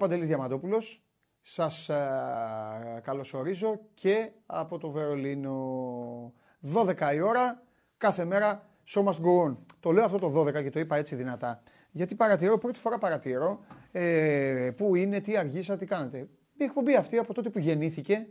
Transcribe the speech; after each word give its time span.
Είμαι 0.00 0.08
ο 0.08 0.12
Παντελής 0.12 0.36
Διαμαντόπουλος. 0.36 1.02
Σας 1.42 1.90
α, 1.90 3.00
καλωσορίζω 3.02 3.80
και 3.94 4.30
από 4.46 4.78
το 4.78 4.90
Βερολίνο. 4.90 6.32
12 6.74 7.14
η 7.14 7.20
ώρα, 7.20 7.62
κάθε 7.96 8.24
μέρα, 8.24 8.68
show 8.88 9.04
must 9.04 9.20
go 9.20 9.46
on. 9.46 9.56
Το 9.80 9.92
λέω 9.92 10.04
αυτό 10.04 10.18
το 10.18 10.40
12 10.40 10.62
και 10.62 10.70
το 10.70 10.80
είπα 10.80 10.96
έτσι 10.96 11.14
δυνατά. 11.14 11.62
Γιατί 11.90 12.14
παρατηρώ, 12.14 12.58
πρώτη 12.58 12.78
φορά 12.78 12.98
παρατηρώ, 12.98 13.60
ε, 13.92 14.70
πού 14.76 14.94
είναι, 14.94 15.20
τι 15.20 15.36
αργήσα, 15.36 15.76
τι 15.76 15.86
κάνετε. 15.86 16.28
Η 16.56 16.64
εκπομπή 16.64 16.96
αυτή 16.96 17.18
από 17.18 17.34
τότε 17.34 17.50
που 17.50 17.58
γεννήθηκε, 17.58 18.26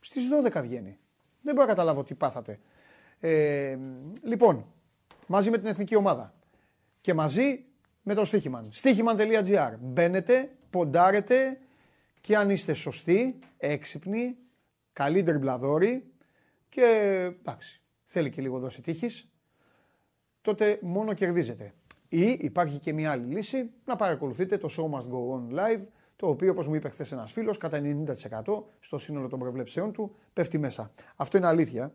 στις 0.00 0.28
12 0.28 0.62
βγαίνει. 0.62 0.98
Δεν 1.42 1.54
μπορώ 1.54 1.66
να 1.66 1.72
καταλάβω 1.72 2.04
τι 2.04 2.14
πάθατε. 2.14 2.60
Ε, 3.20 3.78
λοιπόν, 4.22 4.66
μαζί 5.26 5.50
με 5.50 5.58
την 5.58 5.66
εθνική 5.66 5.96
ομάδα 5.96 6.34
και 7.00 7.14
μαζί 7.14 7.64
με 8.02 8.14
το 8.14 8.24
Στίχημαν. 8.24 8.68
Στίχημαν.gr. 8.70 9.74
Μπαίνετε, 9.80 10.50
ποντάρετε 10.70 11.58
και 12.20 12.36
αν 12.36 12.50
είστε 12.50 12.72
σωστοί, 12.72 13.38
έξυπνοι, 13.58 14.36
καλοί 14.92 15.22
τριμπλαδόροι 15.22 16.12
και 16.68 16.82
εντάξει, 17.40 17.80
θέλει 18.04 18.30
και 18.30 18.42
λίγο 18.42 18.58
δόση 18.58 18.82
τύχης, 18.82 19.28
τότε 20.40 20.78
μόνο 20.82 21.12
κερδίζετε. 21.12 21.74
Ή 22.08 22.36
υπάρχει 22.40 22.78
και 22.78 22.92
μια 22.92 23.10
άλλη 23.10 23.34
λύση, 23.34 23.70
να 23.84 23.96
παρακολουθείτε 23.96 24.58
το 24.58 24.68
Show 24.70 24.98
Must 24.98 25.06
Go 25.06 25.36
On 25.36 25.58
Live, 25.58 25.82
το 26.16 26.28
οποίο 26.28 26.50
όπως 26.50 26.68
μου 26.68 26.74
είπε 26.74 26.88
χθες 26.88 27.12
ένας 27.12 27.32
φίλος, 27.32 27.58
κατά 27.58 27.80
90% 28.44 28.62
στο 28.80 28.98
σύνολο 28.98 29.28
των 29.28 29.38
προβλέψεων 29.38 29.92
του 29.92 30.16
πέφτει 30.32 30.58
μέσα. 30.58 30.92
Αυτό 31.16 31.36
είναι 31.36 31.46
αλήθεια. 31.46 31.94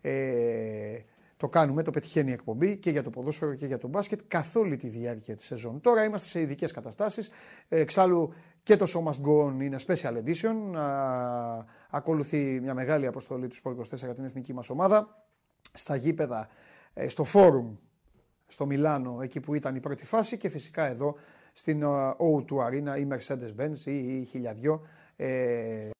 Ε, 0.00 0.98
το 1.36 1.48
κάνουμε, 1.48 1.82
το 1.82 1.90
πετυχαίνει 1.90 2.30
η 2.30 2.32
εκπομπή 2.32 2.76
και 2.76 2.90
για 2.90 3.02
το 3.02 3.10
ποδόσφαιρο 3.10 3.54
και 3.54 3.66
για 3.66 3.78
το 3.78 3.88
μπάσκετ 3.88 4.20
καθ' 4.28 4.56
όλη 4.56 4.76
τη 4.76 4.88
διάρκεια 4.88 5.36
της 5.36 5.46
σεζόν. 5.46 5.80
Τώρα 5.80 6.04
είμαστε 6.04 6.28
σε 6.28 6.40
ειδικές 6.40 6.72
καταστάσεις. 6.72 7.30
Εξάλλου 7.68 8.32
και 8.62 8.76
το 8.76 8.86
Show 8.88 9.10
Must 9.10 9.26
Go 9.26 9.46
On 9.46 9.62
είναι 9.62 9.78
special 9.86 10.16
edition. 10.16 10.76
Α, 10.78 11.64
ακολουθεί 11.90 12.60
μια 12.60 12.74
μεγάλη 12.74 13.06
αποστολή 13.06 13.48
του 13.48 13.56
Sport 13.62 13.76
24 13.76 13.96
για 13.96 14.14
την 14.14 14.24
εθνική 14.24 14.54
μας 14.54 14.70
ομάδα. 14.70 15.24
Στα 15.72 15.96
γήπεδα, 15.96 16.48
ε, 16.94 17.08
στο 17.08 17.24
φόρουμ 17.24 17.76
στο 18.46 18.66
Μιλάνο, 18.66 19.18
εκεί 19.22 19.40
που 19.40 19.54
ήταν 19.54 19.74
η 19.74 19.80
πρώτη 19.80 20.04
φάση 20.04 20.36
και 20.36 20.48
φυσικά 20.48 20.86
εδώ 20.86 21.16
στην 21.52 21.82
O2 22.18 22.66
Arena 22.66 22.98
ή 22.98 23.06
Mercedes-Benz 23.10 23.76
ή 23.84 24.20
η 24.20 24.24
χιλιαδιό 24.24 24.86
ε, 25.16 25.90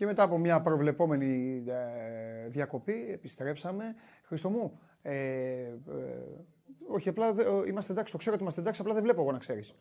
Και 0.00 0.06
μετά 0.06 0.22
από 0.22 0.38
μια 0.38 0.60
προβλεπόμενη 0.60 1.62
ε, 1.66 2.48
διακοπή 2.48 3.08
επιστρέψαμε. 3.12 3.94
Χριστό 4.22 4.50
μου, 4.50 4.80
ε, 5.02 5.12
ε, 5.12 5.74
όχι 6.88 7.08
απλά 7.08 7.34
είμαστε 7.66 7.92
εντάξει, 7.92 8.12
το 8.12 8.18
ξέρω 8.18 8.34
ότι 8.34 8.42
είμαστε 8.42 8.60
εντάξει, 8.60 8.80
απλά 8.80 8.94
δεν 8.94 9.02
βλέπω 9.02 9.20
εγώ 9.20 9.32
να 9.32 9.38
ξέρεις. 9.38 9.74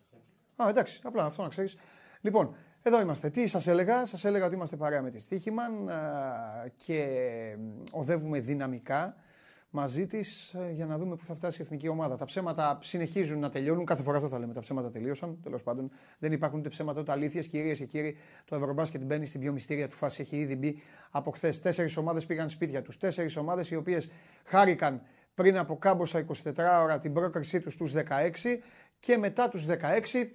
Α, 0.55 0.65
εντάξει, 0.69 1.01
απλά 1.03 1.25
αυτό 1.25 1.41
να 1.41 1.47
ξέρεις. 1.47 1.77
Λοιπόν, 2.21 2.55
εδώ 2.81 3.01
είμαστε. 3.01 3.29
Τι 3.29 3.47
σας 3.47 3.67
έλεγα, 3.67 4.05
σας 4.05 4.25
έλεγα 4.25 4.45
ότι 4.45 4.55
είμαστε 4.55 4.75
παρέα 4.75 5.01
με 5.01 5.09
τη 5.09 5.19
Στίχημαν 5.19 5.89
και 6.75 7.07
οδεύουμε 7.91 8.39
δυναμικά 8.39 9.15
μαζί 9.69 10.05
της 10.05 10.53
ε, 10.53 10.71
για 10.71 10.85
να 10.85 10.97
δούμε 10.97 11.15
πού 11.15 11.25
θα 11.25 11.35
φτάσει 11.35 11.61
η 11.61 11.63
εθνική 11.63 11.87
ομάδα. 11.87 12.17
Τα 12.17 12.25
ψέματα 12.25 12.79
συνεχίζουν 12.81 13.39
να 13.39 13.49
τελειώνουν. 13.49 13.85
Κάθε 13.85 14.03
φορά 14.03 14.17
αυτό 14.17 14.29
θα 14.29 14.39
λέμε. 14.39 14.53
Τα 14.53 14.59
ψέματα 14.59 14.89
τελείωσαν. 14.89 15.39
Τέλος 15.43 15.63
πάντων, 15.63 15.91
δεν 16.19 16.31
υπάρχουν 16.31 16.59
ούτε 16.59 16.69
ψέματα 16.69 17.01
ούτε 17.01 17.11
αλήθειες. 17.11 17.47
Κυρίες 17.47 17.77
και 17.77 17.85
κύριοι, 17.85 18.17
το 18.45 18.55
Ευρωμπάσκετ 18.55 19.01
μπαίνει 19.01 19.25
στην 19.25 19.39
πιο 19.39 19.51
μυστήρια 19.51 19.87
του 19.87 19.95
φάση. 19.95 20.21
Έχει 20.21 20.37
ήδη 20.37 20.55
μπει 20.55 20.81
από 21.11 21.31
χθες. 21.31 21.61
Τέσσερις 21.61 21.97
ομάδες 21.97 22.25
πήγαν 22.25 22.49
σπίτια 22.49 22.81
τους. 22.81 22.97
Τέσσερις 22.97 23.35
ομάδες 23.35 23.71
οι 23.71 23.75
οποίες 23.75 24.11
χάρηκαν 24.43 25.01
πριν 25.33 25.57
από 25.57 25.77
κάμποσα 25.77 26.19
24 26.19 26.33
ώρα 26.83 26.99
την 26.99 27.13
πρόκρισή 27.13 27.59
τους 27.59 27.73
στους 27.73 27.93
16 27.93 28.61
και 28.99 29.17
μετά 29.17 29.49
τους 29.49 29.65
16 29.65 30.31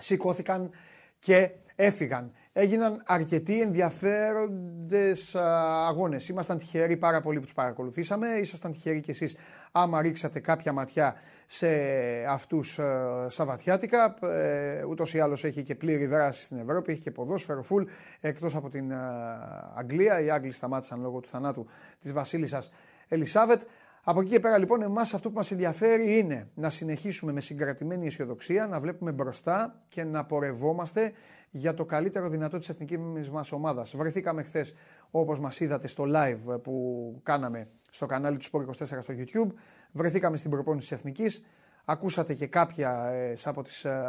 σηκώθηκαν 0.00 0.70
και 1.18 1.50
έφυγαν. 1.74 2.32
Έγιναν 2.54 3.02
αρκετοί 3.06 3.60
ενδιαφέροντες 3.60 5.34
αγώνες. 5.88 6.28
Ήμασταν 6.28 6.58
τυχεροί 6.58 6.96
πάρα 6.96 7.20
πολύ 7.20 7.38
που 7.38 7.44
τους 7.44 7.54
παρακολουθήσαμε. 7.54 8.28
Ήσασταν 8.28 8.72
τυχεροί 8.72 9.00
κι 9.00 9.10
εσείς 9.10 9.36
άμα 9.72 10.02
ρίξατε 10.02 10.40
κάποια 10.40 10.72
ματιά 10.72 11.14
σε 11.46 11.68
αυτούς 12.28 12.78
Σαββατιάτικα. 13.26 14.14
Ε, 14.20 14.84
Ούτως 14.84 15.14
ή 15.14 15.20
άλλως 15.20 15.44
έχει 15.44 15.62
και 15.62 15.74
πλήρη 15.74 16.06
δράση 16.06 16.42
στην 16.42 16.58
Ευρώπη, 16.58 16.92
έχει 16.92 17.00
και 17.00 17.10
ποδόσφαιρο 17.10 17.62
φουλ. 17.62 17.84
Εκτός 18.20 18.54
από 18.54 18.68
την 18.70 18.92
Αγγλία. 19.74 20.20
Οι 20.20 20.30
Άγγλοι 20.30 20.52
σταμάτησαν 20.52 21.00
λόγω 21.00 21.20
του 21.20 21.28
θανάτου 21.28 21.66
της 22.00 22.12
Βασίλισσας 22.12 22.70
Ελισάβετ. 23.08 23.60
Από 24.04 24.20
εκεί 24.20 24.30
και 24.30 24.40
πέρα 24.40 24.58
λοιπόν 24.58 24.82
εμάς 24.82 25.14
αυτό 25.14 25.28
που 25.28 25.36
μας 25.36 25.50
ενδιαφέρει 25.50 26.18
είναι 26.18 26.48
να 26.54 26.70
συνεχίσουμε 26.70 27.32
με 27.32 27.40
συγκρατημένη 27.40 28.06
αισιοδοξία, 28.06 28.66
να 28.66 28.80
βλέπουμε 28.80 29.12
μπροστά 29.12 29.78
και 29.88 30.04
να 30.04 30.24
πορευόμαστε 30.24 31.12
για 31.54 31.74
το 31.74 31.84
καλύτερο 31.84 32.28
δυνατό 32.28 32.58
της 32.58 32.68
εθνικής 32.68 33.30
μας 33.30 33.52
ομάδας. 33.52 33.96
Βρεθήκαμε 33.96 34.42
χθες 34.42 34.74
όπως 35.10 35.40
μας 35.40 35.60
είδατε 35.60 35.86
στο 35.86 36.04
live 36.06 36.62
που 36.62 37.20
κάναμε 37.22 37.68
στο 37.90 38.06
κανάλι 38.06 38.36
του 38.36 38.44
Sport 38.52 38.64
24 38.64 38.84
στο 38.84 39.14
YouTube. 39.16 39.52
Βρεθήκαμε 39.92 40.36
στην 40.36 40.50
προπόνηση 40.50 40.88
της 40.88 40.98
εθνικής. 40.98 41.42
Ακούσατε 41.84 42.34
και 42.34 42.46
κάποια 42.46 43.06
ε, 43.12 43.34
από 43.44 43.62
τις 43.62 43.84
ε, 43.84 44.00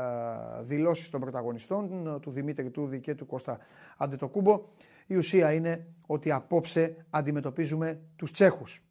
δηλώσεις 0.61 1.09
των 1.09 1.19
πρωταγωνιστών, 1.21 2.17
του 2.21 2.31
Δημήτρη 2.31 2.69
Τούδη 2.69 2.99
και 2.99 3.15
του 3.15 3.25
Κώστα 3.25 3.59
Αντετοκούμπο. 3.97 4.61
Η 5.07 5.15
ουσία 5.15 5.53
είναι 5.53 5.85
ότι 6.07 6.31
απόψε 6.31 7.05
αντιμετωπίζουμε 7.09 8.01
τους 8.15 8.31
Τσέχους. 8.31 8.83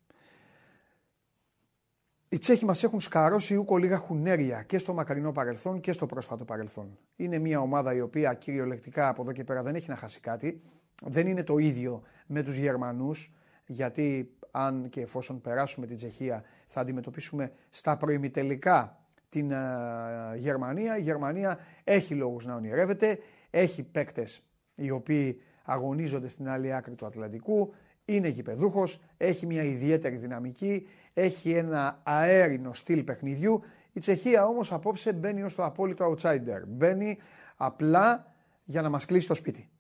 Οι 2.32 2.38
Τσέχοι 2.38 2.65
μας 2.65 2.82
έχουν 2.82 3.00
σκαρώσει 3.00 3.56
ούκο 3.56 3.76
λίγα 3.76 3.97
χουνέρια 3.97 4.62
και 4.62 4.78
στο 4.78 4.94
μακρινό 4.94 5.32
παρελθόν 5.32 5.81
και 5.81 5.93
στο 5.93 6.06
πρόσφατο 6.06 6.44
παρελθόν. 6.44 6.98
Είναι 7.16 7.38
μια 7.38 7.60
ομάδα 7.60 7.94
η 7.94 8.00
οποία 8.00 8.34
κυριολεκτικά 8.34 9.09
από 9.09 9.22
εδώ 9.22 9.32
και 9.32 9.44
πέρα 9.44 9.62
δεν 9.62 9.75
έχει 9.75 9.91
να 9.91 9.97
χάσει 9.97 10.20
κάτι. 10.20 10.62
Δεν 11.04 11.26
είναι 11.26 11.43
το 11.43 11.59
ίδιο 11.59 12.03
με 12.26 12.43
τους 12.43 12.56
Γερμανούς, 12.56 13.32
γιατί 13.66 14.37
αν 14.50 14.88
και 14.88 15.00
εφόσον 15.00 15.41
περάσουμε 15.41 15.87
την 15.87 15.97
Τσεχία 15.97 16.44
θα 16.66 16.81
αντιμετωπίσουμε 16.81 17.52
στα 17.70 17.96
προημιτελικά 17.96 19.06
την 19.28 19.50
uh, 19.52 20.37
Γερμανία. 20.37 20.99
Η 20.99 21.02
Γερμανία 21.02 21.58
έχει 21.85 22.14
λόγους 22.14 22.46
να 22.46 22.55
ονειρεύεται, 22.55 23.19
έχει 23.50 23.82
παίκτες 23.82 24.43
οι 24.75 24.90
οποίοι 24.90 25.40
αγωνίζονται 25.64 26.28
στην 26.28 26.49
άλλη 26.49 26.75
άκρη 26.75 26.94
του 26.94 27.06
Ατλαντικού, 27.06 27.73
είναι 28.05 28.28
γηπεδούχος, 28.28 29.00
έχει 29.17 29.46
μια 29.46 29.62
ιδιαίτερη 29.62 30.17
δυναμική, 30.17 30.87
έχει 31.12 31.53
ένα 31.53 32.00
αέρινο 32.03 32.73
στυλ 32.73 33.03
παιχνιδιού. 33.05 33.61
Η 33.93 34.00
Τσεχία 34.00 34.47
όμως 34.47 34.73
απόψε 34.73 35.12
μπαίνει 35.12 35.43
ως 35.43 35.55
το 35.55 35.64
απόλυτο 35.64 36.14
outsider. 36.14 36.62
Μπαίνει 36.67 37.19
απλά 37.56 38.35
για 38.64 38.82
να 38.82 38.88
μας 38.88 39.05
κλείσει 39.05 39.26
το 39.26 39.35
σπίτι. 39.35 39.70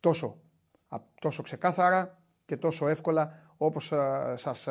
Τόσο, 0.00 0.40
τόσο 1.20 1.42
ξεκάθαρα 1.42 2.18
και 2.44 2.56
τόσο 2.56 2.88
εύκολα 2.88 3.38
όπως 3.56 3.92
σας 4.34 4.68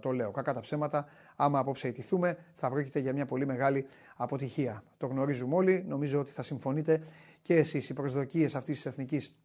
το 0.00 0.10
λέω. 0.10 0.30
Κακά 0.30 0.52
τα 0.52 0.60
ψέματα, 0.60 1.06
άμα 1.36 1.58
απόψε 1.58 1.88
ιτηθούμε, 1.88 2.38
θα 2.52 2.70
πρόκειται 2.70 2.98
για 2.98 3.12
μια 3.12 3.26
πολύ 3.26 3.46
μεγάλη 3.46 3.86
αποτυχία. 4.16 4.82
Το 4.96 5.06
γνωρίζουμε 5.06 5.54
όλοι, 5.54 5.84
νομίζω 5.88 6.20
ότι 6.20 6.30
θα 6.30 6.42
συμφωνείτε 6.42 7.00
και 7.42 7.56
εσείς. 7.56 7.88
Οι 7.88 7.92
προσδοκίες 7.92 8.54
αυτής 8.54 8.74
της 8.74 8.86
εθνικής 8.86 9.36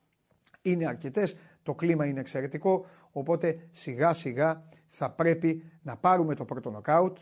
είναι 0.61 0.87
αρκετές, 0.87 1.37
το 1.63 1.73
κλίμα 1.73 2.05
είναι 2.05 2.19
εξαιρετικό, 2.19 2.85
οπότε 3.11 3.67
σιγά 3.71 4.13
σιγά 4.13 4.63
θα 4.87 5.09
πρέπει 5.11 5.63
να 5.81 5.97
πάρουμε 5.97 6.35
το 6.35 6.45
πρώτο 6.45 6.71
νοκάουτ, 6.71 7.17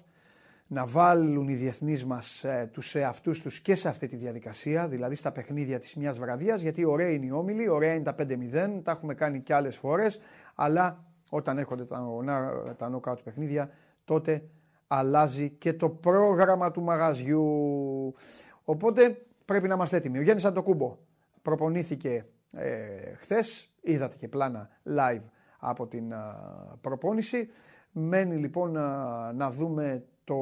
να 0.68 0.86
βάλουν 0.86 1.48
οι 1.48 1.56
διεθνείς 1.56 2.06
μας 2.06 2.44
ε, 2.44 2.70
τους 2.74 2.96
εαυτούς 2.96 3.42
τους 3.42 3.60
και 3.60 3.76
σε 3.76 3.90
αυτή 3.90 4.08
τη 4.08 4.16
διαδικασία, 4.16 4.88
δηλαδή 4.88 5.16
στα 5.16 5.32
παιχνίδια 5.32 5.80
της 5.80 5.96
μιας 5.96 6.20
βραδία, 6.20 6.56
γιατί 6.56 6.86
ωραία 6.86 7.10
είναι 7.10 7.26
οι 7.26 7.32
όμιλοι, 7.32 7.70
ωραία 7.70 7.94
είναι 7.94 8.04
τα 8.04 8.16
5-0, 8.18 8.82
τα 8.84 8.92
έχουμε 8.92 9.14
κάνει 9.14 9.42
και 9.42 9.54
άλλες 9.54 9.78
φορές, 9.78 10.20
αλλά 10.56 11.04
όταν 11.32 11.58
έρχονται 11.58 11.86
τα, 11.86 12.76
τα 12.78 12.90
νοκάουτ 12.90 13.20
παιχνίδια, 13.24 13.70
τότε 14.06 14.44
αλλάζει 14.88 15.50
και 15.50 15.74
το 15.74 15.90
πρόγραμμα 15.90 16.72
του 16.72 16.82
μαγαζιού. 16.82 17.46
Οπότε 18.64 19.26
πρέπει 19.46 19.68
να 19.68 19.74
είμαστε 19.74 19.98
έτοιμοι. 19.98 20.18
Ο 20.18 20.22
Γιάννης 20.22 20.46
Αντοκούμπο 20.46 20.98
προπονήθηκε 21.42 22.26
ε, 22.52 23.14
χθες, 23.16 23.74
είδατε 23.82 24.16
και 24.16 24.28
πλάνα 24.28 24.70
live 24.84 25.24
από 25.60 25.88
την 25.88 26.14
προπόνηση. 26.82 27.50
Μένει 27.92 28.36
λοιπόν 28.36 28.72
να 29.34 29.52
δούμε 29.52 30.06
το 30.24 30.36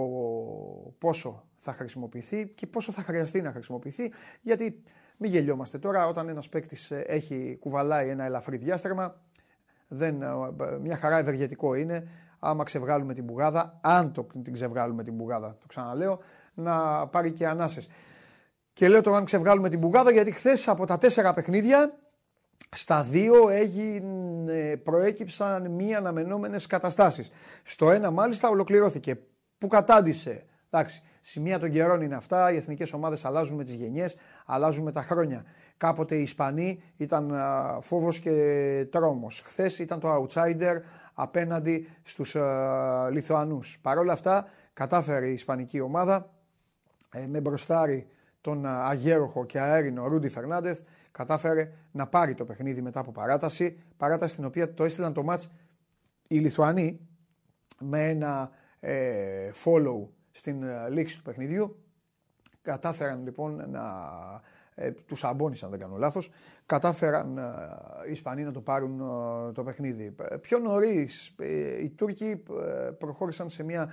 πόσο 0.97 1.43
θα 1.57 1.73
χρησιμοποιηθεί 1.73 2.47
και 2.47 2.67
πόσο 2.67 2.91
θα 2.91 3.01
χρειαστεί 3.01 3.41
να 3.41 3.51
χρησιμοποιηθεί. 3.51 4.11
Γιατί 4.41 4.81
μην 5.17 5.31
γελιόμαστε 5.31 5.77
τώρα, 5.77 6.07
όταν 6.07 6.29
ένας 6.29 6.49
παίκτης 6.49 6.91
ε, 6.91 7.03
έχει 7.07 7.57
κουβαλάει 7.59 8.09
ένα 8.09 8.23
ελαφρύ 8.23 8.57
διάστρεμα, 8.57 9.21
δεν, 9.87 10.21
ε, 10.21 10.35
μια 10.81 10.97
χαρά 10.97 11.17
ευεργετικό 11.17 11.75
είναι 11.75 12.07
άμα 12.39 12.63
ξεβγάλουμε 12.63 13.13
την 13.13 13.23
μπουγάδα, 13.23 13.79
αν 13.81 14.11
το, 14.11 14.27
την 14.43 14.53
ξεβγάλουμε 14.53 15.03
την 15.03 15.13
μπουγάδα, 15.13 15.57
το 15.59 15.67
ξαναλέω, 15.67 16.19
να 16.53 17.07
πάρει 17.07 17.31
και 17.31 17.47
ανάσες. 17.47 17.87
Και 18.75 18.87
λέω 18.87 19.01
το 19.01 19.13
αν 19.13 19.25
ξεβγάλουμε 19.25 19.69
την 19.69 19.79
μπουγάδα 19.79 20.11
γιατί 20.11 20.31
χθες 20.31 20.67
από 20.67 20.85
τα 20.85 20.97
τέσσερα 20.97 21.33
παιχνίδια 21.33 21.97
στα 22.75 23.03
δύο 23.03 23.49
έγινε, 23.49 24.77
προέκυψαν 24.77 25.71
μη 25.71 25.95
αναμενόμενες 25.95 26.67
καταστάσεις. 26.67 27.29
Στο 27.63 27.91
ένα 27.91 28.11
μάλιστα 28.11 28.49
ολοκληρώθηκε. 28.49 29.19
Που 29.57 29.67
κατάντησε. 29.67 30.45
Εντάξει, 30.69 31.01
σημεία 31.21 31.59
των 31.59 31.69
καιρών 31.69 32.01
είναι 32.01 32.15
αυτά. 32.15 32.51
Οι 32.51 32.55
εθνικές 32.55 32.93
ομάδες 32.93 33.25
αλλάζουν 33.25 33.57
με 33.57 33.63
τις 33.63 33.73
γενιές, 33.73 34.17
αλλάζουν 34.45 34.83
με 34.83 34.91
τα 34.91 35.03
χρόνια. 35.03 35.43
Κάποτε 35.77 36.15
οι 36.15 36.21
Ισπανοί 36.21 36.83
ήταν 36.97 37.33
φόβος 37.81 38.19
και 38.19 38.87
τρόμος. 38.91 39.41
Χθες 39.45 39.79
ήταν 39.79 39.99
το 39.99 40.15
outsider 40.15 40.75
απέναντι 41.13 41.87
στους 42.03 42.35
Λιθουανούς. 43.11 43.79
Παρ' 43.81 43.97
όλα 43.97 44.13
αυτά 44.13 44.47
κατάφερε 44.73 45.27
η 45.27 45.33
Ισπανική 45.33 45.79
ομάδα 45.79 46.29
ε, 47.11 47.25
με 47.27 47.41
μπροστάρι 47.41 48.07
τον 48.45 48.65
αγέροχο 48.65 49.45
και 49.45 49.59
αέρινο 49.59 50.07
Ρούντι 50.07 50.29
Φερνάντεθ 50.29 50.81
κατάφερε 51.11 51.71
να 51.91 52.07
πάρει 52.07 52.33
το 52.33 52.45
παιχνίδι 52.45 52.81
μετά 52.81 52.99
από 52.99 53.11
παράταση. 53.11 53.77
Παράταση 53.97 54.33
στην 54.33 54.45
οποία 54.45 54.73
το 54.73 54.83
έστειλαν 54.83 55.13
το 55.13 55.23
μάτς 55.23 55.49
οι 56.27 56.37
Λιθουανοί 56.37 56.99
με 57.79 58.09
ένα 58.09 58.49
ε, 58.79 59.51
follow 59.63 60.07
στην 60.31 60.63
ε, 60.63 60.89
λήξη 60.89 61.17
του 61.17 61.23
παιχνιδιού. 61.23 61.83
Κατάφεραν 62.61 63.23
λοιπόν 63.23 63.69
να 63.69 63.83
ε, 64.75 64.91
τους 64.91 65.23
αμπώνησαν, 65.23 65.69
δεν 65.69 65.79
κάνω 65.79 65.97
λάθος, 65.97 66.31
κατάφεραν 66.65 67.37
ε, 67.37 67.43
οι 68.07 68.11
Ισπανοί 68.11 68.43
να 68.43 68.51
το 68.51 68.61
πάρουν 68.61 68.99
ε, 68.99 69.51
το 69.51 69.63
παιχνίδι. 69.63 70.15
Πιο 70.41 70.59
νωρίς 70.59 71.35
οι 71.81 71.89
Τούρκοι 71.89 72.43
προχώρησαν 72.97 73.49
σε 73.49 73.63
μια 73.63 73.91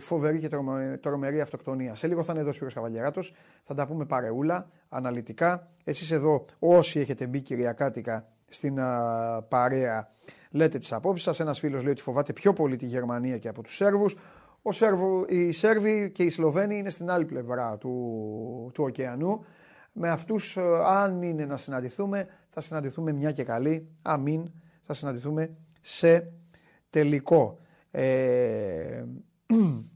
φοβερή 0.00 0.38
και 0.38 0.48
τρομερή 1.00 1.40
αυτοκτονία. 1.40 1.94
Σε 1.94 2.06
λίγο 2.06 2.22
θα 2.22 2.32
είναι 2.32 2.40
εδώ 2.40 2.50
ο 2.50 2.52
Σπύρος 2.52 2.74
Καβαλιαράτος, 2.74 3.34
θα 3.62 3.74
τα 3.74 3.86
πούμε 3.86 4.06
παρεούλα, 4.06 4.70
αναλυτικά. 4.88 5.70
Εσείς 5.84 6.10
εδώ 6.10 6.44
όσοι 6.58 7.00
έχετε 7.00 7.26
μπει 7.26 7.40
κυριακάτικα 7.40 8.28
στην 8.48 8.80
α, 8.80 9.42
παρέα 9.48 10.08
λέτε 10.50 10.78
τις 10.78 10.92
απόψεις 10.92 11.24
σας. 11.24 11.40
Ένας 11.40 11.58
φίλος 11.58 11.82
λέει 11.82 11.92
ότι 11.92 12.02
φοβάται 12.02 12.32
πιο 12.32 12.52
πολύ 12.52 12.76
τη 12.76 12.86
Γερμανία 12.86 13.38
και 13.38 13.48
από 13.48 13.62
τους 13.62 13.74
Σέρβους. 13.76 14.16
Ο 14.62 14.72
Σέρβου, 14.72 15.24
οι 15.28 15.52
Σέρβοι 15.52 16.10
και 16.10 16.22
οι 16.22 16.30
Σλοβαίνοι 16.30 16.76
είναι 16.76 16.90
στην 16.90 17.10
άλλη 17.10 17.24
πλευρά 17.24 17.78
του, 17.78 18.70
του 18.74 18.84
ωκεανού. 18.84 19.44
Με 19.92 20.08
αυτούς 20.08 20.56
ε, 20.56 20.62
αν 20.86 21.22
είναι 21.22 21.44
να 21.44 21.56
συναντηθούμε 21.56 22.26
θα 22.48 22.60
συναντηθούμε 22.60 23.12
μια 23.12 23.32
και 23.32 23.44
καλή. 23.44 23.88
Αμήν 24.02 24.52
θα 24.82 24.94
συναντηθούμε 24.94 25.56
σε 25.80 26.32
τελικό. 26.90 27.58
Ε, 27.90 29.04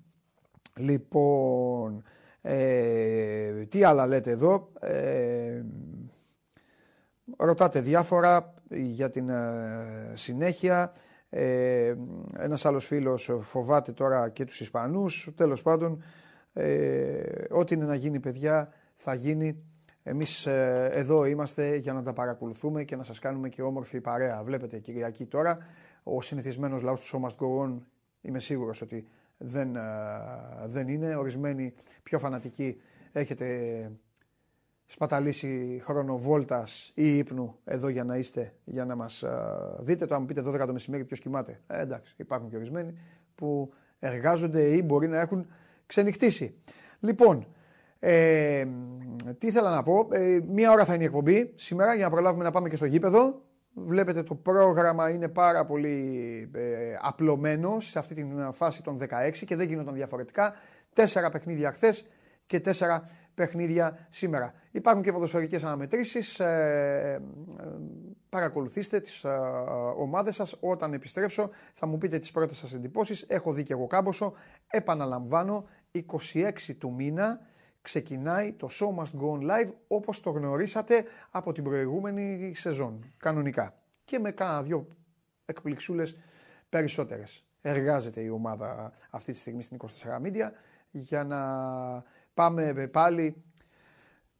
λοιπόν, 0.76 2.02
ε, 2.42 3.64
τι 3.64 3.84
άλλα 3.84 4.06
λέτε 4.06 4.30
εδώ; 4.30 4.72
Ε, 4.80 5.62
ρωτάτε 7.36 7.80
διάφορα 7.80 8.54
για 8.70 9.10
την 9.10 9.28
ε, 9.28 10.12
συνέχεια. 10.12 10.92
Ε, 11.30 11.94
ένας 12.38 12.64
άλλος 12.64 12.86
φίλος 12.86 13.30
φοβάται 13.40 13.92
τώρα 13.92 14.28
και 14.28 14.44
τους 14.44 14.60
Ισπανούς. 14.60 15.30
Τέλος 15.36 15.62
πάντων, 15.62 16.02
ε, 16.52 17.22
ό,τι 17.50 17.74
είναι 17.74 17.84
να 17.84 17.94
γίνει 17.94 18.20
παιδιά 18.20 18.72
θα 18.94 19.14
γίνει. 19.14 19.62
Εμείς 20.02 20.46
ε, 20.46 20.88
εδώ 20.92 21.24
είμαστε 21.24 21.76
για 21.76 21.92
να 21.92 22.02
τα 22.02 22.12
παρακολουθούμε 22.12 22.84
και 22.84 22.96
να 22.96 23.02
σας 23.02 23.18
κάνουμε 23.18 23.48
και 23.48 23.62
όμορφη 23.62 24.00
παρέα. 24.00 24.42
Βλέπετε 24.42 24.78
Κυριακή 24.78 25.26
τώρα, 25.26 25.58
ο 26.02 26.20
συνηθισμένος 26.20 26.82
λαός 26.82 27.00
του 27.00 27.20
So 27.22 27.26
Must 27.26 27.78
είμαι 28.20 28.38
σίγουρος 28.38 28.82
ότι 28.82 29.06
δεν, 29.42 29.76
ε, 29.76 29.80
δεν 30.64 30.88
είναι. 30.88 31.16
Ορισμένοι 31.16 31.74
πιο 32.02 32.18
φανατικοί 32.18 32.80
έχετε 33.12 33.46
σπαταλήσει 34.86 35.80
χρόνο 35.84 36.18
βόλτας 36.18 36.92
ή 36.94 37.16
ύπνου 37.16 37.58
εδώ 37.64 37.88
για 37.88 38.04
να 38.04 38.16
είστε, 38.16 38.54
για 38.64 38.84
να 38.84 38.94
μας 38.94 39.22
ε, 39.22 39.30
δείτε. 39.78 40.06
Το 40.06 40.14
αν 40.14 40.26
πείτε 40.26 40.42
12 40.46 40.66
το 40.66 40.72
μεσημέρι 40.72 41.04
ποιος 41.04 41.20
κοιμάται. 41.20 41.60
Ε, 41.66 41.80
εντάξει, 41.80 42.14
υπάρχουν 42.16 42.48
και 42.48 42.56
ορισμένοι 42.56 42.94
που 43.34 43.72
εργάζονται 43.98 44.62
ή 44.62 44.82
μπορεί 44.84 45.08
να 45.08 45.20
έχουν 45.20 45.46
ξενυχτήσει. 45.86 46.54
Λοιπόν, 47.00 47.46
ε, 47.98 48.66
τι 49.38 49.46
ήθελα 49.46 49.74
να 49.74 49.82
πω. 49.82 50.08
Ε, 50.10 50.40
μία 50.48 50.70
ώρα 50.70 50.84
θα 50.84 50.94
είναι 50.94 51.02
η 51.02 51.06
εκπομπή 51.06 51.52
σήμερα 51.54 51.94
για 51.94 52.04
να 52.04 52.10
προλάβουμε 52.10 52.44
να 52.44 52.50
πάμε 52.50 52.68
και 52.68 52.76
στο 52.76 52.84
γήπεδο. 52.84 53.42
Βλέπετε 53.74 54.22
το 54.22 54.34
πρόγραμμα 54.34 55.10
είναι 55.10 55.28
πάρα 55.28 55.64
πολύ 55.64 56.50
ε, 56.54 56.94
απλωμένο 57.00 57.80
σε 57.80 57.98
αυτή 57.98 58.14
τη 58.14 58.24
φάση 58.52 58.82
των 58.82 58.98
16 59.00 59.06
και 59.46 59.56
δεν 59.56 59.68
γίνονταν 59.68 59.94
διαφορετικά. 59.94 60.54
Τέσσερα 60.92 61.30
παιχνίδια 61.30 61.72
χθες 61.72 62.06
και 62.46 62.60
τέσσερα 62.60 63.04
παιχνίδια 63.34 64.06
σήμερα. 64.08 64.54
Υπάρχουν 64.70 65.02
και 65.02 65.12
ποδοσφαιρικές 65.12 65.64
αναμετρήσεις. 65.64 66.40
Ε, 66.40 67.20
ε, 67.60 67.68
παρακολουθήστε 68.28 69.00
τις 69.00 69.24
ε, 69.24 69.28
ομάδες 69.96 70.34
σας. 70.34 70.56
Όταν 70.60 70.92
επιστρέψω 70.92 71.50
θα 71.72 71.86
μου 71.86 71.98
πείτε 71.98 72.18
τις 72.18 72.30
πρώτες 72.30 72.56
σας 72.56 72.74
εντυπώσεις. 72.74 73.24
Έχω 73.28 73.52
δει 73.52 73.62
και 73.62 73.72
εγώ 73.72 73.86
κάμποσο. 73.86 74.32
Επαναλαμβάνω, 74.70 75.64
26 75.92 76.74
του 76.78 76.92
μήνα 76.92 77.40
ξεκινάει 77.82 78.52
το 78.52 78.68
Show 78.70 79.02
Must 79.02 79.20
Go 79.20 79.38
On 79.38 79.50
Live 79.50 79.72
όπως 79.86 80.20
το 80.20 80.30
γνωρίσατε 80.30 81.04
από 81.30 81.52
την 81.52 81.64
προηγούμενη 81.64 82.54
σεζόν, 82.54 83.12
κανονικά. 83.16 83.74
Και 84.04 84.18
με 84.18 84.30
κάνα 84.30 84.62
δυο 84.62 84.86
εκπληξούλες 85.44 86.16
περισσότερες. 86.68 87.44
Εργάζεται 87.60 88.20
η 88.20 88.28
ομάδα 88.28 88.92
αυτή 89.10 89.32
τη 89.32 89.38
στιγμή 89.38 89.62
στην 89.62 89.76
24 89.76 90.26
Media 90.26 90.50
για 90.90 91.24
να 91.24 91.40
πάμε 92.34 92.88
πάλι 92.92 93.42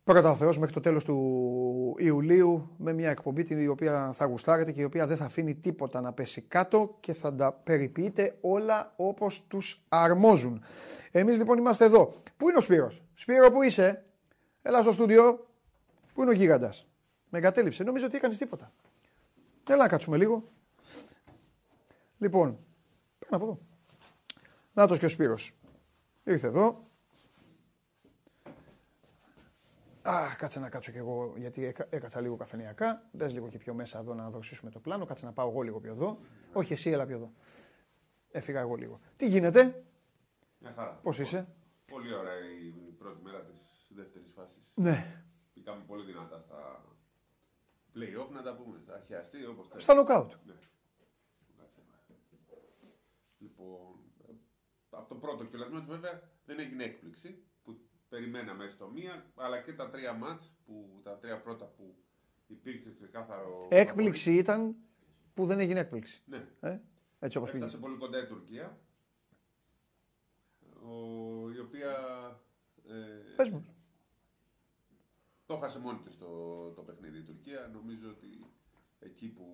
Πρώτα 0.04 0.30
ο 0.30 0.36
Θεός 0.36 0.58
μέχρι 0.58 0.74
το 0.74 0.80
τέλος 0.80 1.04
του 1.04 1.94
Ιουλίου 1.98 2.74
με 2.76 2.92
μια 2.92 3.10
εκπομπή 3.10 3.42
την 3.42 3.70
οποία 3.70 4.12
θα 4.12 4.26
γουστάρετε 4.26 4.72
και 4.72 4.80
η 4.80 4.84
οποία 4.84 5.06
δεν 5.06 5.16
θα 5.16 5.24
αφήνει 5.24 5.54
τίποτα 5.54 6.00
να 6.00 6.12
πέσει 6.12 6.40
κάτω 6.40 6.96
και 7.00 7.12
θα 7.12 7.34
τα 7.34 7.52
περιποιείτε 7.52 8.36
όλα 8.40 8.92
όπως 8.96 9.44
τους 9.48 9.84
αρμόζουν. 9.88 10.62
Εμείς 11.10 11.36
λοιπόν 11.36 11.58
είμαστε 11.58 11.84
εδώ. 11.84 12.12
Πού 12.36 12.48
είναι 12.48 12.58
ο 12.58 12.60
Σπύρος; 12.60 13.02
Σπύρο 13.14 13.50
που 13.50 13.62
είσαι; 13.62 14.04
Έλα 14.62 14.82
στο 14.82 14.92
στούντιο. 14.92 15.46
Πού 16.14 16.22
είναι 16.22 16.30
ο 16.30 16.34
γίγαντας; 16.34 16.86
Με 17.28 17.38
εγκατέλειψε. 17.38 17.84
Νομίζω 17.84 18.06
ότι 18.06 18.16
έκανες 18.16 18.38
τίποτα. 18.38 18.72
Έλα 19.68 19.82
να 19.82 19.88
κάτσουμε 19.88 20.16
λίγο. 20.16 20.48
Λοιπόν, 22.18 22.58
πρέπει 23.18 23.34
από 23.34 23.44
εδώ. 23.44 23.58
Νάτος 24.72 24.98
και 24.98 25.04
ο 25.04 25.08
Σπύρος. 25.08 25.54
Ήρθε 26.24 26.46
εδώ. 26.46 26.90
Αχ, 30.02 30.36
κάτσε 30.36 30.60
να 30.60 30.68
κάτσω 30.68 30.92
κι 30.92 30.98
εγώ, 30.98 31.34
γιατί 31.36 31.74
έκατσα 31.88 32.20
λίγο 32.20 32.36
καφενιακά. 32.36 33.08
Μπε 33.12 33.28
λίγο 33.28 33.48
και 33.48 33.58
πιο 33.58 33.74
μέσα 33.74 33.98
εδώ 33.98 34.14
να 34.14 34.30
δροσίσουμε 34.30 34.70
το 34.70 34.80
πλάνο. 34.80 35.04
Κάτσε 35.04 35.24
να 35.24 35.32
πάω 35.32 35.48
εγώ 35.48 35.60
λίγο 35.60 35.80
πιο 35.80 35.92
εδώ. 35.92 36.18
Όχι, 36.52 36.72
εσύ, 36.72 36.90
έλα 36.90 37.06
πιο 37.06 37.16
εδώ. 37.16 37.32
Έφυγα 38.30 38.60
εγώ 38.60 38.74
λίγο. 38.74 39.00
Τι 39.16 39.26
γίνεται, 39.28 39.84
Μια 40.58 40.72
χαρά. 40.72 41.00
Πώς 41.02 41.18
είσαι, 41.18 41.48
Πολύ 41.86 42.14
ωραία 42.14 42.38
η 42.66 42.92
πρώτη 42.98 43.18
μέρα 43.22 43.40
της 43.44 43.86
δεύτερης 43.88 44.32
φάσης. 44.34 44.72
Ναι. 44.74 45.24
Πήγαμε 45.54 45.84
πολύ 45.86 46.04
δυνατά 46.04 46.40
στα 46.40 46.84
play-off, 47.94 48.30
να 48.30 48.42
τα 48.42 48.54
πούμε. 48.54 48.78
Στα 48.78 49.02
χιαστή, 49.06 49.46
όπως 49.46 49.68
θέλεις. 49.68 49.82
Στα 49.82 49.94
knockout. 49.94 50.28
Ναι. 50.44 50.54
Κάτσε. 51.58 51.80
Λοιπόν, 53.38 53.98
από 54.90 55.08
το 55.08 55.14
πρώτο 55.14 55.44
κιόλας 55.44 55.84
βέβαια 55.84 56.30
δεν 56.44 56.58
έγινε 56.58 56.84
έκπληξη 56.84 57.28
που 57.32 57.51
περιμέναμε 58.12 58.68
στο 58.68 58.88
μία, 58.88 59.26
αλλά 59.34 59.60
και 59.60 59.72
τα 59.72 59.90
τρία 59.90 60.12
μάτς, 60.12 60.52
που, 60.66 61.00
τα 61.02 61.18
τρία 61.18 61.40
πρώτα 61.40 61.64
που 61.64 61.96
υπήρξε 62.46 62.92
ξεκάθαρο... 62.94 63.66
Έκπληξη 63.70 64.34
ήταν 64.34 64.76
που 65.34 65.46
δεν 65.46 65.58
έγινε 65.60 65.80
έκπληξη. 65.80 66.22
Ναι. 66.26 66.46
Ε; 66.60 66.80
Έτσι 67.18 67.38
όπως 67.38 67.50
πήγε. 67.50 67.64
Έφτασε 67.64 67.82
πολύ 67.82 67.96
κοντά 67.96 68.22
η 68.22 68.26
Τουρκία, 68.26 68.78
ο, 70.82 70.92
η 71.50 71.58
οποία... 71.58 71.92
Ε, 72.88 73.34
Πες 73.36 73.50
μου. 73.50 73.64
Το 75.46 75.56
χάσε 75.56 75.78
μόνη 75.78 75.98
της 75.98 76.18
το, 76.18 76.70
το 76.70 76.82
παιχνίδι 76.82 77.18
η 77.18 77.22
Τουρκία. 77.22 77.70
Νομίζω 77.72 78.08
ότι 78.10 78.46
εκεί 78.98 79.28
που 79.28 79.46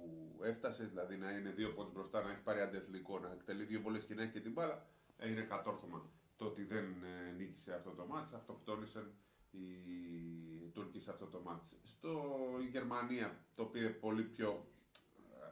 έφτασε, 0.42 0.84
δηλαδή 0.84 1.16
να 1.16 1.30
είναι 1.30 1.50
δύο 1.50 1.72
πόντους 1.72 1.92
μπροστά, 1.92 2.22
να 2.22 2.30
έχει 2.30 2.42
πάρει 2.42 2.60
αντιαθλητικό, 2.60 3.18
να 3.18 3.32
εκτελεί 3.32 3.64
δύο 3.64 3.80
πολλές 3.80 4.04
και 4.04 4.14
να 4.14 4.22
έχει 4.22 4.32
και 4.32 4.40
την 4.40 4.52
μπάλα, 4.52 4.86
έγινε 5.16 5.42
κατόρθωμα 5.42 6.10
το 6.38 6.44
ότι 6.44 6.64
δεν 6.64 6.84
ε, 6.84 7.32
νίκησε 7.36 7.72
αυτό 7.74 7.90
το 7.90 8.06
μάτς. 8.06 8.32
Αυτοκτόνησαν 8.32 9.12
οι 9.50 9.66
Τούρκοι 10.74 11.00
σε 11.00 11.10
αυτό 11.10 11.26
το 11.26 11.40
μάτς. 11.44 11.74
Στο 11.82 12.10
η 12.62 12.68
Γερμανία 12.70 13.28
το 13.54 13.64
πήρε 13.64 13.88
πολύ 13.88 14.22
πιο 14.22 14.66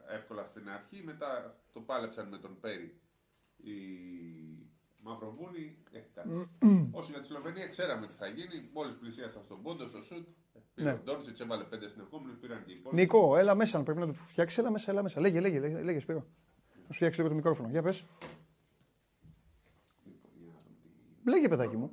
ε, 0.08 0.14
εύκολα 0.14 0.44
στην 0.44 0.68
αρχή, 0.70 1.02
μετά 1.04 1.60
το 1.72 1.80
πάλεψαν 1.80 2.28
με 2.28 2.38
τον 2.38 2.60
Πέρι 2.60 3.00
οι 3.56 3.76
Μαυροβούνι. 5.02 5.78
Ε, 5.90 6.00
Όσο 6.90 7.10
για 7.10 7.20
τη 7.20 7.26
Σλοβενία 7.26 7.66
ξέραμε 7.66 8.06
τι 8.06 8.12
θα 8.12 8.26
γίνει. 8.26 8.68
Μόλις 8.72 8.94
πλησίασαν 8.94 9.42
στον 9.42 9.62
πόντο, 9.62 9.86
στο 9.86 10.02
σουτ. 10.02 10.28
Πήρε 10.74 10.90
ναι. 10.90 10.96
ο 10.96 11.00
Ντόρτσιτ, 11.04 11.40
έβαλε 11.40 11.64
πέντε 11.64 11.88
συνεχόμενου, 11.88 12.36
πήραν 12.40 12.64
και 12.64 12.70
οι 12.70 12.74
υπόλοιποι. 12.78 13.00
Νικό, 13.02 13.36
έλα 13.36 13.54
μέσα, 13.54 13.82
πρέπει 13.82 14.00
να 14.00 14.06
του 14.06 14.14
φτιάξεις. 14.14 14.58
Έλα 14.58 14.70
μέσα, 14.70 14.90
έλα 14.90 15.02
μέσα. 15.02 15.20
Λέγε, 15.20 15.40
λέγε, 15.40 15.58
λέγε, 15.58 15.82
λέγε 15.82 15.98
Σπύρο. 15.98 16.18
Να 16.18 16.92
σου 16.92 16.94
φτιάξεις 16.94 17.16
λίγο 17.16 17.28
το 17.28 17.34
μικρόφωνο. 17.34 17.68
Για 17.68 17.82
πες. 17.82 18.04
Λέγε, 21.26 21.48
παιδάκι 21.48 21.76
μου. 21.76 21.90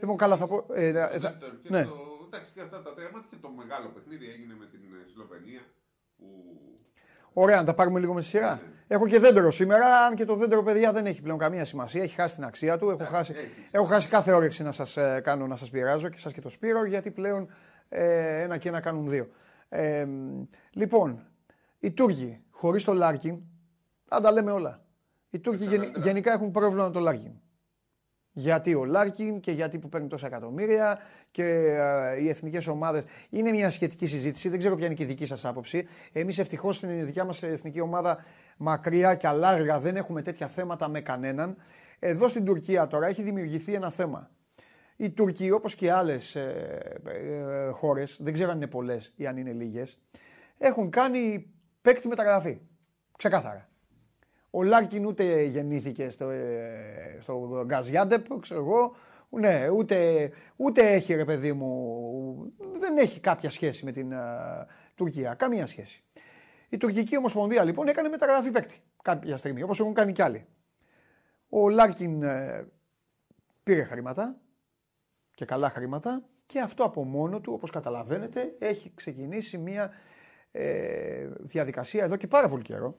Λοιπόν, 0.00 0.16
καλά 0.16 0.36
θα 0.36 0.46
πω. 0.46 0.66
Ε, 0.72 0.86
ε, 0.86 1.18
θα... 1.18 1.38
Ναι. 1.62 1.84
Το, 1.84 1.94
εντάξει, 2.26 2.52
και 2.52 2.60
αυτά 2.60 2.82
τα 2.82 2.94
τρία 2.94 3.10
και 3.30 3.36
το 3.40 3.48
μεγάλο 3.48 3.88
παιχνίδι 3.88 4.28
έγινε 4.28 4.54
με 4.58 4.66
την 4.66 4.80
ε, 4.80 5.10
Σλοβενία. 5.12 5.60
Που... 6.16 6.24
Ωραία, 7.32 7.56
να 7.56 7.64
τα 7.64 7.74
πάρουμε 7.74 8.00
λίγο 8.00 8.14
με 8.14 8.20
σειρά. 8.20 8.54
Ναι. 8.54 8.60
Έχω 8.86 9.06
και 9.06 9.18
δέντρο 9.18 9.50
σήμερα, 9.50 10.04
αν 10.04 10.14
και 10.14 10.24
το 10.24 10.34
δέντρο, 10.34 10.62
παιδιά, 10.62 10.92
δεν 10.92 11.06
έχει 11.06 11.22
πλέον 11.22 11.38
καμία 11.38 11.64
σημασία. 11.64 12.02
Έχει 12.02 12.14
χάσει 12.14 12.34
την 12.34 12.44
αξία 12.44 12.78
του. 12.78 12.90
Έχω, 12.90 13.04
χάσει, 13.04 13.34
έχω 13.70 13.84
χάσει 13.84 14.08
κάθε 14.08 14.32
όρεξη 14.32 14.62
να 14.62 14.72
σας 14.72 14.96
ε, 14.96 15.20
κάνω 15.24 15.46
να 15.46 15.56
σας 15.56 15.70
πειράζω 15.70 16.08
και 16.08 16.18
σας 16.18 16.32
και 16.32 16.40
το 16.40 16.48
Σπύρο, 16.48 16.84
γιατί 16.84 17.10
πλέον 17.10 17.48
ε, 17.88 18.42
ένα 18.42 18.58
και 18.58 18.68
ένα 18.68 18.80
κάνουν 18.80 19.08
δύο. 19.08 19.28
Ε, 19.68 20.06
λοιπόν, 20.70 21.26
οι 21.78 21.90
Τούρκοι 21.90 22.42
χωρίς 22.50 22.84
το 22.84 22.92
Λάρκιν, 22.92 23.40
θα 24.04 24.20
τα 24.20 24.32
λέμε 24.32 24.50
όλα. 24.50 24.84
Οι 25.30 25.38
Τούρκοι 25.38 25.64
γεν, 25.64 25.92
γενικά 25.96 26.32
έχουν 26.32 26.50
πρόβλημα 26.50 26.84
με 26.84 26.92
το 26.92 27.00
Λάρκιν. 27.00 27.32
Γιατί 28.38 28.74
ο 28.74 28.84
Λάρκιν 28.84 29.40
και 29.40 29.52
γιατί 29.52 29.78
που 29.78 29.88
παίρνει 29.88 30.08
τόσα 30.08 30.26
εκατομμύρια 30.26 30.98
και 31.30 31.44
ε, 31.44 32.22
οι 32.22 32.28
εθνικές 32.28 32.66
ομάδες. 32.66 33.04
Είναι 33.30 33.50
μια 33.50 33.70
σχετική 33.70 34.06
συζήτηση. 34.06 34.48
Δεν 34.48 34.58
ξέρω 34.58 34.76
ποια 34.76 34.86
είναι 34.86 34.94
και 34.94 35.02
η 35.02 35.06
δική 35.06 35.26
σας 35.26 35.44
άποψη. 35.44 35.86
Εμείς 36.12 36.38
ευτυχώς 36.38 36.76
στην 36.76 37.04
δικιά 37.04 37.24
μας 37.24 37.42
εθνική 37.42 37.80
ομάδα 37.80 38.24
μακριά 38.56 39.14
και 39.14 39.26
αλάργα 39.26 39.80
δεν 39.80 39.96
έχουμε 39.96 40.22
τέτοια 40.22 40.46
θέματα 40.46 40.88
με 40.88 41.00
κανέναν. 41.00 41.56
Εδώ 41.98 42.28
στην 42.28 42.44
Τουρκία 42.44 42.86
τώρα 42.86 43.06
έχει 43.06 43.22
δημιουργηθεί 43.22 43.74
ένα 43.74 43.90
θέμα. 43.90 44.30
Οι 44.96 45.10
Τουρκοί, 45.10 45.50
όπως 45.50 45.74
και 45.74 45.92
άλλες 45.92 46.34
ε, 46.34 47.00
ε, 47.04 47.70
χώρες, 47.70 48.18
δεν 48.20 48.32
ξέρω 48.32 48.50
αν 48.50 48.56
είναι 48.56 48.66
πολλές 48.66 49.12
ή 49.16 49.26
αν 49.26 49.36
είναι 49.36 49.52
λίγες, 49.52 49.98
έχουν 50.58 50.90
κάνει 50.90 51.52
παίκτη 51.80 52.08
μεταγραφή. 52.08 52.58
Ξεκάθαρα. 53.18 53.68
Ο 54.50 54.62
Λάρκιν 54.62 55.06
ούτε 55.06 55.42
γεννήθηκε 55.42 56.10
στο, 56.10 56.28
ε, 56.28 57.18
στο 57.20 57.62
Γκαζιάντεπ, 57.66 58.40
ξέρω 58.40 58.60
εγώ. 58.60 58.94
Ναι, 59.30 59.68
ούτε, 59.68 60.30
ούτε 60.56 60.88
έχει 60.88 61.14
ρε 61.14 61.24
παιδί 61.24 61.52
μου, 61.52 62.52
δεν 62.78 62.96
έχει 62.96 63.20
κάποια 63.20 63.50
σχέση 63.50 63.84
με 63.84 63.92
την 63.92 64.12
Τουρκία. 64.94 65.34
Καμία 65.34 65.66
σχέση. 65.66 66.02
Η 66.68 66.76
τουρκική 66.76 67.16
ομοσπονδία 67.16 67.64
λοιπόν 67.64 67.88
έκανε 67.88 68.08
μεταγραφή 68.08 68.50
παίκτη 68.50 68.82
κάποια 69.02 69.36
στιγμή, 69.36 69.62
όπως 69.62 69.80
έχουν 69.80 69.94
κάνει 69.94 70.12
κι 70.12 70.22
άλλοι. 70.22 70.46
Ο 71.48 71.68
Λάρκιν 71.68 72.22
ε, 72.22 72.68
πήρε 73.62 73.82
χρήματα 73.82 74.40
και 75.34 75.44
καλά 75.44 75.70
χρήματα 75.70 76.22
και 76.46 76.60
αυτό 76.60 76.84
από 76.84 77.04
μόνο 77.04 77.40
του, 77.40 77.52
όπως 77.52 77.70
καταλαβαίνετε, 77.70 78.56
έχει 78.58 78.92
ξεκινήσει 78.94 79.58
μια 79.58 79.90
ε, 80.52 81.28
διαδικασία 81.38 82.04
εδώ 82.04 82.16
και 82.16 82.26
πάρα 82.26 82.48
πολύ 82.48 82.62
καιρό 82.62 82.96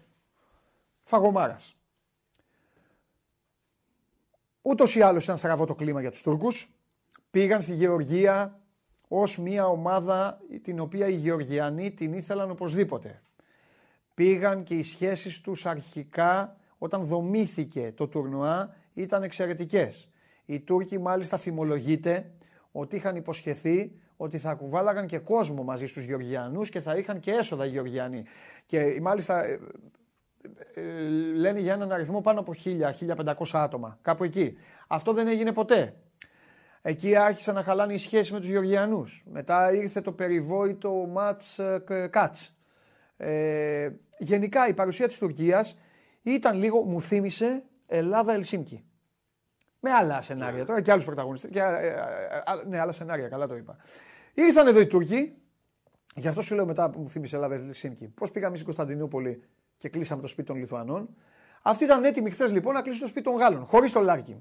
φαγωμάρας. 1.10 1.76
Ούτως 4.62 4.96
ή 4.96 5.02
άλλως 5.02 5.24
ήταν 5.24 5.38
στραβό 5.38 5.66
το 5.66 5.76
κλίμα 5.76 6.02
για 6.02 6.12
τους 6.12 6.22
Τούρκους. 6.22 6.70
Πήγαν 7.30 7.62
στη 7.62 7.74
Γεωργία 7.74 8.60
ως 9.08 9.38
μια 9.38 9.68
ομάδα 9.68 10.42
την 10.62 10.80
οποία 10.80 11.08
οι 11.08 11.14
Γεωργιανοί 11.14 11.92
την 11.92 12.14
ήθελαν 12.14 12.52
οπωσδήποτε. 12.52 13.22
Πήγαν 14.14 14.64
και 14.64 14.76
οι 14.76 14.84
σχέσεις 14.84 15.42
τους 15.42 15.66
αρχικά 15.66 16.58
όταν 16.78 17.06
δομήθηκε 17.06 17.94
το 17.96 18.08
τουρνουά 18.08 18.76
ήταν 18.94 19.24
εξαιρετικές. 19.24 20.10
Οι 20.46 20.60
Τούρκοι 20.60 20.98
μάλιστα 20.98 21.38
φημολογείται 21.38 22.32
ότι 22.72 22.96
είχαν 22.96 23.16
υποσχεθεί 23.16 24.00
ότι 24.18 24.38
θα 24.38 24.54
κουβάλαγαν 24.54 25.08
και 25.08 25.18
κόσμο 25.18 25.64
μαζί 25.64 25.86
στους 25.86 26.04
Γεωργιανούς 26.04 26.70
και 26.70 26.80
θα 26.80 26.96
είχαν 26.96 27.20
και 27.20 27.32
έσοδα 27.32 27.66
οι 27.66 27.70
Γεωργιανοί. 27.70 28.24
Και 28.66 29.00
μάλιστα 29.02 29.46
ε, 29.46 29.52
ε, 29.52 29.60
λένε 31.34 31.60
για 31.60 31.74
έναν 31.74 31.92
αριθμό 31.92 32.22
πάνω 32.22 32.40
από 32.40 32.54
1000-1500 32.66 33.34
άτομα, 33.52 33.98
κάπου 34.02 34.24
εκεί. 34.24 34.58
Αυτό 34.88 35.14
δεν 35.14 35.28
έγινε 35.28 35.54
ποτέ. 35.54 35.96
Εκεί 36.82 37.16
άρχισαν 37.16 37.56
να 37.56 37.64
χαλάνε 37.64 37.94
οι 37.94 37.98
σχέσεις 37.98 38.32
με 38.32 38.40
τους 38.40 38.50
Γεωργιανούς. 38.50 39.24
Μετά 39.32 39.74
ήρθε 39.74 40.02
το 40.02 40.12
περιβόητο 40.12 40.92
Μάτς 40.92 41.60
ε, 41.60 42.08
Κάτς. 42.12 42.58
Ε, 43.18 43.90
γενικά 44.18 44.68
η 44.68 44.74
παρουσία 44.74 45.08
της 45.08 45.18
Τουρκίας 45.18 45.80
ήταν 46.22 46.58
λίγο, 46.58 46.82
μου 46.82 47.02
θύμισε 47.02 47.64
Ελλάδα-Ελσίνκι. 47.88 48.84
Με 49.80 49.92
άλλα 49.92 50.22
σενάρια 50.22 50.66
τώρα 50.66 50.82
και 50.82 50.92
άλλους 50.92 51.06
πρωταγωνιστές. 51.06 51.50
Και, 51.52 51.60
ε, 51.60 51.94
ναι, 52.68 52.80
άλλα 52.80 52.92
σενάρια, 52.92 53.28
καλά 53.28 53.48
το 53.48 53.56
είπα. 53.56 53.78
Ήρθαν 54.34 54.68
εδώ 54.68 54.80
οι 54.80 54.88
Τούρκοι, 54.88 55.34
γι' 56.16 56.28
αυτό 56.28 56.42
σου 56.42 56.56
λέω 56.56 56.66
μετά 56.66 56.90
που 56.90 57.00
μου 57.00 57.10
θύμισε 57.10 57.36
Ελλάδα-Ελσίνκι. 57.36 58.08
Πώς 58.08 58.32
πήγαμε 58.32 58.56
στην 58.56 58.66
Κωνσταντινούπολη; 58.66 59.44
Και 59.80 59.90
κλείσαμε 59.90 60.22
το 60.22 60.28
σπίτι 60.28 60.48
των 60.48 60.58
Λιθουανών. 60.58 61.10
Αυτοί 61.62 61.84
ήταν 61.84 62.04
έτοιμοι 62.04 62.30
χθες 62.30 62.52
λοιπόν 62.52 62.74
να 62.74 62.82
κλείσουν 62.82 63.02
το 63.02 63.08
σπίτι 63.08 63.26
των 63.26 63.36
Γάλλων, 63.36 63.66
χωρίς 63.66 63.92
τον 63.92 64.04
Λάρκιν. 64.04 64.38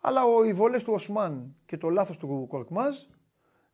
Αλλά 0.00 0.20
οι 0.46 0.52
βολές 0.52 0.82
του 0.82 0.92
Οσμάν 0.92 1.54
και 1.66 1.76
το 1.76 1.88
λάθος 1.88 2.16
του 2.16 2.46
Κορκμάζ 2.48 2.96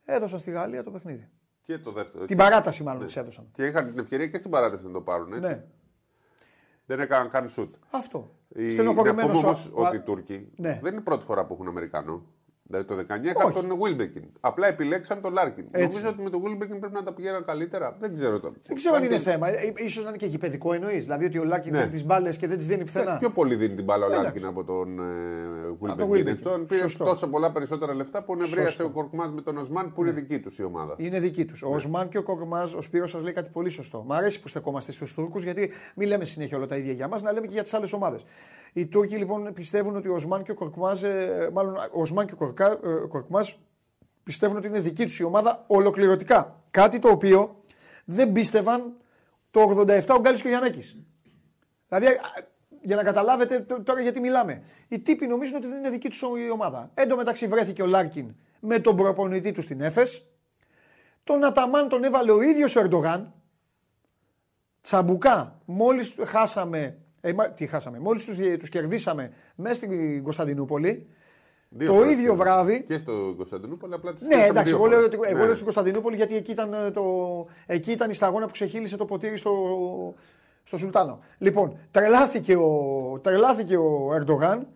έδωσαν 0.05 0.39
στη 0.39 0.51
Γαλλία 0.51 0.83
το 0.83 0.91
παιχνίδι. 0.91 1.29
Και 1.63 1.79
το 1.79 1.93
δεύτερο. 1.93 2.25
Την 2.25 2.37
παράταση 2.37 2.83
μάλλον 2.83 3.03
ναι. 3.03 3.09
τη 3.09 3.21
έδωσαν. 3.21 3.49
Και 3.53 3.67
είχαν 3.67 3.85
την 3.85 3.99
ευκαιρία 3.99 4.27
και 4.27 4.39
στην 4.39 4.51
παράταση 4.51 4.85
να 4.85 4.93
το 4.93 5.01
πάρουν. 5.01 5.33
Έτσι. 5.33 5.49
Ναι. 5.49 5.65
Δεν 6.87 7.01
έκαναν 7.01 7.31
καν 7.31 7.49
σουτ. 7.49 7.75
Αυτό. 7.91 8.35
Η... 8.49 8.71
Στενοχωρημένος 8.71 9.43
όμως 9.43 9.71
ότι 9.75 9.97
οι 9.97 10.01
Τούρκοι 10.01 10.53
ναι. 10.57 10.79
δεν 10.83 10.93
είναι 10.93 11.01
η 11.01 11.05
πρώτη 11.05 11.25
φορά 11.25 11.45
που 11.45 11.55
έχουν 11.55 11.69
Αμερικανό. 11.69 12.27
Δηλαδή 12.69 12.87
το 12.87 12.95
19 12.95 13.25
είχαν 13.25 13.53
τον 13.53 13.79
Βίλμπεκιν. 13.83 14.23
Απλά 14.41 14.67
επιλέξαν 14.67 15.21
τον 15.21 15.33
Λάρκιν. 15.33 15.65
Έτσι. 15.71 15.87
Νομίζω 15.87 16.09
ότι 16.09 16.23
με 16.23 16.31
τον 16.31 16.41
Βίλμπεκιν 16.41 16.79
πρέπει 16.79 16.95
να 16.95 17.03
τα 17.03 17.13
πηγαίναν 17.13 17.45
καλύτερα. 17.45 17.97
Δεν 18.01 18.15
ξέρω 18.15 18.41
τώρα. 18.41 18.55
Δεν 18.63 18.77
ξέρω 18.77 18.95
αν 18.95 19.05
είναι 19.05 19.19
θέμα. 19.19 19.49
Ε, 19.49 19.89
ίσως 19.89 20.03
να 20.03 20.09
είναι 20.09 20.17
και 20.17 20.27
γηπεδικό 20.27 20.73
εννοείς. 20.73 21.03
Δηλαδή 21.03 21.25
ότι 21.25 21.39
ο 21.39 21.45
Λάρκιν 21.45 21.73
ναι. 21.73 21.87
τις 21.87 22.05
μπάλες 22.05 22.37
και 22.37 22.47
δεν 22.47 22.59
τις 22.59 22.67
δίνει 22.67 22.85
πουθενά. 22.85 23.13
Ναι, 23.13 23.19
πιο 23.19 23.31
πολύ 23.31 23.55
δίνει 23.55 23.75
την 23.75 23.85
μπάλα 23.85 24.07
ο 24.07 24.09
Λάρκιν 24.09 24.47
από 24.47 24.65
τον 24.65 25.01
Βίλμπεκιν. 25.81 26.29
Αυτόν 26.29 26.67
πήρε 26.67 26.87
τόσο 26.99 27.27
πολλά 27.27 27.53
περισσότερα 27.53 27.95
λεφτά 27.95 28.23
που 28.23 28.37
νευρίασε 28.37 28.83
ο 28.83 28.91
Κορκμάζ 28.91 29.31
με 29.31 29.41
τον 29.41 29.59
Οσμάν 29.59 29.93
που 29.93 30.03
είναι 30.03 30.13
ναι. 30.13 30.21
δική 30.21 30.41
τους 30.41 30.59
η 30.59 30.63
ομάδα. 30.63 30.95
Είναι 30.97 31.21
δική 31.21 31.45
τους. 31.45 31.63
Ο 31.63 31.69
ναι. 31.69 31.75
Οσμάν 31.75 32.09
και 32.09 32.19
ο 32.19 32.23
Κορκμάζ, 32.23 32.75
ο 32.75 32.81
Σπύρος 32.81 33.11
σας 33.11 33.23
λέει 33.23 33.33
κάτι 33.33 33.51
πολύ 33.51 33.71
σωστό. 33.71 34.05
Μ' 34.07 34.13
αρέσει 34.13 34.41
που 34.41 34.49
στεκόμαστε 34.49 34.93
στους 34.93 35.15
Τούρκους 35.15 35.43
γιατί 35.43 35.71
μην 35.97 36.09
λέμε 36.09 36.25
συνέχεια 36.25 36.57
όλα 36.57 36.67
τα 36.67 36.77
ίδια 36.77 36.93
για 36.93 37.09
μας, 37.09 37.23
να 37.23 37.33
λέμε 37.33 37.47
και 37.47 37.53
για 37.53 37.63
τις 37.63 37.75
άλλες 37.75 37.93
ομάδες. 37.93 38.25
Οι 38.77 38.87
Τούρκοι 38.87 39.17
λοιπόν 39.17 39.53
πιστεύουν 39.53 39.97
ότι 39.97 40.09
ο 40.09 40.15
Οσμάν 40.15 40.43
και 40.43 40.51
ο 40.51 40.55
Κορκμάζ, 40.55 41.03
ε, 41.03 41.51
μάλλον 41.53 41.77
ο 41.77 42.01
Οσμάν 42.01 42.27
και 42.27 42.35
ο 42.39 42.55
ε, 42.63 43.07
Κορκμάζ 43.09 43.53
πιστεύουν 44.23 44.57
ότι 44.57 44.67
είναι 44.67 44.81
δική 44.81 45.05
τους 45.05 45.19
η 45.19 45.23
ομάδα 45.23 45.65
ολοκληρωτικά. 45.67 46.63
Κάτι 46.71 46.99
το 46.99 47.09
οποίο 47.09 47.61
δεν 48.05 48.33
πίστευαν 48.33 48.97
το 49.51 49.61
87 49.61 50.05
ο 50.09 50.21
Γκάλης 50.21 50.41
και 50.41 50.47
ο 50.47 50.51
Γιαννάκης. 50.51 50.97
Δηλαδή, 51.89 52.07
για 52.81 52.97
να 52.97 53.03
καταλάβετε 53.03 53.61
τώρα 53.61 54.01
γιατί 54.01 54.21
μιλάμε. 54.21 54.63
Οι 54.89 54.99
τύποι 54.99 55.27
νομίζουν 55.27 55.57
ότι 55.57 55.67
δεν 55.67 55.77
είναι 55.79 55.91
δική 55.91 56.09
τους 56.09 56.21
η 56.21 56.51
ομάδα. 56.53 56.91
Εν 56.95 57.09
τω 57.09 57.17
μεταξύ 57.17 57.47
βρέθηκε 57.47 57.83
ο 57.83 57.87
Λάρκιν 57.87 58.35
με 58.61 58.79
τον 58.79 58.97
προπονητή 58.97 59.53
του 59.53 59.63
στην 59.63 59.81
Έφες. 59.81 60.27
Τον 61.25 61.45
Αταμάν 61.45 61.89
τον 61.89 62.05
έβαλε 62.05 62.33
ο 62.33 62.43
ίδιος 62.43 62.77
ο 62.77 62.81
Ερντογάν. 62.81 63.35
Τσαμπουκά, 64.81 65.61
μόλις 65.65 66.15
χάσαμε 66.25 66.99
ε, 67.29 67.53
τι 67.57 67.67
χάσαμε. 67.67 67.99
Μόλις 67.99 68.25
τους 68.25 68.37
τους 68.59 68.69
κερδίσαμε 68.69 69.33
μέσα 69.55 69.75
στην 69.75 70.23
Κωνσταντινούπολη, 70.23 71.07
Δύο 71.69 71.95
το 71.95 72.05
ίδιο 72.05 72.35
βράδυ. 72.35 72.83
Και 72.83 72.99
στο 72.99 73.35
Κωνσταντινούπολη, 73.37 73.95
απλά 73.95 74.13
τους 74.13 74.27
Ναι, 74.27 74.45
εντάξει, 74.45 74.73
εγώ 74.73 74.87
λέω, 74.87 75.01
εγώ 75.29 75.45
ναι. 75.45 75.53
στην 75.53 75.63
Κωνσταντινούπολη 75.63 76.17
γιατί 76.17 76.37
εκεί 76.37 76.51
ήταν, 76.51 76.73
ε, 76.73 76.91
το, 76.91 77.03
εκεί 77.67 77.91
ήταν 77.91 78.11
η 78.11 78.15
σταγόνα 78.15 78.47
που 78.47 78.53
ξεχύλισε 78.53 78.97
το 78.97 79.05
ποτήρι 79.05 79.37
στο, 79.37 79.53
στο 80.65 80.77
Σουλτάνο. 80.77 81.19
Λοιπόν, 81.39 81.79
τρελάθηκε 81.91 82.57
ο, 82.57 82.71
τρελάθηκε 83.23 83.77
ο 83.77 84.11
Ερντογάν 84.13 84.67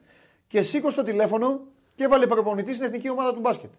και 0.47 0.62
σήκωσε 0.62 0.97
το 0.97 1.02
τηλέφωνο 1.02 1.61
και 1.95 2.04
έβαλε 2.04 2.26
προπονητή 2.26 2.75
στην 2.75 2.87
εθνική 2.87 3.11
ομάδα 3.11 3.35
του 3.35 3.40
μπάσκετ. 3.40 3.71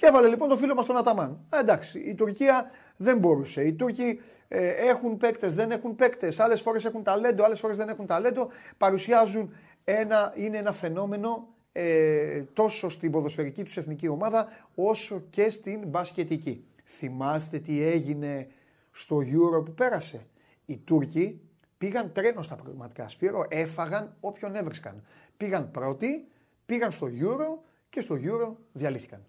Και 0.00 0.06
έβαλε 0.06 0.28
λοιπόν 0.28 0.48
το 0.48 0.56
φίλο 0.56 0.74
μας 0.74 0.86
τον 0.86 0.96
Αταμάν. 0.96 1.46
Ε, 1.50 1.58
εντάξει, 1.58 1.98
η 1.98 2.14
Τουρκία 2.14 2.70
δεν 2.96 3.18
μπορούσε. 3.18 3.62
Οι 3.62 3.72
Τούρκοι 3.72 4.20
ε, 4.48 4.68
έχουν 4.68 5.16
παίκτες, 5.16 5.54
δεν 5.54 5.70
έχουν 5.70 5.96
παίκτες. 5.96 6.40
Άλλες 6.40 6.60
φορές 6.60 6.84
έχουν 6.84 7.02
ταλέντο, 7.02 7.44
άλλες 7.44 7.60
φορές 7.60 7.76
δεν 7.76 7.88
έχουν 7.88 8.06
ταλέντο. 8.06 8.48
Παρουσιάζουν 8.78 9.54
ένα, 9.84 10.32
είναι 10.36 10.58
ένα 10.58 10.72
φαινόμενο 10.72 11.48
ε, 11.72 12.42
τόσο 12.52 12.88
στην 12.88 13.10
ποδοσφαιρική 13.10 13.62
τους 13.62 13.76
εθνική 13.76 14.08
ομάδα 14.08 14.48
όσο 14.74 15.22
και 15.30 15.50
στην 15.50 15.86
μπασκετική. 15.86 16.64
Θυμάστε 16.84 17.58
τι 17.58 17.82
έγινε 17.82 18.48
στο 18.90 19.16
Euro 19.16 19.64
που 19.64 19.74
πέρασε. 19.74 20.26
Οι 20.66 20.76
Τούρκοι 20.76 21.40
πήγαν 21.78 22.12
τρένο 22.12 22.42
στα 22.42 22.54
πραγματικά. 22.56 23.08
Σπύρο, 23.08 23.46
έφαγαν 23.48 24.16
όποιον 24.20 24.54
έβρισκαν. 24.54 25.04
Πήγαν 25.36 25.70
πρώτοι, 25.70 26.28
πήγαν 26.66 26.90
στο 26.90 27.06
Euro 27.20 27.58
και 27.88 28.00
στο 28.00 28.14
Euro 28.14 28.52
διαλύθηκαν. 28.72 29.24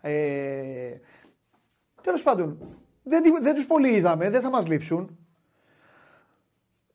Ε, 0.00 0.90
Τέλος 2.02 2.22
πάντων, 2.22 2.58
δεν, 3.02 3.22
δεν 3.42 3.54
τους 3.54 3.66
πολύ 3.66 3.88
είδαμε, 3.88 4.30
δεν 4.30 4.40
θα 4.40 4.50
μας 4.50 4.66
λείψουν. 4.66 5.18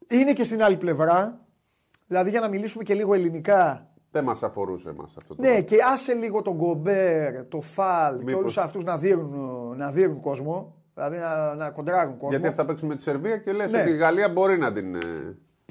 Είναι 0.09 0.33
και 0.33 0.43
στην 0.43 0.63
άλλη 0.63 0.77
πλευρά, 0.77 1.39
δηλαδή 2.07 2.29
για 2.29 2.39
να 2.39 2.47
μιλήσουμε 2.47 2.83
και 2.83 2.93
λίγο 2.93 3.13
ελληνικά, 3.13 3.89
δεν 4.11 4.23
μας 4.23 4.43
αφορούσε 4.43 4.89
εμάς 4.89 5.13
αυτό 5.17 5.35
το 5.35 5.41
Ναι, 5.41 5.47
πράγμα. 5.47 5.63
και 5.65 5.77
άσε 5.93 6.13
λίγο 6.13 6.41
τον 6.41 6.53
Γκομπέρ, 6.55 7.45
το 7.47 7.61
Φαλ 7.61 8.17
και 8.17 8.23
Μήπως- 8.23 8.41
όλου 8.57 8.65
αυτούς 8.67 8.83
να 8.83 8.97
δίνουν, 8.97 9.77
να 9.77 9.91
δίνουν 9.91 10.19
κόσμο. 10.21 10.75
Δηλαδή 10.93 11.17
να, 11.17 11.55
να 11.55 11.69
κοντράρουν 11.71 12.13
κόσμο. 12.13 12.29
Γιατί 12.29 12.47
αυτά 12.47 12.65
παίξουν 12.65 12.87
με 12.87 12.95
τη 12.95 13.01
Σερβία 13.01 13.37
και 13.37 13.51
λες 13.51 13.71
Ναι. 13.71 13.81
ότι 13.81 13.89
η 13.89 13.95
Γαλλία 13.95 14.29
μπορεί 14.29 14.57
να 14.57 14.71
την 14.73 14.95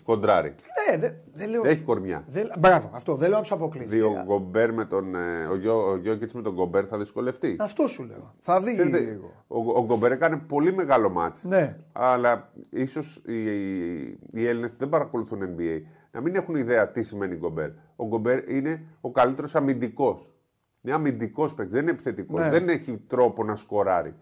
ε, 0.05 0.13
κοντράρει. 0.13 0.55
Ναι, 0.91 0.97
δεν 0.99 1.15
δεν 1.33 1.49
λέω. 1.51 1.63
Έχει 1.65 1.81
κορμιά. 1.81 2.25
Δεν, 2.29 2.51
μπράβο, 2.59 2.91
αυτό 2.95 3.15
δεν 3.15 3.29
λέω 3.29 3.37
να 3.37 3.43
τους 3.43 3.53
αποκλείσει. 3.53 3.95
Δει 3.95 4.01
ο 4.01 4.23
Γκομπέρ 4.27 4.73
με 4.73 4.85
τον. 4.85 5.15
ε, 5.15 5.47
Ο, 5.47 5.57
Γιώ, 5.57 5.91
ο 5.91 5.97
Γιώκητς 5.97 6.35
με 6.35 6.43
τον 6.43 6.55
Γκομπέρ 6.55 6.85
θα 6.89 6.99
δυσκολευτεί. 6.99 7.57
Αυτό 7.61 7.87
σου 7.87 8.03
λέω. 8.05 8.35
Θα 8.39 8.61
δει 8.61 8.73
Ξέρετε, 8.75 8.99
λίγο. 8.99 9.31
Ο, 9.47 9.59
ο 9.79 9.85
Γκομπέρ 9.85 10.13
έκανε 10.13 10.37
πολύ 10.37 10.73
μεγάλο 10.73 11.09
μάτς. 11.11 11.45
Ναι. 11.45 11.77
Αλλά 11.93 12.51
ίσως 12.71 13.23
οι, 13.27 13.45
οι, 13.45 14.19
οι 14.33 14.47
Έλληνες 14.47 14.71
που 14.71 14.77
δεν 14.79 14.89
παρακολουθούν 14.89 15.41
NBA 15.43 15.81
να 16.11 16.21
μην 16.21 16.35
έχουν 16.35 16.55
ιδέα 16.55 16.91
τι 16.91 17.03
σημαίνει 17.03 17.37
Γκομπέρ. 17.37 17.71
Ο 17.97 18.07
Γκομπέρ 18.07 18.51
είναι 18.51 18.83
ο 19.01 19.11
καλύτερος 19.11 19.55
αμυντικός. 19.55 20.29
Είναι 20.83 20.95
αμυντικός 20.95 21.55
παίκτης, 21.55 21.75
δεν 21.75 21.83
είναι 21.83 21.91
επιθετικός. 21.91 22.43
Ναι. 22.43 22.51
Δεν 22.51 22.69
έχει 22.69 22.99
τρόπο 23.09 23.45
να 23.45 23.57
σκοράρει. 23.57 24.15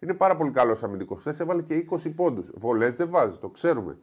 Είναι 0.00 0.14
πάρα 0.14 0.36
πολύ 0.36 0.50
καλός 0.50 0.82
αμυντικός. 0.82 1.18
Χθες 1.20 1.40
έβαλε 1.40 1.62
και 1.62 1.74
20 1.74 2.12
πόντους. 2.16 2.52
Βολές 2.56 2.92
δεν 2.94 3.10
βάζει, 3.10 3.38
το 3.38 3.48
ξέρουμε. 3.48 3.98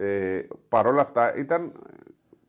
Ε, 0.00 0.46
Παρ' 0.68 0.86
όλα 0.86 1.00
αυτά 1.00 1.34
ήταν 1.36 1.64
ε, 1.64 1.70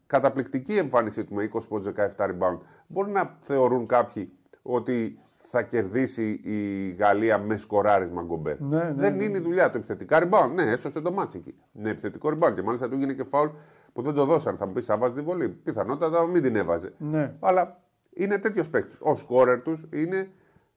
καταπληκτική 0.08 0.74
η 0.74 0.78
εμφάνισή 0.78 1.24
του 1.24 1.34
με 1.34 1.50
20 1.54 1.60
πόντους 1.68 1.94
17 2.18 2.26
rebound. 2.26 2.58
Μπορεί 2.88 3.12
να 3.12 3.38
θεωρούν 3.42 3.88
κάποιοι 3.88 4.32
ότι 4.62 5.20
θα 5.52 5.62
κερδίσει 5.62 6.42
η 6.44 6.90
Γαλλία 6.92 7.38
με 7.38 7.58
σκοράρισμα 7.58 8.22
γκομπέρ. 8.22 8.60
Ναι, 8.62 8.78
ναι, 8.78 8.94
δεν 8.94 9.16
ναι. 9.16 9.24
είναι 9.24 9.38
η 9.38 9.42
δουλειά 9.42 9.72
του. 9.72 9.78
Επιθετικά 9.78 10.20
rebound. 10.24 10.52
Ναι, 10.54 10.64
έσωσε 10.64 11.02
το 11.02 11.12
μάτσο 11.12 11.38
εκεί. 11.38 11.56
Ναι, 11.72 11.90
επιθετικό 11.90 12.30
rebound. 12.30 12.54
Και 12.56 12.62
μάλιστα 12.62 12.90
του 12.90 12.96
έγινε 12.96 13.14
και 13.14 13.24
φάουλ 13.24 13.50
που 13.94 14.02
δεν 14.02 14.14
το 14.14 14.26
δώσαν. 14.26 14.58
Θα 14.58 14.66
μου 14.66 14.74
πεις, 14.74 14.86
θα 14.86 14.98
βάζει 14.98 15.14
τη 15.14 15.22
βολή. 15.22 15.50
Πιθανότατα 15.50 16.26
μην 16.26 16.42
την 16.42 16.56
έβαζε. 16.56 16.94
Ναι. 16.98 17.36
Αλλά 17.40 17.82
είναι 18.14 18.38
τέτοιος 18.38 18.70
παίκτης. 18.70 18.98
Ο 19.02 19.16
σκόρερ 19.16 19.62
τους 19.62 19.88
είναι 19.94 20.30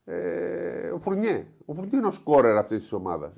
ε, 0.04 0.88
ο 0.94 0.98
Φουρνιέ. 0.98 1.46
Ο 1.64 1.72
Φουρνιέ 1.74 1.98
είναι 1.98 2.06
ο 2.06 2.10
σκόρερ 2.10 2.56
αυτής 2.56 2.80
της 2.82 2.92
ομάδας. 2.92 3.32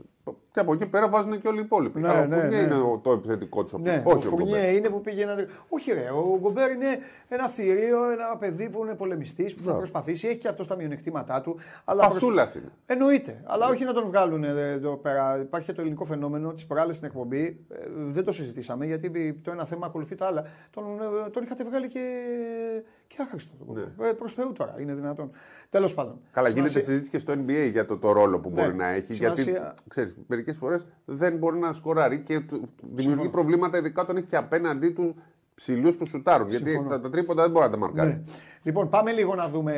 Και 0.53 0.61
από 0.61 0.73
εκεί 0.73 0.87
πέρα 0.87 1.09
βάζουν 1.09 1.41
και 1.41 1.49
όλοι 1.49 1.59
οι 1.59 1.63
υπόλοιποι. 1.65 2.01
Ναι, 2.01 2.09
Αλλά 2.09 2.21
ο 2.23 2.27
ναι, 2.27 2.37
Φουρνιέ 2.37 2.59
ναι. 2.59 2.65
είναι 2.65 2.75
ο- 2.83 2.99
το 3.03 3.11
επιθετικό 3.13 3.65
του. 3.65 3.79
Ναι, 3.79 4.03
Όχι 4.07 4.25
ο 4.27 4.29
ο 4.29 4.31
Φουρνιέ 4.31 4.55
Γκομπέρ. 4.57 4.75
είναι 4.75 4.89
που 4.89 5.01
πήγε 5.01 5.25
να. 5.25 5.35
Όχι, 5.69 5.93
ρε. 5.93 6.09
Ο 6.11 6.39
Γκομπέρ 6.41 6.71
είναι 6.71 6.87
ένα 7.29 7.49
θηρίο, 7.49 8.11
ένα 8.11 8.37
παιδί 8.39 8.69
που 8.71 8.83
είναι 8.85 8.95
πολεμιστής, 8.95 9.51
που 9.53 9.59
θα 9.59 9.63
Μπράβο. 9.65 9.79
προσπαθήσει. 9.79 10.29
Έχει 10.29 10.39
και 10.39 10.49
αυτό 10.49 10.67
τα 10.67 10.77
μειονεκτήματά 10.77 11.41
του. 11.41 11.59
Αλλά 11.85 12.01
προς- 12.01 12.13
Πασούλας 12.15 12.55
είναι. 12.55 12.73
Εννοείται. 12.87 13.41
Αλλά 13.45 13.69
όχι 13.69 13.85
να 13.85 13.93
τον 13.93 14.07
βγάλουν 14.07 14.45
ε, 14.45 14.71
εδώ 14.71 14.97
πέρα. 14.97 15.39
Υπάρχει 15.41 15.67
και 15.67 15.73
το 15.73 15.81
ελληνικό 15.81 16.05
φαινόμενο 16.05 16.53
της 16.53 16.67
προάλλη 16.67 16.93
στην 16.95 17.07
εκπομπή. 17.07 17.65
Ε, 17.69 17.77
δεν 17.95 18.25
το 18.25 18.33
συζητήσαμε 18.33 18.87
γιατί 18.87 19.35
το 19.45 19.51
ένα 19.51 19.65
θέμα 19.65 19.87
ακολουθεί 19.87 20.15
τα 20.15 20.27
άλλα. 20.27 20.45
Τον, 20.71 20.85
ε, 21.27 21.31
τον 21.31 21.43
είχατε 21.43 21.65
βγάλει 21.65 21.89
και, 21.89 22.01
και 23.07 23.17
άχρηστο. 23.21 23.55
τον 23.57 23.75
Ναι. 23.75 23.81
Γκομπέρ. 23.83 24.09
Ε, 24.09 24.13
Προς 24.13 24.33
Θεού 24.33 24.53
τώρα 24.53 24.75
είναι 24.81 24.95
δυνατόν. 24.95 25.31
Τέλος 25.71 25.95
πάντων. 25.95 26.21
Καλά, 26.33 26.49
γίνεται 26.49 26.69
Σημασία- 26.69 26.89
συζήτηση 26.89 27.11
και 27.11 27.19
στο 27.19 27.33
NBA 27.33 27.69
για 27.73 27.87
το, 27.87 27.97
το 27.99 28.13
ρόλο 28.13 28.39
που 28.39 28.49
Ναι. 28.51 28.55
μπορεί 28.63 28.75
να 28.75 28.89
έχει. 28.89 29.13
Γιατί 29.15 29.41
Σημασία- 29.41 29.75
ξέρεις, 29.89 30.15
μερικές 30.27 30.57
φορές 30.57 30.87
δεν 31.05 31.37
μπορεί 31.37 31.59
να 31.59 31.73
σκοράρει 31.73 32.21
και 32.21 32.41
του 32.41 32.69
δημιουργεί 32.95 33.29
προβλήματα, 33.29 33.79
ειδικά 33.79 34.03
όταν 34.03 34.17
έχει 34.17 34.27
και 34.27 34.37
απέναντί 34.37 34.91
του 34.91 35.15
ψηλούς 35.55 35.97
που 35.97 36.07
σουτάρουν. 36.07 36.49
Γιατί 36.49 36.69
Συμφωνώ. 36.71 36.89
τα, 36.89 37.01
τα 37.01 37.11
τρίποντα 37.11 37.43
δεν 37.43 37.51
μπορεί 37.51 37.65
να 37.65 37.71
τα 37.71 37.77
μαρκάρει. 37.79 38.11
Ναι. 38.11 38.23
Λοιπόν, 38.63 38.89
πάμε 38.89 39.13
λίγο, 39.13 39.35
να 39.35 39.49
δούμε, 39.49 39.75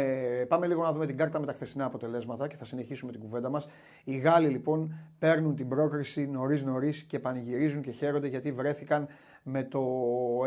πάμε 0.48 0.66
λίγο 0.66 0.82
να 0.82 0.92
δούμε 0.92 1.06
την 1.06 1.16
κάρτα 1.16 1.40
με 1.40 1.46
τα 1.46 1.52
χθεσινά 1.52 1.84
αποτελέσματα 1.84 2.48
και 2.48 2.56
θα 2.56 2.64
συνεχίσουμε 2.64 3.12
την 3.12 3.20
κουβέντα 3.20 3.48
μας. 3.50 3.68
Οι 4.04 4.16
Γάλλοι 4.16 4.48
λοιπόν 4.48 4.94
παίρνουν 5.18 5.56
την 5.56 5.68
πρόκριση 5.68 6.26
νωρί 6.26 6.62
νωρί 6.64 6.92
και 7.08 7.18
πανηγυρίζουν 7.18 7.82
και 7.82 7.90
χαίρονται 7.90 8.26
γιατί 8.26 8.52
βρέθηκαν 8.52 9.06
με 9.50 9.62
το 9.62 9.82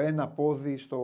ένα 0.02 0.28
πόδι 0.28 0.78
στο 0.78 1.02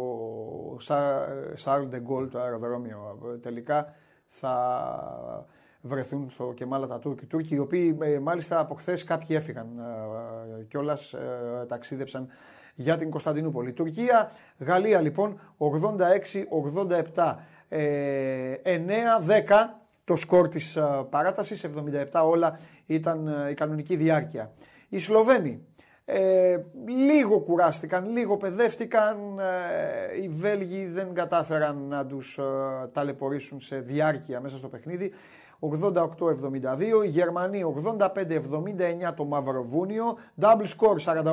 Σαρλ 1.53 1.85
Ντεγκόλ, 1.85 2.29
το 2.29 2.39
αεροδρόμιο. 2.39 3.19
Τελικά 3.41 3.93
θα 4.27 5.47
βρεθούν 5.81 6.29
στο 6.29 6.53
Κεμάλα 6.55 6.87
τα 6.87 6.99
Τούρκοι. 6.99 7.25
Τούρκοι, 7.25 7.55
οι 7.55 7.59
οποίοι 7.59 7.97
ε, 8.01 8.19
μάλιστα 8.19 8.59
από 8.59 8.73
χθες 8.73 9.03
κάποιοι 9.03 9.27
έφυγαν 9.39 9.67
ε, 10.59 10.63
κιόλας, 10.63 11.13
ε, 11.13 11.65
ταξίδεψαν 11.67 12.27
για 12.75 12.97
την 12.97 13.09
Κωνσταντινούπολη. 13.09 13.73
Τουρκία, 13.73 14.31
Γαλλία 14.57 15.01
λοιπόν 15.01 15.39
86-87. 17.15 17.35
Ε, 17.69 18.53
9-10 18.63 18.77
το 20.03 20.15
σκορ 20.15 20.47
της 20.47 20.75
ε, 20.75 21.05
παράτασης, 21.09 21.65
77 22.11 22.21
όλα 22.25 22.59
ήταν 22.85 23.27
ε, 23.27 23.49
η 23.49 23.53
κανονική 23.53 23.95
διάρκεια. 23.95 24.51
Οι 24.89 24.99
Σλοβαίνοι 24.99 25.65
ε, 26.09 26.63
λίγο 26.87 27.39
κουράστηκαν, 27.39 28.11
λίγο 28.11 28.37
παιδεύτηκαν. 28.37 29.39
Ε, 29.39 30.21
οι 30.21 30.27
Βέλγοι 30.27 30.85
δεν 30.85 31.13
κατάφεραν 31.13 31.77
να 31.77 32.05
τους 32.05 32.37
ε, 32.37 32.43
ταλαιπωρήσουν 32.91 33.59
σε 33.59 33.79
διάρκεια 33.79 34.41
μέσα 34.41 34.57
στο 34.57 34.67
παιχνίδι. 34.67 35.11
88-72, 35.59 37.03
οι 37.03 37.07
Γερμανοί 37.07 37.63
85-79 37.97 39.13
το 39.15 39.25
Μαυροβούνιο, 39.25 40.17
double 40.41 40.67
score 40.77 41.23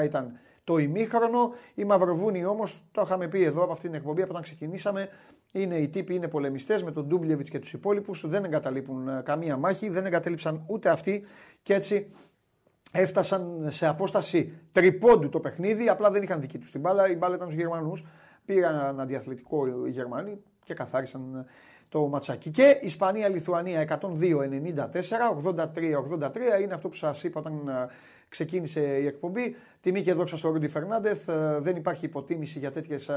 48-24 0.00 0.04
ήταν 0.04 0.38
το 0.64 0.78
ημίχρονο. 0.78 1.52
Οι 1.74 1.84
Μαυροβούνιοι 1.84 2.44
όμως, 2.48 2.82
το 2.92 3.02
είχαμε 3.04 3.28
πει 3.28 3.44
εδώ 3.44 3.62
από 3.62 3.72
αυτήν 3.72 3.90
την 3.90 3.98
εκπομπή, 3.98 4.22
από 4.22 4.30
όταν 4.30 4.42
ξεκινήσαμε, 4.42 5.08
είναι 5.52 5.76
οι 5.76 5.88
τύποι, 5.88 6.14
είναι 6.14 6.28
πολεμιστές 6.28 6.82
με 6.82 6.92
τον 6.92 7.06
Ντούμπλεβιτς 7.06 7.50
και 7.50 7.58
τους 7.58 7.72
υπόλοιπους, 7.72 8.28
δεν 8.28 8.44
εγκαταλείπουν 8.44 9.08
ε, 9.08 9.22
καμία 9.24 9.56
μάχη, 9.56 9.88
δεν 9.88 10.06
εγκατέλειψαν 10.06 10.64
ούτε 10.66 10.88
αυτοί 10.88 11.24
και 11.62 11.74
έτσι 11.74 12.10
έφτασαν 12.92 13.66
σε 13.68 13.86
απόσταση 13.86 14.52
τριπώντου 14.72 15.28
το 15.28 15.40
παιχνίδι. 15.40 15.88
Απλά 15.88 16.10
δεν 16.10 16.22
είχαν 16.22 16.40
δική 16.40 16.58
τους 16.58 16.70
την 16.70 16.80
μπάλα. 16.80 17.10
Η 17.10 17.16
μπάλα 17.16 17.34
ήταν 17.34 17.48
στους 17.48 17.60
Γερμανούς. 17.60 18.04
Πήραν 18.44 18.86
ένα 18.86 19.04
διαθλητικό 19.04 19.86
οι 19.86 19.90
Γερμανοί 19.90 20.42
και 20.64 20.74
καθάρισαν 20.74 21.46
το 21.88 22.08
ματσάκι. 22.08 22.50
Και 22.50 22.78
Ισπανία-Λιθουανία 22.82 23.80
102-94, 23.80 23.98
83-83 25.44 26.62
είναι 26.62 26.74
αυτό 26.74 26.88
που 26.88 26.94
σας 26.94 27.22
είπα 27.22 27.40
όταν 27.40 27.68
ε, 27.68 27.86
ξεκίνησε 28.28 28.80
η 28.80 29.06
εκπομπή. 29.06 29.56
Τιμή 29.80 30.02
και 30.02 30.12
δόξα 30.12 30.36
στο 30.36 30.48
Ρούντι 30.48 30.68
Φερνάντεθ. 30.68 31.28
Ε, 31.28 31.58
Δεν 31.60 31.76
υπάρχει 31.76 32.04
υποτίμηση 32.04 32.58
για 32.58 32.72
τέτοιες 32.72 33.10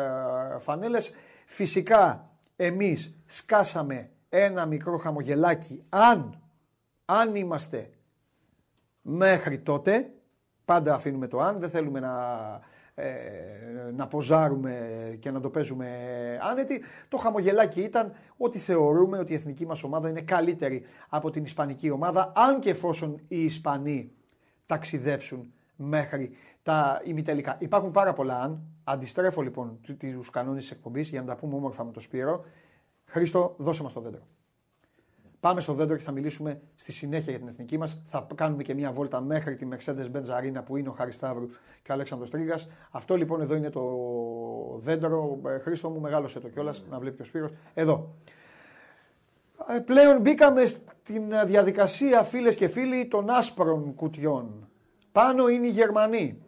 φανέλες. 0.60 1.14
Φυσικά 1.46 2.30
εμείς 2.56 3.16
σκάσαμε 3.26 4.10
ένα 4.30 4.66
μικρό 4.66 4.98
χαμογελάκι 4.98 5.84
αν, 5.90 6.42
αν 7.06 7.36
είμαστε 7.36 7.90
μέχρι 9.08 9.60
τότε, 9.60 10.12
πάντα 10.66 10.94
αφήνουμε 10.94 11.28
το 11.28 11.38
αν, 11.38 11.60
δεν 11.60 11.70
θέλουμε 11.70 12.00
να, 12.00 12.14
ε, 12.96 13.12
να 13.94 14.08
ποζάρουμε 14.08 14.80
και 15.20 15.32
να 15.32 15.40
το 15.40 15.50
παίζουμε 15.50 15.88
άνετοι. 16.42 16.84
Το 17.08 17.18
χαμογελάκι 17.18 17.82
ήταν 17.82 18.14
ότι 18.38 18.60
θεωρούμε 18.60 19.18
ότι 19.18 19.32
η 19.32 19.36
εθνική 19.36 19.66
μας 19.66 19.84
ομάδα 19.84 20.10
είναι 20.10 20.22
καλύτερη 20.22 20.84
από 21.10 21.30
την 21.30 21.44
ισπανική 21.44 21.90
ομάδα, 21.90 22.32
αν 22.36 22.60
και 22.60 22.70
εφόσον 22.70 23.20
οι 23.28 23.44
Ισπανοί 23.44 24.12
ταξιδέψουν 24.66 25.54
μέχρι 25.76 26.32
τα 26.64 27.02
ημιτελικά. 27.04 27.56
Υπάρχουν 27.60 27.92
πάρα 27.92 28.14
πολλά 28.14 28.42
αν. 28.42 28.64
Αντιστρέφω 28.84 29.42
λοιπόν 29.42 29.80
του- 29.82 29.98
τους 29.98 30.30
κανόνες 30.30 30.62
της 30.62 30.72
εκπομπής 30.72 31.10
για 31.10 31.22
να 31.22 31.28
τα 31.28 31.36
πούμε 31.36 31.56
όμορφα 31.56 31.84
με 31.84 31.92
τον 31.92 32.02
Σπύρο. 32.02 32.46
Χρήστο, 33.06 33.56
δώσε 33.58 33.84
μας 33.84 33.94
το 33.94 34.02
δέντρο. 34.02 34.28
Πάμε 35.46 35.62
στο 35.62 35.74
δέντρο 35.74 35.96
και 35.96 36.04
θα 36.04 36.12
μιλήσουμε 36.12 36.62
στη 36.76 36.92
συνέχεια 36.92 37.30
για 37.32 37.40
την 37.40 37.48
εθνική 37.48 37.78
μας. 37.78 38.02
Θα 38.06 38.28
κάνουμε 38.36 38.64
και 38.64 38.74
μια 38.74 38.92
βόλτα 38.92 39.22
μέχρι 39.22 39.56
τη 39.56 39.68
Mercedes-Benz 39.72 40.26
Arena 40.26 40.62
που 40.66 40.78
είναι 40.78 40.90
ο 40.90 40.92
Χάρης 40.92 41.16
Σταύρου 41.16 41.48
και 41.84 41.92
ο 41.92 41.94
Αλέξανδρος 41.94 42.30
Τρίγας. 42.30 42.70
Αυτό 42.92 43.16
λοιπόν 43.16 43.42
εδώ 43.42 43.56
είναι 43.56 43.70
το 43.70 43.82
δέντρο. 44.82 45.40
Ε, 45.46 45.60
Χρήστο 45.60 45.90
μου, 45.90 46.00
μεγάλωσε 46.00 46.40
το 46.40 46.50
κιόλας 46.50 46.84
να 46.90 47.00
βλέπει 47.00 47.16
και 47.16 47.22
ο 47.22 47.26
Σπύρος. 47.26 47.52
Εδώ. 47.74 48.16
Ε, 49.68 49.80
Πλέον 49.80 50.22
μπήκαμε 50.22 50.66
στην 50.66 51.32
ε, 51.32 51.46
διαδικασία, 51.46 52.24
φίλες 52.24 52.56
και 52.56 52.68
φίλοι, 52.68 53.08
των 53.08 53.30
άσπρων 53.30 53.96
κουτιών. 53.96 54.70
Πάνω 55.12 55.48
είναι 55.48 55.68
οι 55.68 55.72
Γερμανοί 55.72 56.42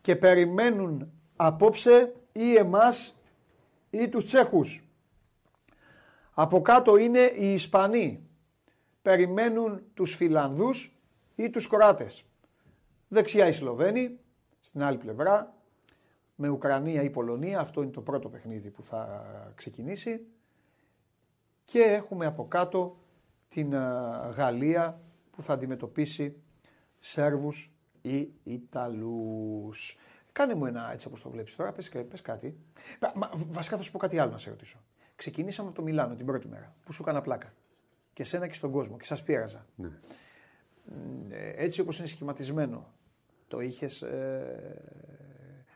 και 0.00 0.16
περιμένουν 0.16 1.12
απόψε 1.36 2.14
ή 2.32 2.54
εμάς 2.54 3.20
ή 3.90 4.08
τους 4.08 4.24
Τσέχους. 4.24 4.84
Από 6.34 6.62
κάτω 6.62 6.96
είναι 6.96 7.20
οι 7.20 7.52
Ισπανοί. 7.52 8.24
Περιμένουν 9.02 9.82
τους 9.94 10.14
Φιλανδούς 10.14 10.96
ή 11.34 11.50
τους 11.50 11.68
Κροάτες. 11.68 12.24
Δεξιά 13.08 13.46
οι 13.48 13.52
Σλοβαίνοι, 13.52 14.18
στην 14.60 14.82
άλλη 14.82 14.98
πλευρά, 14.98 15.54
με 16.34 16.48
Ουκρανία 16.48 17.02
ή 17.02 17.10
Πολωνία, 17.10 17.60
αυτό 17.60 17.82
είναι 17.82 17.90
το 17.90 18.00
πρώτο 18.00 18.28
παιχνίδι 18.28 18.70
που 18.70 18.82
θα 18.82 19.24
ξεκινήσει. 19.54 20.26
Και 21.64 21.80
έχουμε 21.80 22.26
από 22.26 22.48
κάτω 22.48 22.98
την 23.48 23.74
α, 23.76 24.30
Γαλλία 24.36 25.00
που 25.30 25.42
θα 25.42 25.52
αντιμετωπίσει 25.52 26.42
Σέρβους 26.98 27.72
ή 28.02 28.32
Ιταλούς. 28.42 29.96
Κάνε 30.32 30.54
μου 30.54 30.66
ένα 30.66 30.92
έτσι 30.92 31.06
όπως 31.06 31.22
το 31.22 31.30
βλέπεις 31.30 31.56
τώρα, 31.56 31.72
πες, 31.72 31.88
πες 31.88 32.20
κάτι. 32.22 32.56
Πα- 32.98 33.12
Μα, 33.14 33.30
βασικά 33.34 33.76
θα 33.76 33.82
σου 33.82 33.90
πω 33.92 33.98
κάτι 33.98 34.18
άλλο 34.18 34.30
να 34.30 34.38
σε 34.38 34.50
ρωτήσω. 34.50 34.78
Ξεκινήσαμε 35.16 35.68
από 35.68 35.76
το 35.76 35.82
Μιλάνο 35.82 36.14
την 36.14 36.26
πρώτη 36.26 36.48
μέρα 36.48 36.74
που 36.84 36.92
σου 36.92 37.02
έκανα 37.02 37.20
πλάκα. 37.20 37.52
Και 38.12 38.24
σένα 38.24 38.46
και 38.46 38.54
στον 38.54 38.70
κόσμο 38.70 38.96
και 38.96 39.04
σας 39.04 39.22
πείραζα. 39.22 39.66
Ναι. 39.74 39.90
Ε, 41.28 41.52
έτσι 41.64 41.80
όπως 41.80 41.98
είναι 41.98 42.06
σχηματισμένο, 42.06 42.92
το 43.48 43.60
είχες... 43.60 44.02
Ε, 44.02 44.84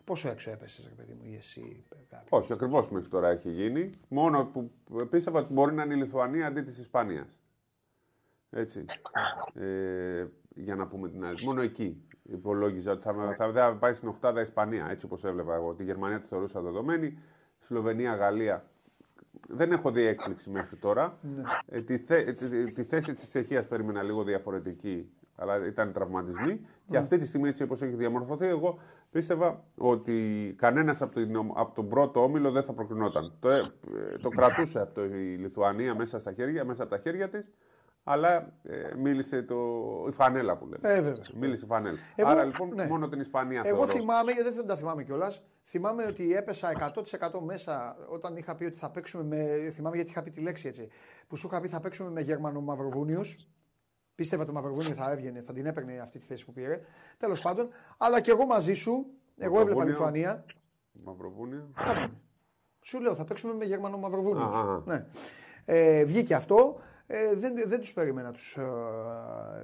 Πόσο 0.04 0.28
έξω 0.28 0.50
έπεσες, 0.50 0.84
ρε 0.88 0.94
παιδί 0.94 1.12
μου, 1.12 1.24
ή 1.24 1.34
εσύ. 1.34 1.84
Κάποιοι; 2.10 2.26
Όχι, 2.28 2.52
ακριβώς 2.52 2.90
μέχρι 2.90 3.08
τώρα 3.08 3.28
έχει 3.28 3.50
γίνει. 3.50 3.90
Μόνο 4.08 4.44
που 4.44 4.70
πίστευα 5.10 5.38
ότι 5.38 5.52
μπορεί 5.52 5.74
να 5.74 5.82
είναι 5.82 5.94
η 5.94 5.96
Λιθουανία 5.96 6.46
αντί 6.46 6.62
της 6.62 6.78
Ισπανίας. 6.78 7.38
Έτσι. 8.50 8.84
Ε, 9.54 10.26
για 10.54 10.74
να 10.74 10.86
πούμε 10.86 11.08
την 11.08 11.24
άλλη. 11.24 11.44
Μόνο 11.44 11.62
εκεί 11.62 12.06
υπολόγιζα 12.22 12.92
ότι 12.92 13.02
θα, 13.02 13.34
θα, 13.38 13.52
θα 13.52 13.76
πάει 13.76 13.94
στην 13.94 14.08
Οχτάδα 14.08 14.40
Ισπανία, 14.40 14.86
έτσι 14.90 15.06
όπως 15.06 15.24
έβλεπα 15.24 15.54
εγώ. 15.54 15.74
Τη 15.74 15.84
Γερμανία 15.84 16.18
τη 16.18 16.26
θεωρούσα 16.26 16.60
δεδομένη. 16.60 17.18
Σλοβενία, 17.58 18.14
Γαλλία. 18.14 18.68
Δεν 19.48 19.72
έχω 19.72 19.90
δει 19.90 20.02
έκπληξη 20.02 20.50
μέχρι 20.50 20.76
τώρα. 20.76 21.18
Ε, 21.66 21.80
τη, 21.80 21.98
θε, 21.98 22.32
τη, 22.32 22.72
τη, 22.72 22.82
θέση 22.82 23.12
της 23.12 23.28
Τσεχίας 23.28 23.66
περίμενα 23.66 24.02
λίγο 24.02 24.22
διαφορετική, 24.22 25.10
αλλά 25.36 25.66
ήταν 25.66 25.92
τραυματισμοί. 25.92 26.60
Και 26.90 26.96
αυτή 26.96 27.18
τη 27.18 27.26
στιγμή, 27.26 27.48
έτσι 27.48 27.62
όπως 27.62 27.82
έχει 27.82 27.94
διαμορφωθεί, 27.94 28.46
εγώ 28.46 28.78
πίστευα 29.10 29.64
ότι 29.76 30.54
κανένας 30.58 31.02
από, 31.02 31.20
από 31.54 31.74
τον 31.74 31.88
πρώτο 31.88 32.22
όμιλο 32.22 32.50
δεν 32.50 32.62
θα 32.62 32.72
προκρινόταν. 32.72 33.32
Το, 33.40 33.50
ε, 33.50 33.70
το 34.22 34.28
κρατούσε 34.28 34.80
αυτό 34.80 35.04
η 35.04 35.36
Λιθουανία 35.36 35.94
μέσα, 35.94 36.18
στα 36.18 36.32
χέρια, 36.32 36.64
μέσα 36.64 36.82
από 36.82 36.90
τα 36.90 36.98
χέρια 36.98 37.28
της 37.28 37.52
αλλά 38.04 38.52
ε, 38.62 38.94
μίλησε 38.96 39.42
το, 39.42 39.56
η 40.08 40.12
φανέλα 40.12 40.56
που 40.56 40.66
λέμε. 40.66 40.88
Ε, 40.94 41.00
βέβαια. 41.00 41.24
Μίλησε 41.34 41.64
η 41.64 41.68
φανέλα. 41.68 41.96
Εγώ- 42.14 42.28
Άρα 42.28 42.44
λοιπόν 42.44 42.68
ναι. 42.74 42.86
μόνο 42.86 43.08
την 43.08 43.20
Ισπανία 43.20 43.62
Εγώ 43.64 43.76
θεωρώ. 43.86 43.92
θυμάμαι, 44.00 44.32
γιατί 44.32 44.50
δεν 44.50 44.66
τα 44.66 44.76
θυμάμαι 44.76 45.02
κιόλας, 45.04 45.42
θυμάμαι 45.64 46.04
ότι 46.06 46.34
έπεσα 46.34 46.70
100% 46.70 47.40
μέσα 47.40 47.96
όταν 48.08 48.36
είχα 48.36 48.54
πει 48.54 48.64
ότι 48.64 48.76
θα 48.76 48.90
παίξουμε 48.90 49.24
με. 49.24 49.70
Θυμάμαι 49.70 49.96
γιατί 49.96 50.10
είχα 50.10 50.22
πει 50.22 50.30
τη 50.30 50.40
λέξη 50.40 50.68
έτσι. 50.68 50.88
Που 51.28 51.36
σου 51.36 51.46
είχα 51.46 51.60
πει 51.60 51.68
θα 51.68 51.80
παίξουμε 51.80 52.10
με 52.10 52.20
Γερμανο-Μαυροβούνιους. 52.20 53.48
Πίστευα 54.14 54.44
το 54.44 54.52
Μαυροβούνιο 54.52 54.94
θα 54.94 55.10
έβγαινε, 55.10 55.40
θα 55.40 55.52
την 55.52 55.66
έπαιρνε 55.66 55.98
αυτή 55.98 56.18
τη 56.18 56.24
θέση 56.24 56.44
που 56.44 56.52
πήρε. 56.52 56.80
Τέλος 57.16 57.40
πάντων, 57.40 57.68
αλλά 57.98 58.20
και 58.20 58.30
εγώ 58.30 58.46
μαζί 58.46 58.74
σου, 58.74 59.06
εγώ 59.36 59.60
έβλεπα 59.60 59.78
Μαυροβούνιο. 59.84 59.92
Λιθουανία. 59.92 60.44
Μαυροβούνιο. 61.04 61.70
Θα 61.74 61.92
πούμε. 61.92 62.10
Σου 62.80 63.00
λέω, 63.00 63.14
θα 63.14 63.24
παίξουμε 63.24 63.54
με 63.54 63.64
Γερμανο-Μαυροβούνιους. 63.64 64.54
Α, 64.54 64.58
α, 64.58 64.74
α. 64.74 64.82
Ναι. 64.84 65.06
Ε, 65.64 66.04
βγήκε 66.04 66.34
αυτό. 66.34 66.76
Ε, 67.06 67.34
δεν, 67.34 67.54
δεν 67.66 67.80
τους 67.80 67.92
περίμενα 67.92 68.32
τους, 68.32 68.56
ε, 68.56 68.64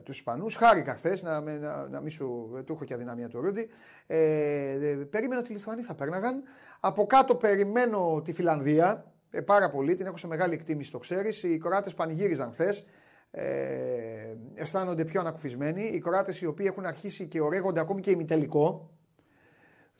τους 0.02 0.16
Ισπανούς. 0.16 0.56
Χάρηκα 0.56 0.94
χθες 0.94 1.22
να, 1.22 1.40
με- 1.40 1.58
να, 1.58 1.88
να 1.88 2.00
μην 2.00 2.10
σου 2.10 2.50
του 2.66 2.72
έχω 2.72 2.84
και 2.84 2.94
αδυναμία 2.94 3.28
του 3.28 3.40
Ρούντι. 3.40 3.68
Ε, 4.06 4.70
ε, 4.72 4.94
περίμενα 4.94 5.40
ότι 5.40 5.52
οι 5.52 5.54
Λιθουανοί 5.54 5.82
θα 5.82 5.94
πέρναγαν. 5.94 6.42
Από 6.80 7.06
κάτω 7.06 7.34
περιμένω 7.34 8.22
τη 8.24 8.32
Φιλανδία. 8.32 9.12
Ε, 9.30 9.40
πάρα 9.40 9.70
πολύ, 9.70 9.94
την 9.94 10.06
έχω 10.06 10.16
σε 10.16 10.26
μεγάλη 10.26 10.54
εκτίμηση, 10.54 10.90
το 10.90 10.98
ξέρεις. 10.98 11.42
Οι 11.42 11.58
Κροάτες 11.58 11.94
πανηγύριζαν 11.94 12.52
χθες. 12.52 12.86
Ε, 13.30 14.36
αισθάνονται 14.54 15.04
πιο 15.04 15.20
ανακουφισμένοι. 15.20 15.82
Οι 15.82 15.98
Κροάτες 15.98 16.40
οι 16.40 16.46
οποίοι 16.46 16.66
έχουν 16.68 16.86
αρχίσει 16.86 17.26
και 17.26 17.40
ορέγονται 17.40 17.80
ακόμη 17.80 18.00
και 18.00 18.10
ημιτελικό. 18.10 18.90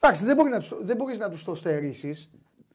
Εντάξει, 0.03 0.25
δεν, 0.25 0.37
μπορεί 0.37 0.51
να 0.51 0.59
τους, 0.59 0.75
δεν 0.81 0.97
μπορείς 0.97 1.19
να 1.19 1.31
τους 1.31 1.45
το 1.45 1.55
στερήσεις 1.55 2.31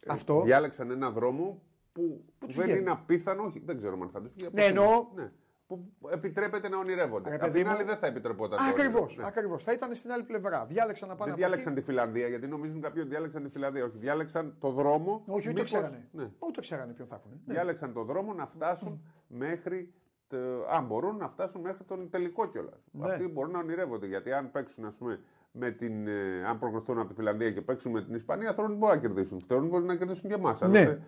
αυτό. 0.07 0.41
Διάλεξαν 0.41 0.91
ένα 0.91 1.09
δρόμο 1.11 1.61
που, 1.95 2.23
τους 2.37 2.55
δεν 2.55 2.65
βγαίνει. 2.65 2.79
είναι 2.79 2.89
απίθανο, 2.91 3.43
όχι, 3.43 3.61
δεν 3.65 3.77
ξέρω 3.77 3.97
αν 4.01 4.09
θα 4.09 4.21
τους 4.21 4.31
βγει. 4.35 4.47
Ναι, 4.51 4.61
εννοώ. 4.63 5.07
Ναι, 5.15 5.31
που 5.67 5.85
επιτρέπεται 6.11 6.69
να 6.69 6.77
ονειρεύονται. 6.77 7.29
Ρε, 7.29 7.35
Απ' 7.35 7.41
παιδί 7.41 7.57
την 7.57 7.67
μου. 7.67 7.73
άλλη 7.73 7.83
δεν 7.83 7.97
θα 7.97 8.07
επιτρεπόταν. 8.07 8.57
το 8.57 8.63
Ακριβώς, 8.63 9.01
όνειρο. 9.01 9.21
Ναι. 9.21 9.27
ακριβώς. 9.27 9.63
Θα 9.63 9.71
ήταν 9.71 9.95
στην 9.95 10.11
άλλη 10.11 10.23
πλευρά. 10.23 10.65
Διάλεξαν 10.65 11.09
να 11.09 11.15
πάνε 11.15 11.31
Δεν 11.31 11.39
από 11.39 11.47
διάλεξαν 11.49 11.71
εκεί. 11.71 11.81
τη 11.81 11.85
Φιλανδία, 11.87 12.27
γιατί 12.27 12.47
νομίζουν 12.47 12.81
κάποιοι 12.81 12.99
ότι 13.01 13.09
διάλεξαν 13.09 13.43
τη 13.43 13.49
Φιλανδία. 13.49 13.83
Όχι, 13.83 13.97
διάλεξαν 13.97 14.55
το 14.59 14.69
δρόμο. 14.71 15.23
Όχι, 15.27 15.39
ούτε 15.39 15.47
μήπως- 15.47 15.63
ξέρανε. 15.63 16.07
Ναι. 16.11 16.29
Ούτε 16.39 16.61
ξέρανε 16.61 16.93
ποιον 16.93 17.07
θα 17.07 17.15
έχουν. 17.15 17.41
Ναι. 17.45 17.53
Διάλεξαν 17.53 17.93
το 17.93 18.03
δρόμο 18.03 18.33
να 18.33 18.45
φτάσουν 18.47 19.01
μέχρι. 19.27 19.93
Το, 20.27 20.37
αν 20.69 20.85
μπορούν 20.85 21.17
να 21.17 21.27
φτάσουν 21.29 21.61
μέχρι 21.61 21.83
τον 21.83 22.09
τελικό 22.09 22.45
κιόλας. 22.47 22.83
Ναι. 22.91 23.11
Αυτοί 23.11 23.27
μπορούν 23.27 23.51
να 23.51 23.59
ονειρεύονται. 23.59 24.07
Γιατί 24.07 24.31
αν 24.33 24.51
παίξουν, 24.51 24.85
ας 24.85 24.95
πούμε, 24.95 25.19
με 25.51 25.71
την, 25.71 26.07
ε, 26.07 26.45
αν 26.47 26.59
προκριθούν 26.59 26.99
από 26.99 27.07
τη 27.07 27.13
Φιλανδία 27.13 27.51
και 27.51 27.61
παίξουν 27.61 27.91
με 27.91 28.03
την 28.03 28.13
Ισπανία, 28.15 28.53
θεωρούν 28.53 28.71
ότι 28.71 28.79
μπορούν 28.79 28.95
να 28.95 29.01
κερδίσουν. 29.01 29.41
Θεωρούν 29.47 29.65
ότι 29.65 29.73
μπορεί 29.75 29.85
να 29.87 29.95
κερδίσουν 29.95 30.29
και 30.29 30.35
εμάς. 30.35 30.61
Ναι. 30.61 30.99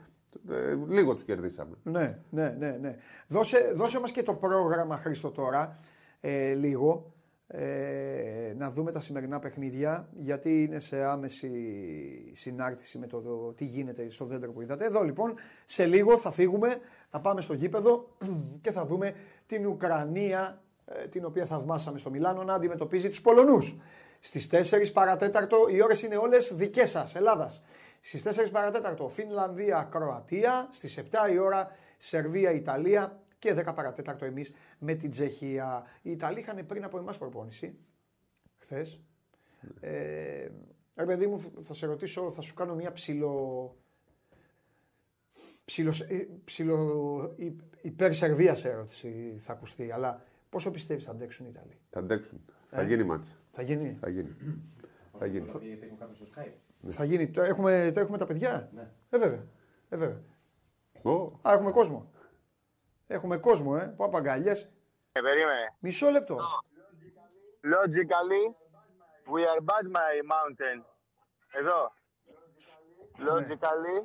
Λίγο 0.87 1.13
τους 1.13 1.23
κερδίσαμε. 1.23 1.75
Ναι, 1.83 2.19
ναι, 2.29 2.55
ναι. 2.59 2.77
ναι. 2.81 2.95
Δώσε, 3.27 3.71
δώσε 3.75 3.99
μας 3.99 4.11
και 4.11 4.23
το 4.23 4.33
πρόγραμμα, 4.33 4.97
Χρήστο, 4.97 5.29
τώρα, 5.31 5.77
ε, 6.21 6.53
λίγο, 6.53 7.13
ε, 7.47 8.53
να 8.57 8.71
δούμε 8.71 8.91
τα 8.91 8.99
σημερινά 8.99 9.39
παιχνίδια, 9.39 10.09
γιατί 10.17 10.63
είναι 10.63 10.79
σε 10.79 11.03
άμεση 11.03 11.51
συνάρτηση 12.33 12.97
με 12.97 13.07
το, 13.07 13.21
το 13.21 13.53
τι 13.53 13.65
γίνεται 13.65 14.09
στο 14.09 14.25
δέντρο 14.25 14.51
που 14.51 14.61
είδατε. 14.61 14.85
Εδώ 14.85 15.03
λοιπόν, 15.03 15.33
σε 15.65 15.85
λίγο 15.85 16.17
θα 16.17 16.31
φύγουμε, 16.31 16.79
θα 17.09 17.21
πάμε 17.21 17.41
στο 17.41 17.53
γήπεδο 17.53 18.07
και 18.61 18.71
θα 18.71 18.85
δούμε 18.85 19.13
την 19.45 19.67
Ουκρανία, 19.67 20.61
ε, 20.85 21.07
την 21.07 21.25
οποία 21.25 21.45
θαυμάσαμε 21.45 21.97
στο 21.97 22.09
Μιλάνο, 22.09 22.43
να 22.43 22.53
αντιμετωπίζει 22.53 23.09
τους 23.09 23.21
Πολωνούς. 23.21 23.75
Στις 24.19 24.47
4 24.51 24.91
παρατέταρτο 24.93 25.57
οι 25.69 25.83
ώρες 25.83 26.01
είναι 26.01 26.15
όλες 26.15 26.55
δικές 26.55 26.89
σας, 26.89 27.15
Ελλάδας. 27.15 27.63
Στις 28.01 28.23
4 28.23 28.49
παρατέταρτο 28.51 29.07
Φινλανδία, 29.09 29.87
Κροατία. 29.91 30.69
Στις 30.71 30.97
7 30.97 31.31
η 31.31 31.37
ώρα 31.37 31.71
Σερβία, 31.97 32.51
Ιταλία. 32.51 33.21
Και 33.39 33.53
10 33.53 33.73
παρατέταρτο 33.75 34.25
εμείς 34.25 34.53
με 34.79 34.93
την 34.93 35.09
Τσεχία. 35.09 35.85
Οι 36.01 36.11
Ιταλοί 36.11 36.39
είχαν 36.39 36.65
πριν 36.65 36.83
από 36.83 36.97
εμάς 36.97 37.17
προπόνηση. 37.17 37.77
Χθες. 38.57 38.99
Ε, 39.79 40.47
ρε 40.95 41.05
παιδί 41.05 41.27
μου, 41.27 41.39
θα 41.63 41.73
σε 41.73 41.85
ρωτήσω, 41.85 42.31
θα 42.31 42.41
σου 42.41 42.53
κάνω 42.53 42.75
μια 42.75 42.91
ψηλο... 42.91 43.75
Ψηλο, 45.65 45.93
ε, 46.07 46.27
ψηλο 46.43 47.33
υ- 47.35 47.59
υπέρ 47.81 48.13
Σερβίας 48.13 48.65
ερώτηση 48.65 49.35
θα 49.39 49.53
ακουστεί, 49.53 49.91
αλλά 49.91 50.21
πόσο 50.49 50.71
πιστεύεις 50.71 51.03
θα 51.05 51.11
αντέξουν 51.11 51.45
οι 51.45 51.49
Ιταλοί; 51.53 51.77
Θα 51.89 51.99
αντέξουν. 51.99 52.45
Θα 52.69 52.81
Ε. 52.81 52.85
γίνει 52.85 53.03
μάτσα. 53.03 53.33
Θα 53.51 53.61
γίνει. 53.61 53.97
Θα 53.99 54.09
γίνει. 54.09 54.35
θα 55.17 55.25
γίνει. 55.25 55.45
Γιατί 55.61 55.85
έχω 55.85 55.95
κάποιο 55.99 56.15
στο 56.15 56.25
Skype. 56.35 56.53
Θα 56.89 57.03
γίνει. 57.03 57.29
Το 57.31 57.41
έχουμε, 57.41 57.91
το 57.93 57.99
έχουμε 57.99 58.17
τα 58.17 58.25
παιδιά; 58.25 58.69
Ναι. 58.73 58.91
Ε, 59.09 59.17
βέβαια. 59.17 59.43
Ε, 59.89 59.97
βέβαια. 59.97 60.21
Ω, 61.01 61.39
Α, 61.41 61.51
έχουμε 61.53 61.71
κόσμο. 61.71 62.11
Έχουμε 63.07 63.37
κόσμο, 63.37 63.77
ε. 63.81 63.85
Παπαγκαλιές. 63.97 64.69
Ε, 65.11 65.21
περίμενε. 65.21 65.75
Μισό 65.79 66.09
λεπτό. 66.09 66.37
Logically, 67.63 68.45
we 69.33 69.41
are 69.41 69.61
bad 69.65 69.85
my 69.97 70.13
mountain. 70.33 70.83
Εδώ. 71.51 71.91
Logically, 73.17 73.97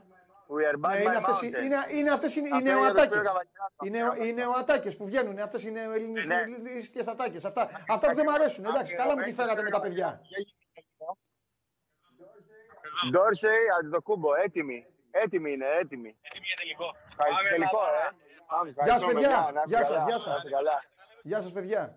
we 0.49 0.63
are 0.73 0.79
bad 0.81 0.91
Ναι, 0.93 0.99
είναι 1.01 1.11
my 1.13 1.17
αυτές, 1.17 1.41
οι- 1.43 1.53
mountain. 1.55 1.63
είναι, 1.65 1.77
είναι 1.91 2.11
αυτές 2.11 2.37
οι, 2.37 2.41
οι 2.41 2.45
Αυτό 2.53 2.59
είναι 2.59 2.73
νεοατάκες. 2.73 3.23
το 3.23 3.31
οποίο 3.31 3.87
Οι, 3.87 3.91
νεο, 3.91 4.15
οι 4.15 4.33
νεοατάκες 4.33 4.97
που 4.97 5.05
βγαίνουν. 5.05 5.39
Αυτές 5.39 5.63
είναι 5.65 5.81
Ναι. 5.87 6.35
ελληνικές 6.35 7.07
ατάκες. 7.07 7.45
Αυτά, 7.45 7.69
αυτά 7.89 8.09
που 8.09 8.15
δεν 8.15 8.25
μου 8.29 8.33
αρέσουν. 8.35 8.65
Εντάξει, 8.65 8.95
καλά 8.95 9.17
μου 9.17 9.23
τη 9.23 9.33
φέρατε 9.33 9.63
με 9.63 9.71
τα 9.71 9.81
παιδιά. 9.81 10.21
Ντόρσεϊ, 13.11 13.65
Αντιτοκούμπο, 13.79 14.35
έτοιμοι. 14.35 14.87
Έτοιμοι 15.11 15.53
είναι, 15.53 15.67
έτοιμοι. 15.67 16.17
Έτοιμοι 16.23 16.47
για 16.47 16.57
τελικό. 16.57 16.87
Ευχαριστώ. 17.09 17.49
Τελικό, 17.51 17.79
ε. 17.79 18.15
Πάμε, 18.47 18.71
Γεια 18.71 18.77
σας, 18.99 19.03
ευχαριστούμε, 19.03 19.13
παιδιά. 19.13 19.51
να 19.55 19.63
είστε 19.63 19.77
Γεια 19.77 19.79
σας, 19.85 19.89
καλά, 19.89 20.05
γεια 20.07 20.15
να 20.15 20.21
σας. 20.21 20.37
είστε 20.37 20.49
καλά. 20.49 20.85
Γεια 21.23 21.41
σας 21.41 21.53
παιδιά. 21.53 21.97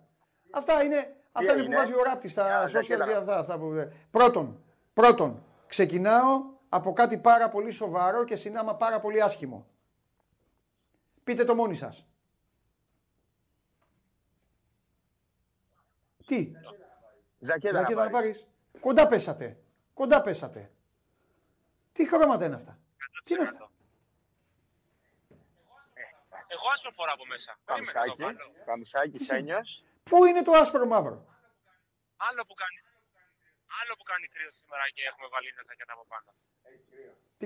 Αυτά 0.51 0.83
είναι, 0.83 1.15
αυτά 1.31 1.43
είναι 1.43 1.53
που 1.53 1.59
έγινε; 1.59 1.75
βάζει 1.75 1.93
ο 1.93 2.03
ράπτης 2.03 2.31
στα 2.31 2.43
Γεια, 2.67 2.79
social 2.81 2.83
κοίτα. 2.83 3.05
και 3.05 3.13
αυτά, 3.13 3.37
αυτά 3.37 3.57
που... 3.57 3.91
Πρώτον, 4.11 4.63
πρώτον, 4.93 5.43
ξεκινάω 5.67 6.43
από 6.69 6.93
κάτι 6.93 7.17
πάρα 7.17 7.49
πολύ 7.49 7.71
σοβαρό 7.71 8.23
και 8.23 8.35
συνάμα 8.35 8.75
πάρα 8.75 8.99
πολύ 8.99 9.21
άσχημο. 9.21 9.67
Πείτε 11.23 11.45
το 11.45 11.55
μόνοι 11.55 11.75
σας. 11.75 12.07
Τι, 16.25 16.51
Ζακέτα 17.39 17.73
να 17.73 17.79
Ζακέτα 17.79 18.03
να 18.03 18.09
πάρεις. 18.09 18.37
πάρεις. 18.39 18.47
Κοντά 18.81 19.07
πέσατε. 19.07 19.57
Κοντά 19.93 20.21
πέσατε. 20.21 20.71
Τι 21.95 22.07
χρώματα 22.07 22.45
είναι 22.45 22.55
αυτά; 22.61 22.73
Τι 23.23 23.33
είναι 23.33 23.43
αυτά; 23.43 23.65
Εγώ 26.55 26.67
άσπρο 26.73 26.91
φορά 26.91 27.11
από 27.17 27.25
μέσα. 27.25 27.51
Περίμενε 27.65 27.99
να 27.99 28.05
το 28.05 28.13
Καμισάκι, 28.13 28.37
βάλω. 28.37 28.63
καμισάκι, 28.69 29.17
σένιος. 29.29 29.69
Πού 30.09 30.17
είναι 30.25 30.41
το 30.47 30.51
άσπρο 30.61 30.85
μαύρο; 30.93 31.17
Άλλο 32.27 32.41
που 32.47 32.55
κάνει, 32.61 32.79
άλλο 33.79 33.93
που 33.97 34.03
κάνει 34.11 34.25
κρύο 34.33 34.51
σήμερα 34.59 34.83
και 34.95 35.01
έχουμε 35.09 35.27
βάλει 35.33 35.49
τα 35.57 35.63
ζακέτα 35.67 35.93
από 35.97 36.05
πάνω. 36.13 36.29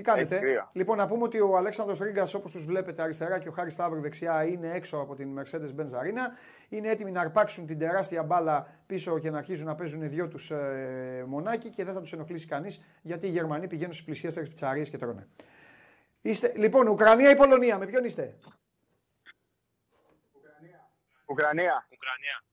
Τι 0.00 0.06
κάνετε; 0.06 0.34
Έχει 0.34 0.44
κρύο. 0.44 0.68
Λοιπόν, 0.72 0.96
να 0.96 1.06
πούμε 1.06 1.22
ότι 1.22 1.40
ο 1.40 1.56
Αλέξανδρος 1.56 1.98
Ρίγκας, 1.98 2.34
όπως 2.34 2.52
τους 2.52 2.64
βλέπετε 2.64 3.02
αριστερά 3.02 3.38
και 3.38 3.48
ο 3.48 3.52
Χάρης 3.52 3.72
Σταύρου 3.72 4.00
δεξιά, 4.00 4.44
είναι 4.44 4.72
έξω 4.72 4.98
από 4.98 5.14
την 5.14 5.38
Mercedes-Benz 5.38 5.90
Arena. 5.90 6.36
Είναι 6.68 6.88
έτοιμοι 6.88 7.10
να 7.10 7.20
αρπάξουν 7.20 7.66
την 7.66 7.78
τεράστια 7.78 8.22
μπάλα 8.22 8.66
πίσω 8.86 9.18
και 9.18 9.30
να 9.30 9.38
αρχίζουν 9.38 9.66
να 9.66 9.74
παίζουν 9.74 10.08
δυο 10.08 10.28
τους 10.28 10.50
ε, 10.50 11.24
μονάκι 11.26 11.70
και 11.70 11.84
δεν 11.84 11.94
θα 11.94 12.00
τους 12.00 12.12
ενοχλήσει 12.12 12.46
κανείς, 12.46 12.80
γιατί 13.02 13.26
οι 13.26 13.30
Γερμανοί 13.30 13.66
πηγαίνουν 13.66 13.92
στις 13.92 14.04
πλησιέστερες 14.04 14.48
πιτσαρίες 14.48 14.90
και 14.90 14.98
τρώνε. 14.98 15.28
Είστε, 16.20 16.52
λοιπόν, 16.56 16.88
Ουκρανία 16.88 17.30
ή 17.30 17.36
Πολωνία, 17.36 17.78
με 17.78 17.86
ποιον 17.86 18.04
είστε; 18.04 18.36
Ουκρανία. 21.26 21.86
Ουκρανία. 21.92 22.44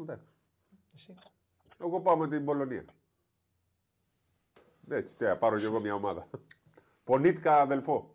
εντάξει. 0.00 0.26
Εσύ. 0.94 1.14
Εγώ 1.80 2.00
πάω 2.00 2.16
με 2.16 2.28
την 2.28 2.44
Πολωνία. 2.44 2.84
Έτσι, 4.90 5.14
τι, 5.14 5.24
πάρω 5.38 5.58
κι 5.58 5.64
εγώ 5.64 5.80
μια 5.80 5.94
ομάδα. 5.94 6.26
Πονίτικα 7.04 7.60
αδελφό. 7.60 8.14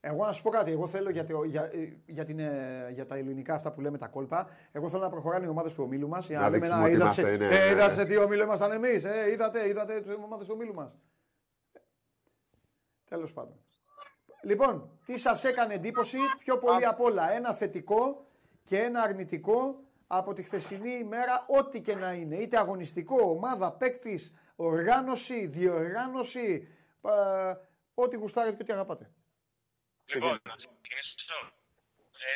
Εγώ 0.00 0.26
να 0.26 0.32
σου 0.32 0.42
πω 0.42 0.50
κάτι. 0.50 0.70
Εγώ 0.70 0.86
θέλω 0.86 1.10
για, 1.10 1.24
το- 1.26 1.44
για, 1.44 1.62
ε, 1.62 1.96
για, 2.06 2.24
την, 2.24 2.38
ε, 2.38 2.90
για 2.92 3.06
τα 3.06 3.16
ελληνικά 3.16 3.54
αυτά 3.54 3.72
που 3.72 3.80
λέμε 3.80 3.98
τα 3.98 4.06
κόλπα. 4.06 4.48
Εγώ 4.72 4.88
θέλω 4.88 5.02
να 5.02 5.08
προχωράνε 5.10 5.46
οι 5.46 5.48
ομάδες 5.48 5.72
του 5.74 5.82
ομίλου 5.82 6.08
μας. 6.08 6.28
Να 6.28 6.50
δείξουμε 6.50 6.82
ότι 6.82 6.92
είδατε, 6.92 7.12
σε, 7.12 7.20
είμαστε, 7.20 7.36
ναι, 7.36 7.56
ε, 7.56 7.58
ναι, 7.58 7.70
είδατε 7.70 7.86
ναι. 7.86 7.92
σε 7.92 8.04
τι 8.04 8.16
ομίλο 8.16 8.42
ήμασταν 8.42 8.72
εμείς. 8.72 9.04
Ε, 9.04 9.30
είδατε, 9.30 9.68
είδατε 9.68 10.00
τις 10.00 10.14
ομάδες 10.24 10.46
του 10.46 10.52
ομίλου 10.56 10.74
μας. 10.74 10.96
Τέλος 13.08 13.32
πάντων. 13.32 13.54
Λοιπόν, 14.42 14.90
τι 15.04 15.18
σας 15.18 15.44
έκανε 15.44 15.74
εντύπωση 15.74 16.18
πιο 16.38 16.58
πολύ 16.58 16.84
απ' 16.84 17.00
όλα. 17.00 17.32
Ένα 17.32 17.54
θετικό 17.54 18.26
και 18.62 18.78
ένα 18.78 19.02
αρνητικό 19.02 19.80
από 20.06 20.32
τη 20.32 20.42
χθεσινή 20.42 20.90
ημέρα, 20.90 21.44
ό,τι 21.58 21.80
και 21.80 21.94
να 21.94 22.12
είναι. 22.12 22.36
Είτε 22.36 22.58
αγωνιστικό, 22.58 23.30
ομάδα, 23.30 23.72
παίκτης, 23.72 24.34
οργάνωση, 24.58 25.38
διοργάνωση, 25.46 26.48
ε, 27.02 27.54
ό,τι 28.02 28.14
γουστάρετε 28.16 28.56
και 28.56 28.62
ό,τι 28.62 28.72
αγαπάτε. 28.72 29.06
Λοιπόν, 30.12 30.40
να 30.50 30.54
ξεκινήσω. 30.60 31.38
Ε, 32.28 32.32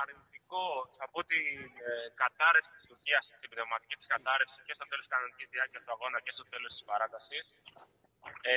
αρνητικό, 0.00 0.66
θα 0.98 1.06
πω 1.12 1.20
την 1.30 1.44
ε, 1.88 2.08
κατάρρευση 2.22 2.72
της 2.78 2.84
Τουρκίας, 2.90 3.24
την 3.42 3.50
πνευματική 3.54 3.94
της 4.00 4.06
κατάρρευση 4.14 4.58
και 4.66 4.74
στο 4.78 4.84
τέλος 4.90 5.04
της 5.06 5.12
κανονικής 5.14 5.48
διάρκειας 5.54 5.82
του 5.84 5.92
αγώνα 5.96 6.18
και 6.24 6.32
στο 6.36 6.44
τέλος 6.52 6.70
της 6.74 6.84
παράτασης. 6.90 7.46
Ε, 8.52 8.54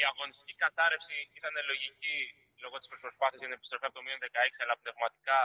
η 0.00 0.02
αγωνιστική 0.10 0.54
κατάρρευση 0.64 1.16
ήταν 1.38 1.52
λογική 1.70 2.16
λόγω 2.62 2.76
της 2.80 2.88
προσπάθειας 3.04 3.40
για 3.40 3.48
την 3.48 3.58
επιστροφή 3.58 3.84
από 3.88 3.96
το 3.98 4.02
μείον 4.04 4.20
16, 4.26 4.62
αλλά 4.64 4.74
πνευματικά 4.82 5.38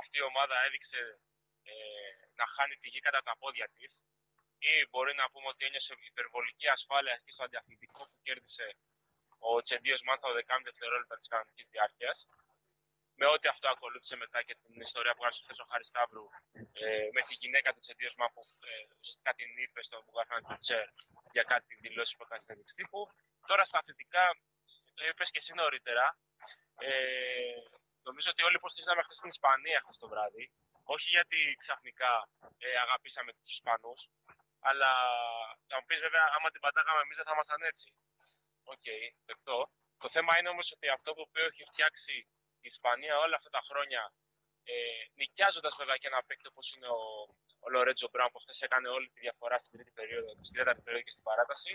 αυτή 0.00 0.16
η 0.22 0.24
ομάδα 0.30 0.56
έδειξε 0.66 1.00
ε, 1.70 1.74
να 2.38 2.46
χάνει 2.54 2.74
τη 2.80 2.88
γη 2.92 3.00
κατά 3.06 3.20
τα 3.28 3.34
πόδια 3.40 3.66
της. 3.76 3.92
Ή 4.70 4.72
μπορεί 4.90 5.12
να 5.22 5.26
πούμε 5.32 5.46
ότι 5.52 5.64
ένιωσε 5.68 5.92
υπερβολική 6.12 6.66
ασφάλεια 6.76 7.12
εκεί 7.18 7.30
στο 7.36 7.42
αντιαθλητικό 7.44 8.02
που 8.10 8.18
κέρδισε 8.24 8.66
ο 9.48 9.50
Τσεντίος 9.64 10.02
Μάνθα 10.06 10.26
ο 10.28 10.34
10 10.34 10.60
δευτερόλεπτα 10.68 11.16
της 11.16 11.28
κανονικής 11.32 11.66
διάρκειας. 11.74 12.18
Με 13.20 13.26
ό,τι 13.34 13.46
αυτό 13.48 13.66
ακολούθησε 13.74 14.16
μετά 14.16 14.38
και 14.46 14.54
την 14.62 14.80
ιστορία 14.88 15.14
που 15.14 15.24
άρχισε 15.24 15.42
χθες 15.44 15.58
ο 15.58 15.64
Χάρης 15.70 15.88
Σταύρου 15.92 16.26
ε, 16.84 17.08
με 17.16 17.20
τη 17.26 17.34
γυναίκα 17.40 17.68
του 17.74 17.80
Τσεντίος 17.84 18.14
Μάνθα 18.18 18.34
που 18.34 18.44
ε, 18.70 18.72
ουσιαστικά 19.00 19.30
την 19.38 19.48
είπε 19.64 19.80
στον 19.88 19.96
Μπουγραχάν 20.04 20.42
Τουντζέρ 20.48 20.86
για 21.36 21.44
κάτι 21.52 21.72
δηλώσεις 21.84 22.14
που 22.16 22.22
έκανε 22.24 22.40
στη 22.42 22.52
συνέντευξη 22.54 22.76
τύπου. 22.80 23.00
Τώρα 23.48 23.64
στα 23.70 23.80
θετικά, 23.86 24.24
το 24.96 25.02
είπες 25.08 25.28
και 25.30 25.40
εσύ 25.42 25.52
νωρίτερα, 25.54 26.06
ε, 26.88 26.92
νομίζω 28.06 28.28
ότι 28.32 28.42
όλοι 28.46 28.56
υποστηρίζαμε 28.60 29.02
χθες 29.02 29.16
στην 29.16 29.30
Ισπανία 29.34 29.78
χθες 29.84 29.98
το 30.02 30.08
βράδυ. 30.12 30.44
Όχι 30.84 31.08
γιατί 31.10 31.38
ξαφνικά 31.62 32.12
ε, 32.58 32.78
αγαπήσαμε 32.84 33.32
τους 33.32 33.52
Ισπανούς, 33.52 34.00
αλλά 34.68 34.90
θα 35.68 35.76
μου 35.78 35.86
πεις 35.88 36.00
βέβαια, 36.06 36.24
άμα 36.36 36.48
την 36.54 36.60
πατάγαμε 36.64 37.00
εμείς 37.04 37.16
δεν 37.18 37.26
θα 37.26 37.32
ήμασταν 37.36 37.62
έτσι. 37.70 37.86
Οκ, 38.74 38.86
δεκτό. 39.28 39.58
Το 40.02 40.08
θέμα 40.14 40.32
είναι 40.38 40.48
όμως 40.54 40.66
ότι 40.74 40.86
αυτό 40.96 41.10
που 41.14 41.24
έχει 41.50 41.64
φτιάξει 41.70 42.14
η 42.66 42.68
Ισπανία 42.72 43.14
όλα 43.24 43.36
αυτά 43.38 43.50
τα 43.56 43.62
χρόνια, 43.68 44.02
ε, 44.64 44.74
νοικιάζοντας 45.18 45.74
βέβαια 45.80 45.96
και 46.00 46.08
ένα 46.12 46.20
παίκτη 46.26 46.46
όπως 46.52 46.66
είναι 46.74 46.88
ο, 46.98 47.02
ο 47.64 47.66
Λορέτζο 47.72 48.08
Μπράουν 48.10 48.30
που 48.32 48.40
χθες 48.44 48.60
έκανε 48.66 48.88
όλη 48.96 49.08
τη 49.14 49.18
διαφορά 49.20 49.56
στην 49.58 49.72
τρίτη 49.74 49.92
περίοδο, 49.98 50.30
στην 50.46 50.56
τέταρτη 50.58 50.82
περίοδο 50.82 51.04
και 51.08 51.14
στην 51.16 51.24
παράταση, 51.28 51.72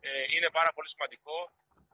ε, 0.00 0.24
είναι 0.34 0.50
πάρα 0.58 0.70
πολύ 0.76 0.88
σημαντικό. 0.94 1.36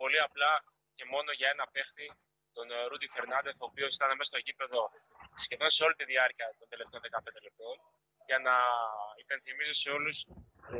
Πολύ 0.01 0.19
απλά 0.29 0.53
και 0.97 1.05
μόνο 1.05 1.31
για 1.33 1.49
ένα 1.55 1.65
παίχτη, 1.75 2.07
τον 2.53 2.71
ε, 2.71 2.85
Ρούντι 2.91 3.09
Φερνάντεθ, 3.09 3.59
ο 3.63 3.67
οποίος 3.71 3.95
ήταν 3.95 4.09
μέσα 4.19 4.31
στο 4.33 4.39
γήπεδο 4.39 4.91
σχεδόν 5.45 5.71
σε 5.77 5.85
όλη 5.85 5.95
τη 6.01 6.05
διάρκεια 6.13 6.47
των 6.59 6.69
τελευταίων 6.73 7.03
15 7.03 7.43
λεπτών, 7.47 7.75
για 8.31 8.39
να 8.49 8.57
υπενθυμίζει 9.23 9.75
σε 9.83 9.91
όλους 9.99 10.17
ε, 10.75 10.79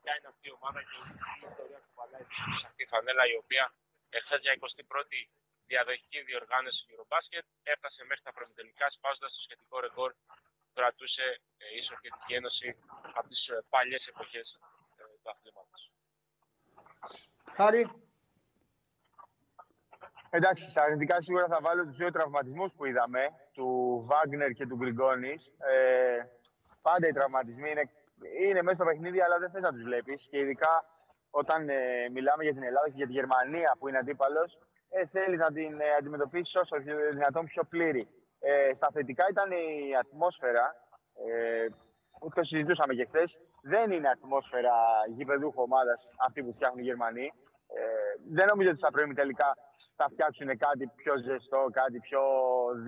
ποια 0.00 0.12
είναι 0.16 0.28
αυτή 0.32 0.46
η 0.50 0.54
ομάδα 0.58 0.80
και 0.88 0.96
η 0.98 1.46
ιστορία 1.50 1.78
που 1.84 1.92
παλάει 1.98 2.24
σε 2.60 2.64
αυτή 2.68 2.78
τη 2.80 2.86
φανέλα, 2.92 3.24
η 3.34 3.36
οποία 3.42 3.64
εχθές 4.16 4.40
για 4.44 4.52
21η 4.62 5.20
διαδοχική 5.72 6.20
διοργάνωση 6.28 6.78
του 6.82 6.90
Eurobasket 6.94 7.46
έφτασε 7.72 8.00
μέχρι 8.10 8.22
τα 8.28 8.32
προμηθελικά, 8.36 8.86
σπάζοντας 8.96 9.32
το 9.36 9.40
σχετικό 9.46 9.76
ρεκόρ 9.86 10.10
που 10.62 10.70
κρατούσε 10.78 11.26
ε, 11.62 11.66
η 11.78 11.80
Σοβιετική 11.88 12.32
Ένωση 12.40 12.68
από 13.18 13.28
τις 13.32 13.42
παλιές 13.72 14.02
εποχές 14.12 14.48
ε, 15.00 15.02
του 15.22 15.28
αθλήματος. 15.32 15.82
Χάρη, 17.58 17.82
Εντάξει, 20.30 20.70
στα 20.70 20.82
αρνητικά 20.82 21.20
σίγουρα 21.20 21.46
θα 21.46 21.60
βάλω 21.60 21.82
τους 21.86 21.96
δύο 21.96 22.10
τραυματισμούς 22.10 22.72
που 22.76 22.84
είδαμε, 22.84 23.22
του 23.52 23.68
Βάγκνερ 24.08 24.50
και 24.52 24.66
του 24.66 24.76
Γκριγκόνη. 24.76 25.34
Ε, 25.58 26.18
πάντα 26.88 27.04
οι 27.08 27.12
τραυματισμοί 27.18 27.70
είναι, 27.70 27.84
είναι 28.46 28.62
μέσα 28.62 28.76
στο 28.76 28.84
παιχνίδι, 28.84 29.20
αλλά 29.24 29.36
δεν 29.42 29.50
θες 29.52 29.62
να 29.68 29.72
τους 29.74 29.82
βλέπεις. 29.88 30.20
Και 30.30 30.38
ειδικά 30.38 30.72
όταν 31.30 31.68
ε, 31.68 31.78
μιλάμε 32.16 32.42
για 32.46 32.54
την 32.56 32.62
Ελλάδα 32.68 32.86
και 32.88 32.98
για 33.02 33.06
τη 33.06 33.12
Γερμανία 33.12 33.70
που 33.78 33.88
είναι 33.88 33.98
αντίπαλος, 33.98 34.50
ε, 34.96 35.06
θέλεις 35.14 35.38
να 35.44 35.50
την 35.58 35.80
ε, 35.80 35.88
αντιμετωπίσεις 35.98 36.54
όσο 36.62 36.76
πιο- 36.84 37.10
δυνατόν 37.18 37.44
πιο 37.52 37.62
πλήρη. 37.72 38.04
Ε, 38.40 38.74
στα 38.74 38.88
θετικά 38.94 39.24
ήταν 39.30 39.50
η 39.50 39.96
ατμόσφαιρα. 40.02 40.66
Ε, 41.26 41.66
το 42.34 42.42
συζητούσαμε 42.42 42.94
και 42.94 43.06
χθες. 43.10 43.40
Δεν 43.62 43.90
είναι 43.90 44.08
ατμόσφαιρα 44.08 44.76
γηπεδούχου 45.16 45.62
ομάδας 45.62 46.10
αυτή 46.26 46.42
που 46.44 46.52
φτιάχνουν 46.54 46.78
οι 46.82 46.88
Γερμανοί. 46.90 47.32
Ε, 47.76 47.80
δεν 48.36 48.46
νομίζω 48.46 48.68
ότι 48.70 48.78
στα 48.78 48.90
πρωί 48.90 49.12
τελικά 49.22 49.48
θα 49.96 50.06
φτιάξουν 50.12 50.48
κάτι 50.66 50.84
πιο 51.00 51.18
ζεστό, 51.18 51.60
κάτι 51.72 51.98
πιο 52.06 52.22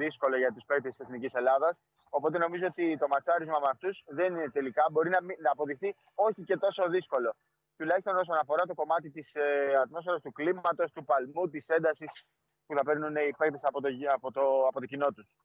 δύσκολο 0.01 0.37
για 0.37 0.51
τους 0.55 0.65
παίκτες 0.65 0.91
της 0.97 1.01
Εθνικής 1.07 1.35
Ελλάδας. 1.35 1.75
Οπότε 2.13 2.39
νομίζω 2.39 2.67
ότι 2.67 2.97
το 2.99 3.07
ματσάρισμα 3.09 3.59
με 3.61 3.69
αυτούς 3.71 4.05
δεν 4.07 4.35
είναι 4.35 4.51
τελικά. 4.51 4.85
Μπορεί 4.93 5.09
να, 5.11 5.23
μην- 5.23 5.37
να 5.41 5.51
αποδειχθεί 5.51 5.95
όχι 6.15 6.43
και 6.45 6.57
τόσο 6.57 6.89
δύσκολο. 6.89 7.35
Τουλάχιστον 7.77 8.17
όσον 8.17 8.37
αφορά 8.39 8.63
το 8.67 8.75
κομμάτι 8.75 9.11
της 9.11 9.35
ε, 9.35 9.75
ατμόσφαιρας, 9.83 10.21
του 10.23 10.33
κλίματος, 10.33 10.93
του 10.93 11.05
παλμού, 11.05 11.49
της 11.51 11.69
έντασης 11.69 12.31
που 12.67 12.75
θα 12.75 12.83
παίρνουν 12.83 13.17
οι 13.17 13.31
παίκτες 13.39 13.65
από 13.65 13.81
το, 13.81 13.89
από 14.15 14.33
το, 14.33 14.41
από 14.69 14.81
το 14.81 14.87
κοινό 14.87 15.13
τους. 15.13 15.37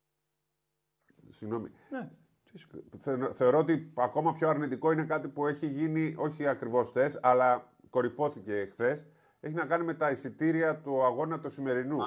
Συγγνώμη. 1.29 1.71
ναι. 1.89 2.09
Θε- 2.97 3.33
Θεωρώ 3.35 3.57
ότι 3.57 3.91
ακόμα 3.95 4.33
πιο 4.33 4.49
αρνητικό 4.49 4.91
είναι 4.91 5.05
κάτι 5.05 5.27
που 5.27 5.47
έχει 5.47 5.67
γίνει, 5.67 6.15
όχι 6.17 6.47
ακριβώς 6.47 6.89
χθες, 6.89 7.19
αλλά 7.21 7.73
κορυφώθηκε 7.89 8.67
χθες. 8.71 9.05
Έχει 9.39 9.53
να 9.55 9.65
κάνει 9.65 9.83
με 9.85 9.93
τα 9.93 10.11
εισιτήρια 10.11 10.81
του 10.81 11.03
αγώνα 11.03 11.39
του 11.39 11.49
σημερινού. 11.49 11.97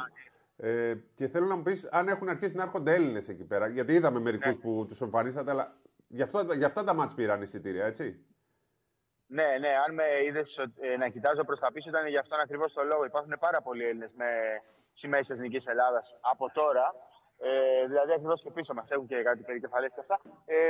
Ε, 0.60 0.94
και 1.14 1.28
θέλω 1.28 1.46
να 1.46 1.56
μου 1.56 1.62
πεις 1.62 1.88
αν 1.90 2.08
έχουν 2.08 2.28
αρχίσει 2.28 2.54
να 2.54 2.62
έρχονται 2.62 2.94
Έλληνες 2.94 3.28
εκεί 3.28 3.44
πέρα. 3.44 3.68
Γιατί 3.68 3.92
είδαμε 3.92 4.20
μερικούς 4.20 4.58
που 4.58 4.84
τους 4.88 5.00
εμφανίσατε, 5.00 5.50
αλλά 5.50 5.76
γι' 6.08 6.22
αυτά, 6.22 6.54
γι 6.54 6.64
αυτά 6.64 6.84
τα 6.84 6.94
μάτς 6.94 7.14
πήραν 7.14 7.42
εισιτήρια, 7.42 7.84
έτσι. 7.86 8.26
Ναι, 9.26 9.56
ναι, 9.60 9.68
αν 9.86 9.94
με 9.94 10.04
είδες 10.26 10.60
να 10.98 11.08
κοιτάζω 11.08 11.44
προς 11.44 11.60
τα 11.60 11.72
πίσω, 11.72 11.90
ήταν 11.90 12.06
γι' 12.06 12.18
αυτόν 12.18 12.40
ακριβώς 12.40 12.72
το 12.72 12.82
λόγο. 12.84 13.04
Υπάρχουν 13.04 13.36
πάρα 13.40 13.62
πολλοί 13.62 13.84
Έλληνες 13.84 14.12
με 14.12 14.26
σημαίες 14.92 15.30
Εθνικής 15.30 15.66
Ελλάδας 15.66 16.18
από 16.20 16.50
τώρα. 16.52 16.94
Ε, 17.38 17.86
δηλαδή, 17.86 18.12
ακριβώς 18.12 18.42
και 18.42 18.50
πίσω 18.50 18.74
μας 18.74 18.90
έχουν 18.90 19.06
και 19.06 19.22
κάτι 19.22 19.42
περικεφαλές 19.42 19.94
και 19.94 20.00
αυτά. 20.00 20.20
Ε, 20.44 20.68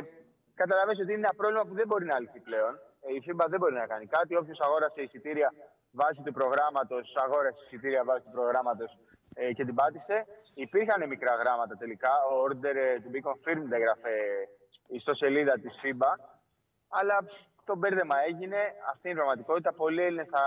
Καταλαβαίνετε 0.62 1.02
ότι 1.02 1.12
είναι 1.14 1.24
ένα 1.26 1.34
πρόβλημα 1.40 1.64
που 1.68 1.74
δεν 1.80 1.86
μπορεί 1.88 2.06
να 2.12 2.18
λυθεί 2.22 2.40
πλέον. 2.48 2.72
Ε, 3.06 3.08
η 3.16 3.18
FIBA 3.26 3.44
δεν 3.52 3.58
μπορεί 3.60 3.74
να 3.82 3.86
κάνει 3.92 4.06
κάτι. 4.16 4.32
Όποιος 4.42 4.60
αγόρασε 4.60 5.00
εισιτήρια 5.02 5.48
βάσει 5.90 6.22
του 6.26 6.32
προγράμματος, 6.38 7.16
αγόρασε 7.24 7.60
εισιτήρια 7.64 8.02
βάσει 8.04 8.22
του 8.24 8.30
προγράμματος 8.30 8.90
ε, 9.40 9.52
και 9.52 9.64
την 9.64 9.74
πάτησε. 9.74 10.26
Υπήρχαν 10.54 11.08
μικρά 11.08 11.34
γράμματα 11.34 11.74
τελικά. 11.76 12.12
Ο 12.30 12.34
order 12.46 12.74
ε, 12.74 12.94
to 13.02 13.08
be 13.14 13.20
confirmed 13.28 13.70
έγραφε 13.78 14.14
η 14.86 14.94
ιστοσελίδα 14.94 15.54
της 15.62 15.80
FIBA. 15.82 16.12
Αλλά 16.88 17.16
το 17.64 17.76
μπέρδεμα 17.76 18.16
έγινε. 18.28 18.60
Αυτή 18.92 19.04
είναι 19.08 19.16
η 19.16 19.20
πραγματικότητα. 19.20 19.72
Πολλοί 19.72 20.02
Έλληνες 20.02 20.28
θα 20.28 20.44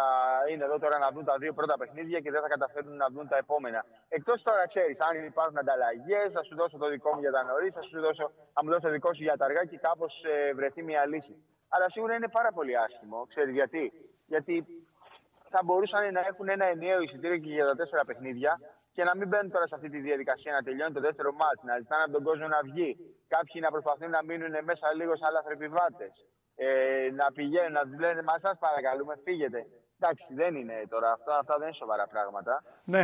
είναι 0.52 0.64
εδώ 0.64 0.78
τώρα 0.80 0.98
να 0.98 1.10
δουν 1.12 1.26
τα 1.26 1.36
δύο 1.38 1.54
πρώτα 1.54 1.78
παιχνίδια 1.78 2.20
και 2.20 2.32
δεν 2.32 2.42
θα 2.42 2.48
καταφέρουν 2.48 2.96
να 2.96 3.08
δουν 3.14 3.28
τα 3.28 3.38
επόμενα. 3.38 3.86
Εκτός 4.08 4.44
τώρα, 4.44 4.66
ξέρεις, 4.66 5.02
αν 5.02 5.26
υπάρχουν 5.26 5.58
ανταλλαγές, 5.58 6.34
θα 6.34 6.44
σου 6.44 6.56
δώσω 6.56 6.78
το 6.78 6.88
δικό 6.90 7.14
μου 7.14 7.20
για 7.20 7.32
τα 7.32 7.44
νωρίς, 7.44 7.74
θα, 7.74 7.82
σου 7.82 8.00
δώσω, 8.02 8.32
θα 8.54 8.64
μου 8.64 8.70
δώσω 8.70 8.86
το 8.88 8.92
δικό 8.92 9.14
σου 9.14 9.24
για 9.24 9.38
τα 9.38 9.46
αργά 9.46 9.66
και 9.66 9.78
κάπως 9.78 10.24
ε, 10.26 10.54
βρεθεί 10.54 10.84
μια 10.84 11.08
λύση. 11.08 11.36
Αλλά 11.70 11.90
σίγουρα 11.90 12.16
είναι 12.16 12.30
πάρα 12.30 12.52
πολύ 12.52 12.78
άσχημο. 12.78 13.26
Ξέρεις 13.30 13.54
γιατί. 13.54 13.92
Γιατί 14.26 14.66
θα 15.50 15.62
μπορούσαν 15.64 16.14
να 16.14 16.20
έχουν 16.20 16.50
ένα 16.50 16.66
ενιαίο 16.66 17.02
εισιτήριο 17.02 17.38
και 17.38 17.50
για 17.50 17.66
τα 17.66 17.76
τέσσερα 17.76 18.06
παιχνίδια 18.06 18.60
και 18.96 19.04
να 19.04 19.14
μην 19.18 19.28
μπαίνουν 19.28 19.52
τώρα 19.52 19.68
σε 19.68 19.76
αυτή 19.76 19.90
τη 19.90 20.00
διαδικασία 20.00 20.52
να 20.58 20.62
τελειώνει 20.68 20.94
το 20.94 21.02
δεύτερο 21.08 21.32
μάτς, 21.42 21.64
να 21.64 21.80
ζητάνε 21.80 22.04
από 22.04 22.14
τον 22.18 22.24
κόσμο 22.24 22.48
να 22.48 22.60
βγει. 22.70 22.90
Κάποιοι 23.28 23.58
να 23.66 23.70
προσπαθούν 23.76 24.10
να 24.18 24.24
μείνουν 24.24 24.54
μέσα 24.70 24.94
λίγο 25.00 25.16
σαν 25.16 25.32
λαθρεπιβάτες. 25.36 26.14
Ε, 26.56 26.68
να 27.20 27.26
πηγαίνουν, 27.38 27.72
να 27.72 27.84
τους 27.88 27.98
λένε 28.00 28.22
Μα 28.30 28.38
σας 28.38 28.56
παρακαλούμε, 28.66 29.14
φύγετε. 29.26 29.60
Εντάξει, 30.00 30.34
δεν 30.34 30.56
είναι 30.56 30.76
τώρα 30.90 31.12
αυτά, 31.12 31.38
αυτά 31.38 31.54
δεν 31.58 31.68
είναι 31.68 31.76
σοβαρά 31.76 32.08
πράγματα. 32.08 32.64
Ναι. 32.84 33.04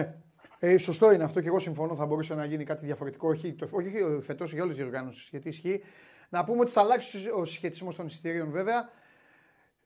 Ε, 0.59 0.77
σωστό 0.77 1.11
είναι 1.11 1.23
αυτό 1.23 1.41
και 1.41 1.47
εγώ 1.47 1.59
συμφωνώ. 1.59 1.95
Θα 1.95 2.05
μπορούσε 2.05 2.33
να 2.35 2.45
γίνει 2.45 2.63
κάτι 2.63 2.85
διαφορετικό. 2.85 3.27
Όχι, 3.27 3.53
το, 3.53 3.67
όχι 3.71 4.19
φετός 4.21 4.53
για 4.53 4.63
όλες 4.63 4.75
τις 4.75 4.83
διοργανώσεις. 4.83 5.27
Γιατί 5.29 5.47
ισχύει. 5.47 5.83
Να 6.29 6.43
πούμε 6.43 6.59
ότι 6.59 6.71
θα 6.71 6.81
αλλάξει 6.81 7.29
ο 7.29 7.45
συσχετισμό 7.45 7.93
των 7.93 8.05
εισιτηρίων 8.05 8.51
βέβαια. 8.51 8.89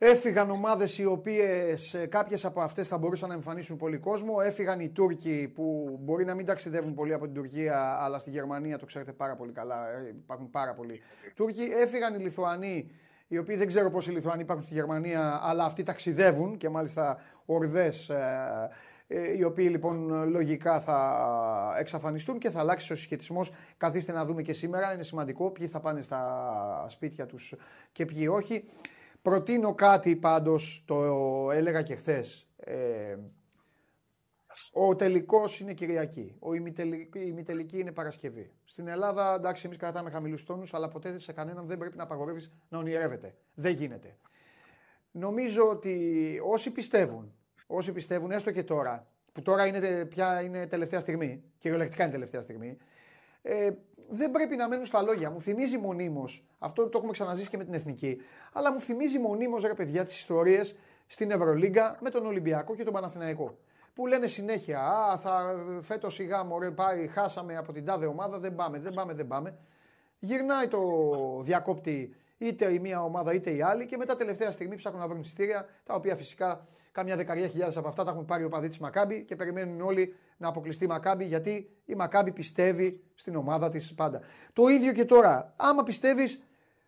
Έφυγαν 0.04 0.50
ομάδες 0.50 0.98
οι 0.98 1.06
οποίες 1.06 2.06
κάποιες 2.10 2.46
από 2.46 2.62
αυτές 2.62 2.88
θα 2.88 2.98
μπορούσαν 2.98 3.30
να 3.30 3.36
εμφανίσουν 3.36 3.78
πολύ 3.78 3.98
κόσμο. 3.98 4.36
Έφυγαν 4.44 4.80
οι 4.80 4.90
Τούρκοι 4.90 5.52
που 5.56 5.98
μπορεί 6.02 6.26
να 6.26 6.34
μην 6.34 6.46
ταξιδεύουν 6.46 6.94
πολύ 6.94 7.14
από 7.14 7.26
την 7.26 7.34
Τουρκία, 7.34 7.98
αλλά 8.02 8.20
στη 8.20 8.30
Γερμανία 8.30 8.78
το 8.78 8.86
ξέρετε 8.86 9.12
πάρα 9.12 9.36
πολύ 9.36 9.52
καλά. 9.52 9.90
ε, 9.90 10.08
Υπάρχουν 10.08 10.50
πάρα 10.50 10.74
πολλοί 10.74 11.02
Τούρκοι. 11.36 11.62
Έφυγαν 11.62 12.14
οι 12.14 12.18
Λιθουανοί, 12.18 12.92
οι 13.28 13.38
οποίοι 13.38 13.56
δεν 13.56 13.68
ξέρω 13.68 13.90
πόσοι 13.90 14.12
Λιθουανοί 14.12 14.42
υπάρχουν 14.42 14.66
στη 14.66 14.74
Γερμανία, 14.74 15.40
αλλά 15.44 15.64
αυτοί 15.64 15.84
ταξιδεύουν 15.84 16.58
και 16.58 16.70
μάλιστα 16.70 17.18
ορδές 17.46 18.10
ε, 18.10 19.36
οι 19.38 19.44
οποίοι 19.44 19.68
λοιπόν 19.72 20.30
λογικά 20.30 20.80
θα 20.80 21.76
εξαφανιστούν 21.80 22.38
και 22.38 22.50
θα 22.50 22.60
αλλάξει 22.60 22.94
ο 22.94 22.96
συσχετισμός. 22.96 23.52
Καθίστε 23.78 24.12
να 24.12 24.26
δούμε 24.26 24.42
και 24.42 24.54
σήμερα, 24.54 24.94
είναι 24.94 25.04
σημαντικό 25.04 25.52
ποιοι 25.52 25.68
θα 25.68 25.80
πάνε 25.80 26.02
στα 26.02 26.86
σπίτια 26.90 27.26
τους 27.26 27.56
και 27.92 28.06
ποιοι 28.06 28.28
όχι. 28.32 28.64
Προτείνω 29.22 29.76
κάτι 29.76 30.16
πάντως, 30.16 30.84
το 30.86 30.96
έλεγα 31.52 31.82
και 31.82 31.96
χθες. 31.96 32.48
Ε, 32.58 33.18
ο 34.72 34.96
τελικός 34.96 35.60
είναι 35.60 35.74
Κυριακή. 35.74 36.36
Ο 36.40 36.54
ημιτελική, 36.54 37.20
η 37.20 37.26
ημιτελική 37.28 37.80
είναι 37.80 37.92
Παρασκευή. 37.92 38.52
Στην 38.64 38.88
Ελλάδα, 38.88 39.34
εντάξει, 39.34 39.66
εμείς 39.66 39.78
κρατάμε 39.78 40.10
χαμηλούς 40.10 40.44
τόνους, 40.44 40.74
αλλά 40.74 40.88
ποτέ 40.88 41.20
σε 41.20 41.32
κανέναν 41.32 41.68
δεν 41.68 41.78
πρέπει 41.78 41.98
να 41.98 42.04
απαγορεύεις 42.04 42.54
να 42.70 42.78
ονειρεύεται. 42.78 43.36
Δεν 43.54 43.74
γίνεται. 43.74 44.18
Νομίζω 45.12 45.70
ότι 45.70 46.40
όσοι 46.44 46.72
πιστεύουν, 46.72 47.34
όσοι 47.68 47.92
πιστεύουν 47.92 48.32
έστω 48.32 48.52
και 48.52 48.64
τώρα, 48.64 49.08
που 49.32 49.42
τώρα 49.42 49.66
είναι, 49.66 50.06
πια 50.06 50.42
είναι 50.42 50.68
τελευταία 50.68 51.00
στιγμή, 51.00 51.44
κυριολεκτικά 51.58 52.04
είναι 52.04 52.12
τελευταία 52.12 52.42
στιγμή, 52.42 52.78
ε, 53.42 53.70
δεν 54.10 54.32
πρέπει 54.32 54.56
να 54.56 54.68
μένουν 54.68 54.86
στα 54.86 55.02
λόγια. 55.02 55.32
Μου 55.32 55.42
θυμίζει 55.42 55.78
μονίμως, 55.78 56.44
αυτό 56.60 56.90
το 56.90 56.98
έχουμε 56.98 57.12
ξαναζήσει 57.12 57.50
και 57.50 57.58
με 57.58 57.64
την 57.64 57.74
εθνική, 57.74 58.22
αλλά 58.54 58.74
μου 58.74 58.82
θυμίζει 58.82 59.20
μονίμως 59.20 59.64
ρε 59.64 59.74
παιδιά 59.74 60.06
τις 60.06 60.18
ιστορίες 60.18 60.76
στην 61.08 61.32
Ευρωλίγκα 61.32 61.98
με 62.02 62.10
τον 62.10 62.26
Ολυμπιακό 62.26 62.76
και 62.76 62.84
τον 62.84 62.94
Παναθηναϊκό 62.94 63.58
που 63.94 64.08
λένε 64.08 64.28
συνέχεια 64.28 64.82
Α, 64.82 65.18
θα 65.18 65.56
φέτος 65.82 66.14
σιγά 66.14 66.44
μωρέ 66.44 66.72
πάει, 66.72 67.08
χάσαμε 67.08 67.58
από 67.58 67.72
την 67.72 67.86
τάδε 67.86 68.06
ομάδα, 68.06 68.40
δεν 68.40 68.56
πάμε, 68.56 68.80
δεν 68.80 68.94
πάμε, 68.94 69.14
δεν 69.14 69.28
πάμε. 69.28 69.58
Γυρνάει 70.20 70.68
το 70.68 70.80
διακόπτη 71.42 72.16
είτε 72.38 72.74
η 72.74 72.80
μία 72.80 73.04
ομάδα 73.04 73.34
είτε 73.34 73.52
η 73.52 73.62
άλλη 73.62 73.86
και 73.86 73.98
μετά 73.98 74.16
τελευταία 74.16 74.52
στιγμή 74.52 74.76
ψάχνουν 74.76 75.02
να 75.02 75.08
βρουν 75.08 75.20
εισιτήρια 75.20 75.68
τα 75.84 75.94
οποία 75.94 76.16
φυσικά 76.16 76.66
κάμια 76.92 77.16
δεκαριά 77.16 77.48
χιλιάδε 77.48 77.80
από 77.80 77.88
αυτά 77.88 78.04
τα 78.04 78.12
έχουν 78.12 78.26
πάρει 78.26 78.44
ο 78.44 78.50
παδί 78.50 78.68
της 78.68 78.80
Μακάμπη 78.80 79.24
και 79.24 79.36
περιμένουν 79.36 79.82
όλοι 79.82 80.16
να 80.38 80.48
αποκλειστεί 80.48 80.84
η 80.84 80.88
Μακάμπη 80.88 81.26
γιατί 81.26 81.70
η 81.86 81.96
Μακάμπη 81.96 82.32
πιστεύει 82.32 83.04
στην 83.16 83.36
ομάδα 83.36 83.70
της 83.70 83.94
πάντα. 83.94 84.22
Το 84.54 84.68
ίδιο 84.68 84.92
και 84.92 85.06
τώρα. 85.06 85.54
Άμα 85.56 85.84
πιστεύεις, 85.84 86.42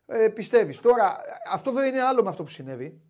ε, 0.06 0.28
πιστεύεις. 0.28 0.80
Τώρα, 0.80 1.22
αυτό 1.52 1.72
δεν 1.72 1.88
είναι 1.88 2.02
άλλο 2.02 2.24
με 2.24 2.30
αυτό 2.30 2.44
που 2.44 2.50
συνέβη. 2.50 3.02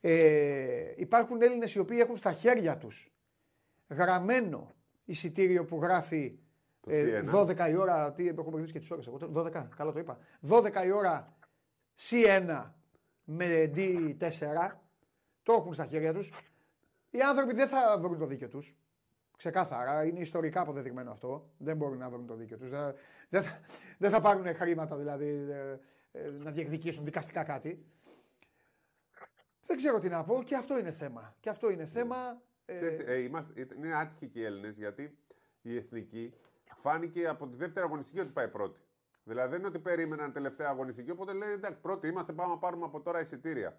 Ε, 0.00 0.92
υπάρχουν 0.96 1.42
Έλληνες 1.42 1.74
οι 1.74 1.78
οποίοι 1.78 1.98
έχουν 2.00 2.16
στα 2.16 2.32
χέρια 2.32 2.76
τους 2.76 3.12
γραμμένο 3.88 4.74
εισιτήριο 5.04 5.64
που 5.64 5.78
γράφει 5.82 6.38
ε, 6.86 7.20
12 7.32 7.70
η 7.70 7.76
ώρα. 7.76 8.12
Τι 8.12 8.28
έχω 8.28 8.50
μπερδέψει 8.50 8.72
και 8.72 8.78
τις 8.78 8.90
ώρες. 8.90 9.08
12, 9.34 9.50
καλά 9.76 9.92
το 9.92 9.98
είπα. 9.98 10.18
12 10.48 10.84
η 10.86 10.90
ώρα 10.90 11.36
C1 12.00 12.64
με 13.24 13.70
D4. 13.74 14.87
Το 15.48 15.54
έχουν 15.54 15.72
στα 15.74 15.86
χέρια 15.86 16.14
τους. 16.14 16.32
Οι 17.10 17.20
άνθρωποι 17.20 17.54
δεν 17.54 17.68
θα 17.68 17.98
βρουν 17.98 18.18
το 18.18 18.26
δίκιο 18.26 18.48
τους. 18.48 18.76
Ξεκάθαρα, 19.36 20.04
είναι 20.04 20.20
ιστορικά 20.20 20.60
αποδεδειγμένο 20.60 21.10
αυτό. 21.10 21.50
Δεν 21.58 21.76
μπορούν 21.76 21.98
να 21.98 22.10
βρουν 22.10 22.26
το 22.26 22.34
δίκιο 22.34 22.56
τους. 22.56 22.70
Δεν, 22.70 22.94
δεν, 23.28 23.42
θα, 23.42 23.60
δεν 23.98 24.10
θα 24.10 24.20
πάρουν 24.20 24.54
χρήματα 24.54 24.96
δηλαδή 24.96 25.26
ε, 25.50 25.78
ε, 26.12 26.30
να 26.30 26.50
διεκδικήσουν 26.50 27.04
δικαστικά 27.04 27.44
κάτι. 27.44 27.86
Δεν 29.66 29.76
ξέρω 29.76 29.98
τι 29.98 30.08
να 30.08 30.24
πω 30.24 30.42
και 30.42 30.56
αυτό 30.56 30.78
είναι 30.78 30.90
θέμα. 30.90 31.36
Και 31.40 31.48
αυτό 31.48 31.70
είναι 31.70 31.84
θέμα. 31.84 32.42
Ε... 32.64 32.86
ε 32.86 33.18
είμαστε, 33.18 33.66
είναι 33.76 33.94
άτυχοι 33.94 34.28
και 34.28 34.40
οι 34.40 34.44
Έλληνες 34.44 34.76
γιατί 34.76 35.18
η 35.62 35.76
εθνική 35.76 36.34
φάνηκε 36.82 37.28
από 37.28 37.46
τη 37.48 37.56
δεύτερη 37.56 37.86
αγωνιστική 37.86 38.20
ότι 38.20 38.30
πάει 38.32 38.48
πρώτη. 38.48 38.80
Δηλαδή 39.24 39.50
δεν 39.50 39.58
είναι 39.58 39.68
ότι 39.68 39.78
περίμεναν 39.78 40.32
τελευταία 40.32 40.68
αγωνιστική, 40.68 41.10
οπότε 41.10 41.32
λέει 41.32 41.52
εντάξει, 41.52 41.80
πρώτοι 41.80 42.08
είμαστε, 42.08 42.32
πάμε 42.32 42.52
να 42.52 42.58
πάρουμε 42.58 42.84
από 42.84 43.00
τώρα 43.00 43.20
εισιτήρια. 43.20 43.76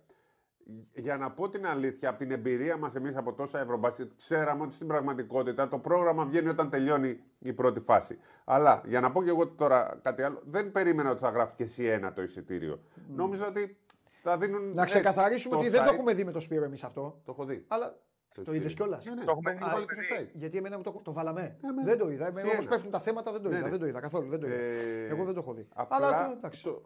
Για 0.93 1.17
να 1.17 1.32
πω 1.32 1.49
την 1.49 1.65
αλήθεια, 1.65 2.10
από 2.10 2.17
την 2.17 2.32
εμπειρία 2.32 2.77
μας 2.77 2.95
εμείς 2.95 3.15
από 3.15 3.34
τόσα 3.34 3.60
ευρωμπάσκετ, 3.60 4.12
ξέραμε 4.17 4.63
ότι 4.63 4.73
στην 4.73 4.88
πραγματικότητα 4.88 5.67
το 5.67 5.77
πρόγραμμα 5.77 6.25
βγαίνει 6.25 6.47
όταν 6.49 6.69
τελειώνει 6.69 7.19
η 7.39 7.53
πρώτη 7.53 7.79
φάση. 7.79 8.19
Αλλά 8.45 8.82
για 8.86 8.99
να 8.99 9.12
πω 9.12 9.23
και 9.23 9.29
εγώ 9.29 9.47
τώρα 9.47 9.99
κάτι 10.01 10.21
άλλο, 10.21 10.41
δεν 10.45 10.71
περίμενα 10.71 11.10
ότι 11.10 11.19
θα 11.19 11.29
γράφει 11.29 11.55
και 11.55 11.63
εσύ 11.63 11.86
ένα 11.86 12.13
το 12.13 12.21
εισιτήριο. 12.21 12.79
Mm. 12.79 13.01
Νόμιζα 13.15 13.47
ότι 13.47 13.77
θα 14.21 14.38
δίνουν. 14.38 14.73
Να 14.73 14.86
ξεκαθαρίσουμε 14.86 15.55
ότι 15.55 15.69
δεν 15.69 15.86
το 15.86 15.93
έχουμε 15.93 16.13
δει 16.13 16.23
με 16.23 16.32
το 16.32 16.39
Σπύρο 16.39 16.63
εμείς 16.63 16.84
αυτό. 16.84 17.21
Το 17.25 17.32
έχω 17.32 17.45
δει. 17.45 17.65
Αλλά 17.67 17.99
το, 18.34 18.43
το 18.43 18.53
είδες 18.53 18.73
κιόλας. 18.73 19.05
Ναι, 19.05 19.13
ναι. 19.13 19.23
Το 19.23 19.32
έχουμε 19.32 19.51
δει. 19.53 20.32
Γιατί 20.34 20.58
εμένα 20.58 20.82
το, 20.82 21.01
το 21.03 21.13
βάλαμε. 21.13 21.58
Ναι, 21.62 21.84
δεν 21.84 21.97
το 21.97 22.10
είδα. 22.10 22.27
Όπω 22.27 22.67
πέφτουν 22.69 22.91
τα 22.91 22.99
θέματα 22.99 23.32
δεν 23.32 23.41
το 23.41 23.49
είδα. 23.49 23.69
Δεν 23.69 23.79
το 23.79 23.86
είδα 23.86 23.99
καθόλου. 23.99 24.29
Δεν 24.29 24.39
το 24.39 24.47
είδα. 24.47 24.55
Ε, 24.55 25.08
Εγώ 25.10 25.23
δεν 25.23 25.34
το 25.34 25.39
έχω 25.39 25.53
δει. 25.53 25.67
Αλλά 25.73 26.25
το, 26.25 26.32
εντάξει. 26.32 26.63
Το, 26.63 26.82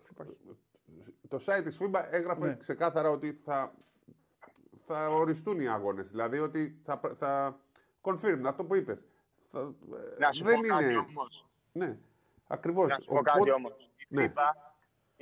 το 1.27 1.39
site 1.45 1.63
της 1.63 1.77
FIBA 1.81 2.03
έγραφε 2.09 2.55
ξεκάθαρα 2.59 3.09
ότι 3.09 3.41
θα, 3.45 3.73
θα 4.85 5.07
οριστούν 5.07 5.59
οι 5.59 5.67
αγώνες. 5.67 6.09
Δηλαδή 6.09 6.39
ότι 6.39 6.81
θα, 6.83 6.99
θα 7.17 7.59
confirm 8.01 8.41
αυτό 8.45 8.63
που 8.63 8.75
είπες. 8.75 8.99
Να 10.17 10.31
σου 10.31 10.43
πω 10.43 10.61
κάτι 10.67 10.95
όμως. 10.95 11.47
Ναι, 11.71 11.97
ακριβώς. 12.47 12.87
Να 12.87 12.99
σου 12.99 13.13
πω 13.13 13.21
κάτι 13.21 13.51
όμως. 13.51 13.91
Η 13.97 14.17
FIBA 14.17 14.73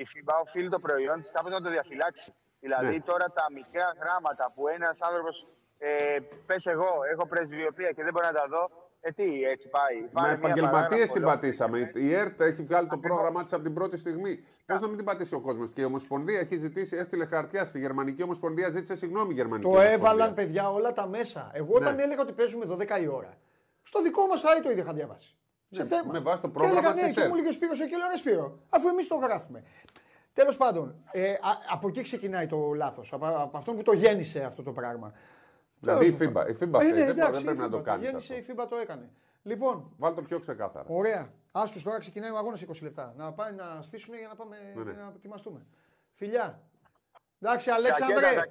η 0.01 0.05
FIBA 0.11 0.33
οφείλει 0.41 0.69
το 0.69 0.79
προϊόν 0.79 1.17
της 1.19 1.31
κάπως 1.31 1.51
να 1.51 1.61
το 1.61 1.69
διαφυλάξει. 1.69 2.33
Δηλαδή 2.59 2.95
ναι. 2.97 3.01
τώρα 3.01 3.25
τα 3.31 3.45
μικρά 3.51 3.93
γράμματα 4.01 4.51
που 4.53 4.67
ένας 4.67 5.01
άνθρωπος 5.01 5.47
ε, 5.77 6.19
πες 6.45 6.65
εγώ, 6.65 6.91
έχω 7.11 7.27
πρεσβειοποία 7.27 7.91
και 7.91 8.03
δεν 8.03 8.13
μπορώ 8.13 8.25
να 8.25 8.33
τα 8.33 8.47
δω. 8.47 8.90
Ε, 9.03 9.11
τι, 9.11 9.43
έτσι 9.43 9.69
πάει. 9.69 10.25
Με 10.25 10.33
επαγγελματίες 10.33 11.11
την 11.11 11.21
πατήσαμε. 11.21 11.91
Η 11.93 12.13
ΕΡΤ 12.13 12.41
έχει 12.41 12.63
βγάλει 12.63 12.87
το 12.87 12.97
πρόγραμμά 12.97 13.43
της 13.43 13.53
από 13.53 13.63
την 13.63 13.73
πρώτη 13.73 13.97
στιγμή. 13.97 14.43
Πώ 14.65 14.73
να 14.73 14.87
μην 14.87 14.95
την 14.95 15.05
πατήσει 15.05 15.35
ο 15.35 15.39
κόσμος. 15.39 15.71
Και 15.71 15.81
η 15.81 15.83
Ομοσπονδία 15.83 16.39
έχει 16.39 16.57
ζητήσει, 16.57 16.95
έστειλε 16.95 17.25
χαρτιά 17.25 17.65
στη 17.65 17.79
Γερμανική 17.79 18.23
Ομοσπονδία, 18.23 18.69
ζήτησε 18.69 18.95
συγγνώμη 18.95 19.33
Γερμανική. 19.33 19.71
Το 19.71 19.79
έβαλαν 19.79 20.33
παιδιά 20.33 20.71
όλα 20.71 20.93
τα 20.93 21.07
μέσα. 21.07 21.51
Εγώ 21.53 21.73
όταν 21.73 21.95
ναι. 21.95 22.03
έλεγα 22.03 22.21
ότι 22.21 22.31
παίζουμε 22.31 22.65
12 22.69 23.01
η 23.01 23.07
ώρα. 23.07 23.37
Στο 23.83 24.01
δικό 24.01 24.27
μας 24.27 24.41
site 24.41 24.61
το 24.63 24.69
ίδιο 24.69 24.83
είχα 24.83 24.93
διαβάσει 24.93 25.35
σε 25.71 25.85
θέμα. 25.85 26.11
Με 26.11 26.19
βάση 26.19 26.41
το 26.41 26.49
πρόγραμμα. 26.49 26.81
Και 26.81 26.87
έλεγα 26.87 27.07
ναι, 27.07 27.13
και 27.13 27.27
μου 27.27 27.33
έλεγε 27.35 27.51
Σπύρο, 27.51 27.73
και 27.73 27.97
λέω 27.97 28.17
Σπύρο, 28.17 28.59
αφού 28.69 28.87
εμείς 28.87 29.07
το 29.07 29.15
γράφουμε. 29.15 29.63
Τέλος 30.33 30.57
πάντων, 30.57 30.95
ε, 31.11 31.33
από 31.71 31.87
εκεί 31.87 32.01
ξεκινάει 32.01 32.47
το 32.47 32.73
λάθος. 32.73 33.13
Από, 33.13 33.25
από 33.25 33.57
αυτόν 33.57 33.75
που 33.75 33.81
το 33.81 33.93
γέννησε 33.93 34.43
αυτό 34.43 34.63
το 34.63 34.71
πράγμα. 34.71 35.13
Δηλαδή 35.81 36.05
η 36.05 36.17
FIBA, 36.19 36.49
η 36.49 36.55
FIBA 36.59 36.81
ε, 36.81 36.91
ναι, 36.91 37.01
εντάξει, 37.01 37.31
δεν 37.31 37.43
πρέπει 37.43 37.59
να 37.59 37.69
το 37.69 37.81
κάνεις. 37.81 38.05
Γέννησε 38.05 38.35
η 38.35 38.45
FIBA 38.47 38.65
το 38.69 38.75
έκανε. 38.75 39.09
Λοιπόν. 39.43 39.93
Βάλτε 39.97 40.21
το 40.21 40.27
πιο 40.27 40.39
ξεκάθαρα. 40.39 40.85
Ωραία. 40.89 41.33
Άστος 41.51 41.83
τώρα 41.83 41.99
ξεκινάει 41.99 42.31
ο 42.31 42.37
αγώνας 42.37 42.65
20 42.65 42.81
λεπτά. 42.81 43.13
Να 43.17 43.33
πάνε 43.33 43.63
να 43.63 43.81
στήσουν 43.81 44.15
για 44.15 44.27
να 44.27 44.35
πάμε 44.35 44.57
ναι, 44.75 44.83
ναι. 44.83 44.91
να 44.91 45.13
ετοιμαστούμε. 45.15 45.65
Φιλιά. 46.13 46.61
Εντάξει, 47.41 47.69
Αλέξανδρε. 47.69 48.41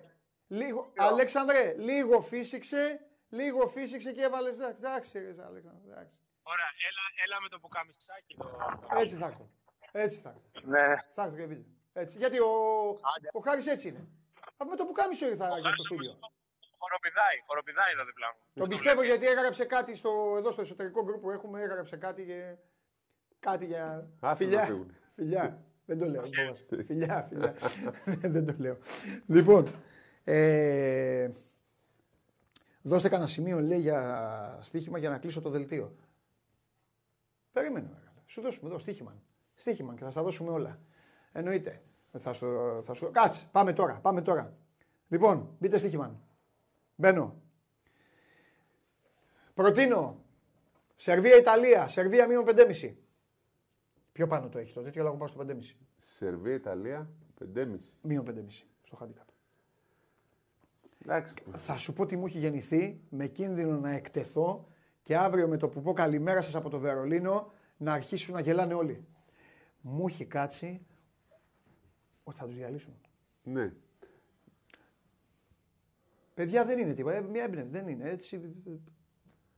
Λίγο, 0.46 0.92
Αλέξανδρε, 0.96 1.74
λίγο 1.78 2.20
φύσηξε, 2.20 3.00
λίγο 3.28 3.68
φύσηξε 3.68 4.12
και 4.12 4.22
έβαλε. 4.22 4.48
Εντάξει, 4.48 5.18
Αλέξανδρε. 5.18 6.10
Ωραία, 6.42 6.70
έλα, 6.88 7.04
έλα 7.24 7.40
με 7.42 7.48
το 7.48 7.58
πουκαμισάκι. 7.58 8.36
Το... 8.36 8.98
Έτσι 8.98 9.16
θα 9.16 9.26
έρθω. 9.26 9.50
Έτσι 9.92 10.20
θα 10.20 10.28
έρθω. 10.28 10.70
Ναι. 10.70 10.96
Θα 11.10 11.22
έρθω 11.22 11.36
και 11.36 11.46
βίντεο. 11.46 11.64
Έτσι. 11.92 12.16
Γιατί 12.18 12.38
ο, 12.38 12.50
ο 13.32 13.40
Χάρης 13.40 13.66
έτσι 13.66 13.88
είναι. 13.88 14.08
Από 14.56 14.70
με 14.70 14.76
το 14.76 14.84
πουκάμισο 14.86 15.26
ήρθα 15.26 15.58
για 15.58 15.70
στο 15.70 15.82
στούντιο. 15.82 16.18
Χοροπηδάει, 16.82 17.36
χοροπηδάει 17.46 17.92
εδώ 17.94 18.04
δίπλα 18.04 18.26
μου. 18.34 18.40
Τον 18.60 18.68
πιστεύω 18.68 19.02
γιατί 19.02 19.26
έγραψε 19.26 19.64
κάτι 19.64 19.94
στο, 19.94 20.34
εδώ 20.38 20.50
στο 20.50 20.60
εσωτερικό 20.60 21.02
γκρουπ 21.04 21.20
που 21.20 21.30
έχουμε, 21.30 21.62
έγραψε 21.62 21.96
κάτι, 21.96 22.24
και... 22.24 22.54
κάτι 23.40 23.64
για 23.66 24.08
φιλιά. 24.34 24.86
Φιλιά. 25.14 25.64
Δεν 25.84 25.98
το 25.98 26.06
λέω. 26.06 26.22
φιλιά, 26.86 27.26
φιλιά. 27.28 27.54
Δεν 28.34 28.46
το 28.46 28.54
λέω. 28.58 28.78
Λοιπόν, 29.26 29.66
ε, 30.24 31.28
δώστε 32.82 33.08
κανένα 33.08 33.28
σημείο 33.28 33.60
λέει 33.60 33.80
για 33.80 34.58
στοίχημα 34.62 34.98
για 34.98 35.10
να 35.10 35.18
κλείσω 35.18 35.40
το 35.40 35.50
δελτίο. 35.50 35.94
Περίμενε, 37.52 37.88
μεγάλα. 37.88 38.22
Σου 38.26 38.40
δώσουμε 38.40 38.68
εδώ 38.68 38.78
στοίχημα. 38.78 39.22
Στοίχημα 39.54 39.94
και 39.94 40.04
θα 40.04 40.10
στα 40.10 40.22
δώσουμε 40.22 40.50
όλα. 40.50 40.78
Εννοείται. 41.32 41.82
Θα 42.18 42.32
σου, 42.32 42.78
θα 42.82 42.94
σου... 42.94 43.10
Κάτσε, 43.10 43.48
πάμε 43.52 43.72
τώρα, 43.72 43.94
πάμε 44.02 44.22
τώρα. 44.22 44.56
Λοιπόν, 45.08 45.56
μπείτε 45.58 45.78
στοίχημα. 45.78 46.20
Μπαίνω. 47.00 47.42
Προτείνω. 49.54 50.24
Σερβία-Ιταλία. 50.96 51.88
Σερβία 51.88 52.26
μείον 52.26 52.44
5,5. 52.46 52.94
Πιο 54.12 54.26
πάνω 54.26 54.48
το 54.48 54.58
έχει 54.58 54.72
το 54.72 54.82
τέτοιο, 54.82 55.00
αλλά 55.00 55.10
εγώ 55.10 55.18
πάω 55.18 55.28
στο 55.28 55.44
5,5. 55.46 55.76
Σερβία-Ιταλία 55.98 57.10
5,5. 57.54 57.76
Μείον 58.02 58.24
5,5 58.24 58.66
στο 58.82 58.98
handicap. 59.00 59.24
Θα 61.56 61.76
σου 61.76 61.92
πω 61.92 62.06
τι 62.06 62.16
μου 62.16 62.26
έχει 62.26 62.38
γεννηθεί 62.38 63.00
με 63.08 63.26
κίνδυνο 63.26 63.78
να 63.78 63.90
εκτεθώ 63.90 64.68
και 65.02 65.16
αύριο 65.16 65.48
με 65.48 65.56
το 65.56 65.68
που 65.68 65.82
πω 65.82 65.92
καλημέρα 65.92 66.42
σας 66.42 66.54
από 66.54 66.68
το 66.68 66.78
Βερολίνο 66.78 67.52
να 67.76 67.92
αρχίσουν 67.92 68.34
να 68.34 68.40
γελάνε 68.40 68.74
όλοι. 68.74 69.06
Μου 69.80 70.06
έχει 70.06 70.24
κάτσει 70.24 70.86
ότι 72.24 72.36
θα 72.36 72.44
τους 72.44 72.56
διαλύσουν. 72.56 72.94
Ναι. 73.42 73.72
Παιδιά 76.40 76.64
δεν 76.64 76.78
είναι 76.78 76.92
τίποτα. 76.94 77.16
Ε, 77.16 77.20
μια 77.20 77.44
έμπνευση 77.44 77.70
δεν 77.70 77.88
είναι. 77.88 78.08
Έτσι, 78.08 78.40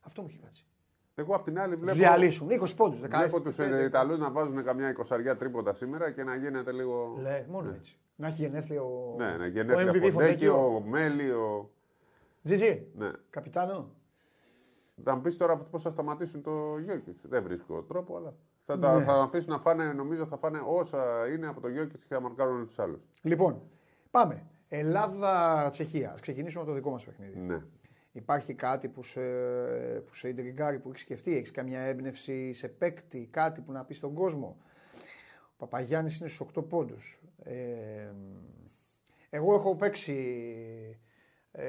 αυτό 0.01 0.23
μου 0.23 0.29
έχει 0.31 0.39
κάτσει. 0.39 0.67
Εγώ 1.15 1.35
απ' 1.35 1.45
την 1.45 1.59
άλλη 1.59 1.77
βλέπω. 1.77 1.97
Διαλύσουν 1.97 2.49
20 2.51 2.75
πόντους. 2.77 3.01
Βλέπω 3.01 3.41
τους 3.41 3.59
Ιταλούς 3.59 4.19
να 4.19 4.31
βάζουν 4.31 4.65
καμιά 4.65 4.89
εικοσαριά 4.89 5.37
τρίποτα 5.37 5.73
σήμερα 5.73 6.11
και 6.11 6.23
να 6.23 6.37
γίνεται 6.37 6.73
λίγο. 6.73 7.17
Λε, 7.21 7.45
μόνο 7.49 7.71
ναι. 7.71 7.77
έτσι. 7.77 7.99
Να 8.17 8.27
έχει 8.27 8.43
γενέθλιο. 8.43 9.15
Ναι, 9.19 9.37
να 9.37 9.47
γενέθλιο 9.47 9.91
ο 9.91 10.19
MVP 10.19 10.77
ο 10.77 10.81
Μέλι, 10.81 11.31
ο. 11.31 11.71
Τζιτζι. 12.43 12.87
Ναι. 12.95 13.11
Καπιτάνο. 13.31 13.91
Θα 15.05 15.15
μου 15.15 15.21
πεις 15.21 15.37
τώρα 15.37 15.57
πώς 15.57 15.83
θα 15.83 15.91
σταματήσουν 15.91 16.43
το 16.43 16.79
Γιώκητς. 16.79 17.23
Δεν 17.29 17.43
βρίσκω 17.43 17.83
τρόπο, 17.83 18.17
αλλά 18.17 18.35
θα, 18.65 18.79
τα, 18.79 18.97
Ναι. 18.97 19.05
θα 19.05 19.13
αφήσουν 19.13 19.51
να 19.51 19.59
φάνε, 19.59 19.93
νομίζω 19.93 20.27
θα 20.27 20.37
φάνε 20.37 20.63
όσα 20.67 21.29
είναι 21.33 21.47
από 21.47 21.61
το 21.61 21.69
Γιώκητς 21.69 22.05
και 22.05 22.15
θα 22.15 22.21
μαρκάρουν 22.21 22.67
τους 22.67 22.79
άλλους. 22.79 23.01
Λοιπόν, 23.23 23.63
πάμε. 24.11 24.47
Ελλάδα-Τσεχία. 24.75 26.11
Α 26.11 26.15
ξεκινήσουμε 26.21 26.63
από 26.63 26.71
το 26.71 26.77
δικό 26.77 26.91
μας 26.91 27.05
παιχνίδι. 27.05 27.39
Ναι. 27.39 27.63
Υπάρχει 28.13 28.55
κάτι 28.55 28.89
που 28.89 29.03
σε, 29.03 29.21
που 30.07 30.15
σε 30.15 30.29
ιντριγκάρει, 30.29 30.79
που 30.79 30.89
έχεις 30.89 31.01
σκεφτεί, 31.01 31.37
έχεις 31.37 31.51
καμιά 31.51 31.81
έμπνευση 31.81 32.53
σε 32.53 32.69
παίκτη, 32.69 33.29
κάτι 33.31 33.61
που 33.61 33.73
να 33.73 33.85
πεις 33.85 33.97
στον 33.97 34.15
κόσμο; 34.15 34.57
Ο 35.53 35.55
Παπαγιάννης 35.57 36.19
είναι 36.19 36.29
στους 36.29 36.49
8 36.57 36.69
πόντους. 36.69 37.21
Ε, 37.43 38.11
εγώ 39.31 39.55
έχω 39.55 39.77
παίξει. 39.77 40.17
Ε, 41.53 41.65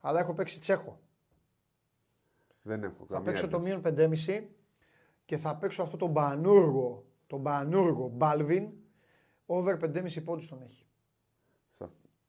αλλά 0.00 0.20
έχω 0.20 0.32
παίξει 0.34 0.60
Τσέχο. 0.60 1.00
Δεν 2.62 2.82
έχω 2.82 3.06
Θα 3.08 3.14
καμία 3.14 3.30
παίξω 3.32 3.48
το 3.48 3.56
έμπνευση. 3.56 3.90
μείον 4.26 4.44
5,5 4.44 4.44
και 5.24 5.36
θα 5.36 5.56
παίξω 5.56 5.82
αυτό 5.82 5.96
το 5.96 6.06
μπανούργο, 6.06 7.04
το 7.26 7.36
μπανούργο 7.36 8.08
Μπάλβιν. 8.08 8.68
Over 9.46 9.76
5,5 9.80 10.24
πόντους 10.24 10.48
τον 10.48 10.62
έχει. 10.62 10.84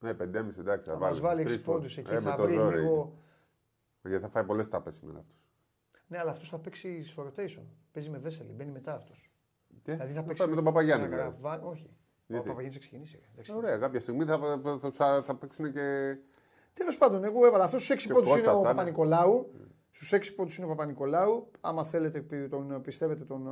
Σα- 0.01 0.07
Ναι, 0.07 0.13
5,5 0.13 0.59
εντάξει. 0.59 0.89
Θα 0.89 0.93
Θα, 0.93 0.99
μας 0.99 1.09
βάλει 1.09 1.21
βάλει 1.21 1.43
Τρεις 1.43 1.55
6 1.55 1.63
πόντους 1.63 1.97
εκεί. 1.97 2.11
Ε, 2.11 2.13
με 2.13 2.19
θα 2.19 2.35
το 2.35 2.43
βρει 2.43 2.53
ζόρι 2.53 2.79
λίγο. 2.79 2.93
είναι. 2.93 4.09
Γιατί 4.13 4.23
θα 4.23 4.29
φάει 4.29 4.43
πολλές 4.43 4.67
τάπες 4.69 4.95
σήμερα 4.95 5.19
αυτός. 5.19 5.35
Ναι, 6.07 6.17
αλλά 6.19 6.31
αυτός 6.31 6.49
θα 6.49 6.59
παίξει 6.59 7.03
στο 7.03 7.23
rotation. 7.27 7.63
Παίζει 7.91 8.09
με 8.09 8.17
Βέσελη, 8.17 8.51
μπαίνει 8.51 8.71
μετά 8.71 8.93
αυτός. 8.93 9.31
Και 9.83 9.91
Δηλαδή 9.91 10.13
θα 10.13 10.19
θα 10.21 10.25
παίξει. 10.27 10.41
φάει 10.41 10.49
με 10.49 10.55
τον 10.55 10.63
Παπαγιάννη. 10.63 11.03
να 11.07 11.09
δηλαδή. 11.09 11.35
γραβά- 11.41 11.63
Όχι. 11.65 11.89
Γιατί; 12.27 12.41
Ο 12.47 12.51
Παπαγιάννης 12.51 12.73
θα 12.73 12.79
ξεκινήσει. 12.79 13.19
Ωραία, 13.55 13.77
κάποια 13.77 13.99
στιγμή 13.99 14.25
θα, 14.25 14.39
θα, 14.79 14.91
θα, 14.91 15.21
θα 15.21 15.35
παίξουν 15.35 15.71
και. 15.71 16.15
Τέλος 16.73 16.97
πάντων, 16.97 17.23
εγώ 17.23 17.45
έβαλα 17.45 17.63
αυτό 17.63 17.77
στους 17.77 17.89
6 17.89 18.07
Και 18.07 18.13
πόντους 18.13 18.29
είναι 18.31 18.39
Κώστας 18.41 18.53
ο 18.59 18.61
θα 18.63 18.69
είναι. 18.69 18.77
Παπα-Νικολάου. 18.77 19.51
Στους 19.91 20.13
6 20.13 20.33
πόντους 20.35 20.57
είναι 20.57 20.65
ο 20.65 20.69
Παπα-Νικολάου. 20.69 21.51
Άμα 21.61 21.83
θέλετε, 21.83 22.21
πι- 22.21 22.49
τον 22.49 22.81
πιστεύετε 22.81 23.23
τον 23.25 23.47
ε, 23.47 23.51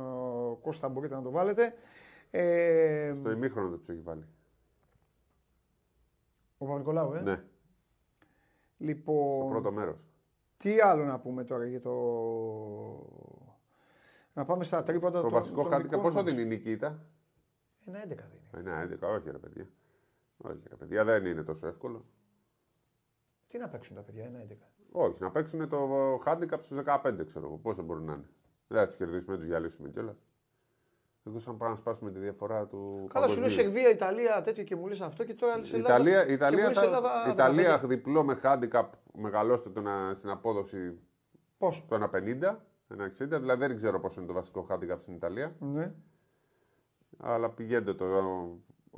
Κώστα, 0.62 0.88
μπορείτε 0.88 1.14
να 1.14 1.22
το 1.22 1.30
βάλετε. 1.30 1.74
Ε, 2.30 3.14
Το 3.22 3.30
ημίχρονο 3.30 3.68
δεν 3.68 3.78
τους 3.78 3.88
έχει 3.88 4.00
βάλει. 4.00 4.24
Ο 6.62 6.66
Παπα-Νικολάου, 6.66 7.12
ε. 7.14 7.20
Ναι, 7.20 7.36
το 7.36 7.42
Λοιπόν, 8.76 9.48
πρώτο 9.50 9.72
μέρος. 9.72 9.96
τι 10.56 10.80
άλλο 10.80 11.04
να 11.04 11.20
πούμε 11.20 11.44
τώρα 11.44 11.64
για 11.66 11.80
το. 11.80 11.92
Να 14.32 14.44
πάμε 14.44 14.64
στα 14.64 14.82
τρίποντα 14.82 15.16
Το 15.16 15.22
των- 15.22 15.30
βασικό 15.38 15.62
των 15.62 15.70
χάρτη. 15.70 15.86
δικών 15.88 16.02
Πόσο 16.02 16.22
μας. 16.22 16.24
δίνει 16.24 16.42
η 16.42 16.44
Νικήτα. 16.44 17.06
Ένα 17.86 17.98
11 18.02 18.24
δίνει. 18.30 18.66
Ένα 18.66 18.80
11, 18.80 19.08
όχι 19.08 19.30
ρε 19.30 19.38
παιδιά. 19.38 19.68
Όχι 20.36 20.62
ρε 20.68 20.74
παιδιά, 20.76 21.04
δεν 21.04 21.24
είναι 21.26 21.42
τόσο 21.42 21.66
εύκολο. 21.66 22.04
Τι 23.48 23.58
να 23.58 23.68
παίξουν 23.68 23.96
τα 23.96 24.02
παιδιά, 24.02 24.24
ένα 24.24 24.38
11. 24.38 24.68
Όχι, 24.92 25.16
να 25.18 25.30
παίξουν 25.30 25.68
το 25.68 25.88
handicap 26.24 26.58
στους 26.60 26.76
15, 26.84 27.24
ξέρω 27.24 27.46
εγώ. 27.46 27.56
Πόσο 27.56 27.82
μπορεί 27.82 28.00
να 28.02 28.12
είναι. 28.12 28.28
Δεν 28.68 28.78
θα 28.78 28.86
τους 28.86 28.96
κερδίσουμε, 28.96 29.30
δεν 29.32 29.38
τους 29.40 29.48
διαλύσουμε 29.48 29.88
κιόλας. 29.88 30.16
Εδώ 31.26 31.38
σαν 31.38 31.56
πάμε 31.56 31.70
να 31.70 31.76
σπάσουμε 31.76 32.10
τη 32.10 32.18
διαφορά 32.18 32.66
του. 32.66 33.08
Καλά, 33.12 33.28
σου 33.28 33.32
λέει 33.40 33.42
παγκοσμίου. 33.48 33.64
Σερβία, 33.64 33.90
Ιταλία, 33.90 34.40
τέτοιο 34.40 34.64
και 34.64 34.76
μου 34.76 34.86
λε 34.86 34.96
αυτό 35.04 35.24
και 35.24 35.34
τώρα 35.34 35.56
λες 35.58 35.72
Η 35.72 35.76
Ελλάδα. 35.76 35.94
Ιταλία, 35.94 36.22
η 36.22 36.26
και 36.26 36.32
Ιταλία, 36.32 36.62
μου 36.62 36.68
λες 36.68 36.78
θα, 36.78 36.84
Ελλάδα 36.84 37.28
Ιταλία 37.30 37.80
15. 37.80 37.86
διπλό 37.86 38.22
με 38.24 38.38
handicap 38.42 38.84
μεγαλώστε 39.12 39.70
το 39.70 39.80
να- 39.80 40.14
στην 40.14 40.30
απόδοση 40.30 40.98
Πόσο; 41.58 41.84
το 41.88 41.94
1,50, 41.94 42.56
1,60. 42.88 43.38
Δηλαδή 43.40 43.66
δεν 43.66 43.76
ξέρω 43.76 44.00
πόσο 44.00 44.18
είναι 44.20 44.28
το 44.28 44.34
βασικό 44.34 44.66
handicap 44.70 44.96
στην 44.98 45.14
Ιταλία. 45.14 45.56
Ναι. 45.58 45.92
Αλλά 47.18 47.50
πηγαίνετε 47.50 47.94
το, 47.94 48.06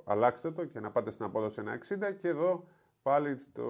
αλλάξτε 0.05 0.51
το 0.51 0.64
και 0.64 0.81
να 0.81 0.91
πάτε 0.91 1.11
στην 1.11 1.25
απόδοση 1.25 1.62
1,60 1.64 2.12
και 2.20 2.29
εδώ 2.29 2.64
πάλι 3.03 3.37
το 3.53 3.62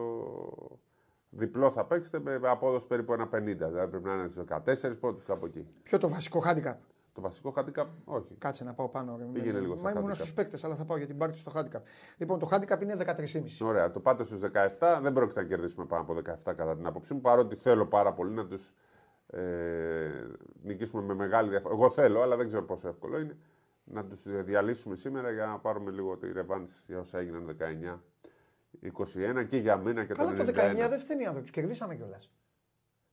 διπλό 1.31 1.71
θα 1.71 1.85
παίξετε 1.85 2.19
με 2.21 2.39
με 2.39 2.49
απόδοση 2.49 2.87
περίπου 2.87 3.13
1,50. 3.13 3.29
Δηλαδή 3.45 3.91
πρέπει 3.91 4.05
να 4.05 4.13
είναι 4.15 4.29
στους 4.29 4.45
14 4.93 5.01
πόντους 5.01 5.25
κάπου 5.25 5.47
εκεί. 5.47 5.67
Ποιο 5.83 5.99
το 5.99 6.09
βασικό 6.09 6.43
handicap; 6.47 6.77
Το 7.15 7.21
βασικό 7.21 7.55
handicap 7.57 7.87
όχι. 8.05 8.35
Κάτσε 8.39 8.65
να 8.65 8.75
πάω 8.75 8.89
πάνω. 8.89 9.17
ρε. 9.17 9.25
Πήγαινε 9.25 9.59
λίγο 9.59 9.77
στα 9.77 9.83
Μα 9.85 9.91
ήμουν 9.91 10.11
handicap. 10.11 10.15
στους 10.15 10.33
παίκτες, 10.33 10.65
αλλά 10.65 10.75
θα 10.77 10.85
πάω 10.85 10.97
για 10.97 11.07
την 11.07 11.19
πάρτι 11.19 11.39
στο 11.39 11.53
handicap. 11.55 11.81
Λοιπόν, 12.17 12.39
το 12.39 12.49
handicap 12.51 12.83
είναι 12.83 12.97
13,5. 12.99 13.67
Ωραία, 13.67 13.91
το 13.91 14.01
πάτε 14.01 14.25
στους 14.25 14.41
17, 14.79 14.99
δεν 15.03 15.13
πρόκειται 15.13 15.41
να 15.41 15.47
κερδίσουμε 15.47 15.87
πάνω 15.87 16.03
από 16.03 16.15
17 16.15 16.55
κατά 16.55 16.77
την 16.77 16.87
άποψή 16.87 17.15
μου, 17.15 17.21
παρότι 17.21 17.57
θέλω 17.57 17.87
πάρα 17.87 18.13
πολύ 18.13 18.31
να 18.33 18.47
τους 18.47 18.75
ε, 19.27 19.41
νικήσουμε 20.63 21.03
με 21.03 21.15
μεγάλη 21.15 21.49
διαφορά. 21.49 21.75
Εγώ 21.75 21.91
θέλω, 21.91 22.23
αλλά 22.23 22.37
δεν 22.37 22.47
ξέρω 22.47 22.63
πόσο 22.65 22.89
εύκολο 22.89 23.19
είναι, 23.19 23.37
να 23.85 24.05
τους 24.05 24.23
διαλύσουμε 24.45 24.97
σήμερα 24.97 25.31
για 25.31 25.47
να 25.47 25.59
πάρουμε 25.59 25.91
λίγο 25.91 26.17
τη 26.17 26.33
ρεβάνση 26.33 26.83
για 26.87 26.99
όσα 26.99 27.19
έγιναν 27.19 27.57
19. 27.93 27.99
21 29.43 29.47
και 29.49 29.57
για 29.57 29.77
μένα 29.77 30.05
και 30.05 30.15
Καλά, 30.15 30.35
το 30.35 30.45
το 30.45 30.53
91. 30.57 30.87
19 30.87 30.89
δεν 30.89 30.99
φταίνει 30.99 31.23
οι 31.23 31.25
άνθρωποι. 31.25 31.41
Τους 31.47 31.51
κερδίσαμε 31.51 31.95
κιόλας. 31.95 32.31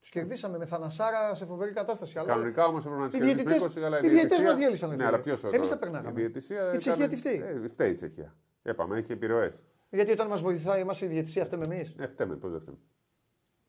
Τους 0.00 0.10
κερδίσαμε 0.10 0.58
με 0.58 0.64
θανασάρα 0.66 1.34
σε 1.34 1.46
φοβερή 1.46 1.72
κατάσταση. 1.72 2.14
Κανονικά 2.14 2.66
όμως 2.66 2.84
έπρεπε 2.86 3.02
να 3.02 3.08
τους 3.08 3.18
κερδίσουμε. 3.18 3.98
Οι 4.02 4.08
διαιτητέ 4.08 4.42
μας 4.42 4.56
διέλυσαν. 4.56 4.96
Ναι, 4.96 5.06
αλλά 5.06 5.20
ποιος 5.20 5.44
Εμείς 5.44 5.68
τα 5.68 5.78
περνάγαμε. 5.78 6.20
Η, 6.20 6.24
η 6.74 6.76
Τσεχία 6.76 7.08
τι 7.08 7.16
φταίει; 7.16 7.42
Ε, 7.64 7.68
φταίει 7.68 7.90
η 7.90 7.94
Τσεχία. 7.94 8.34
Έπαμε, 8.62 8.98
έχει 8.98 9.12
επιρροές. 9.12 9.62
Γιατί 9.90 10.12
όταν 10.12 10.26
μας 10.26 10.40
βοηθάει 10.40 10.80
είμαστε 10.80 11.04
η 11.04 11.08
διαιτησία, 11.08 11.44
φταίμε 11.44 11.64
εμείς; 11.64 11.94
Ε, 11.98 12.06
φταίμε, 12.06 12.36
πώς 12.36 12.50
δεν 12.50 12.60
φταίμε. 12.60 12.76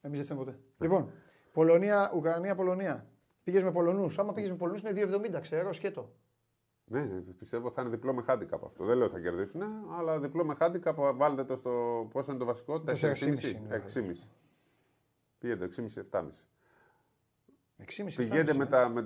Εμείς 0.01 0.17
δεν 0.17 0.25
φταίμε 0.25 0.39
ποτέ. 0.39 0.51
Ναι. 0.51 0.87
Λοιπόν, 0.87 1.11
Πολωνία, 1.51 2.11
Ουκρανία, 2.15 2.55
Πολωνία. 2.55 3.05
Πήγες 3.43 3.63
με 3.63 3.71
Πολωνούς. 3.71 4.19
Άμα 4.19 4.33
πήγες 4.33 4.49
με 4.49 4.55
Πολωνούς 4.55 4.81
είναι 4.81 4.91
2,70, 4.91 5.39
ξέρω, 5.41 5.73
σκέτο. 5.73 6.11
Ναι, 6.85 7.01
πιστεύω 7.37 7.71
θα 7.71 7.81
είναι 7.81 7.89
διπλό 7.89 8.13
με 8.13 8.21
χάντικα 8.21 8.55
από 8.55 8.65
αυτό. 8.65 8.85
Δεν 8.85 8.97
λέω 8.97 9.09
θα 9.09 9.19
κερδίσουν, 9.19 9.61
αλλά 9.99 10.19
διπλό 10.19 10.45
με 10.45 10.55
χάντικα 10.55 10.93
βάλτε 10.93 11.43
το 11.43 11.55
στο. 11.55 12.07
Πόσο 12.11 12.31
είναι 12.31 12.39
το 12.39 12.45
βασικό, 12.45 12.83
4,5. 12.87 12.93
6,5. 13.69 14.27
6,5-7,5. 15.41 16.27
Πηγαίνετε 18.15 18.53
με, 18.53 18.65
τα, 18.65 18.89
με 18.89 19.05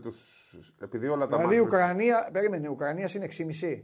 όλα 1.10 1.28
τα 1.28 1.38
Δηλαδή 1.38 1.56
η 1.56 1.60
Ουκρανία, 1.60 2.30
περίμενε, 2.32 2.66
η 2.66 2.70
Ουκρανίας 2.70 3.14
είναι 3.14 3.28
6,5. 3.38 3.82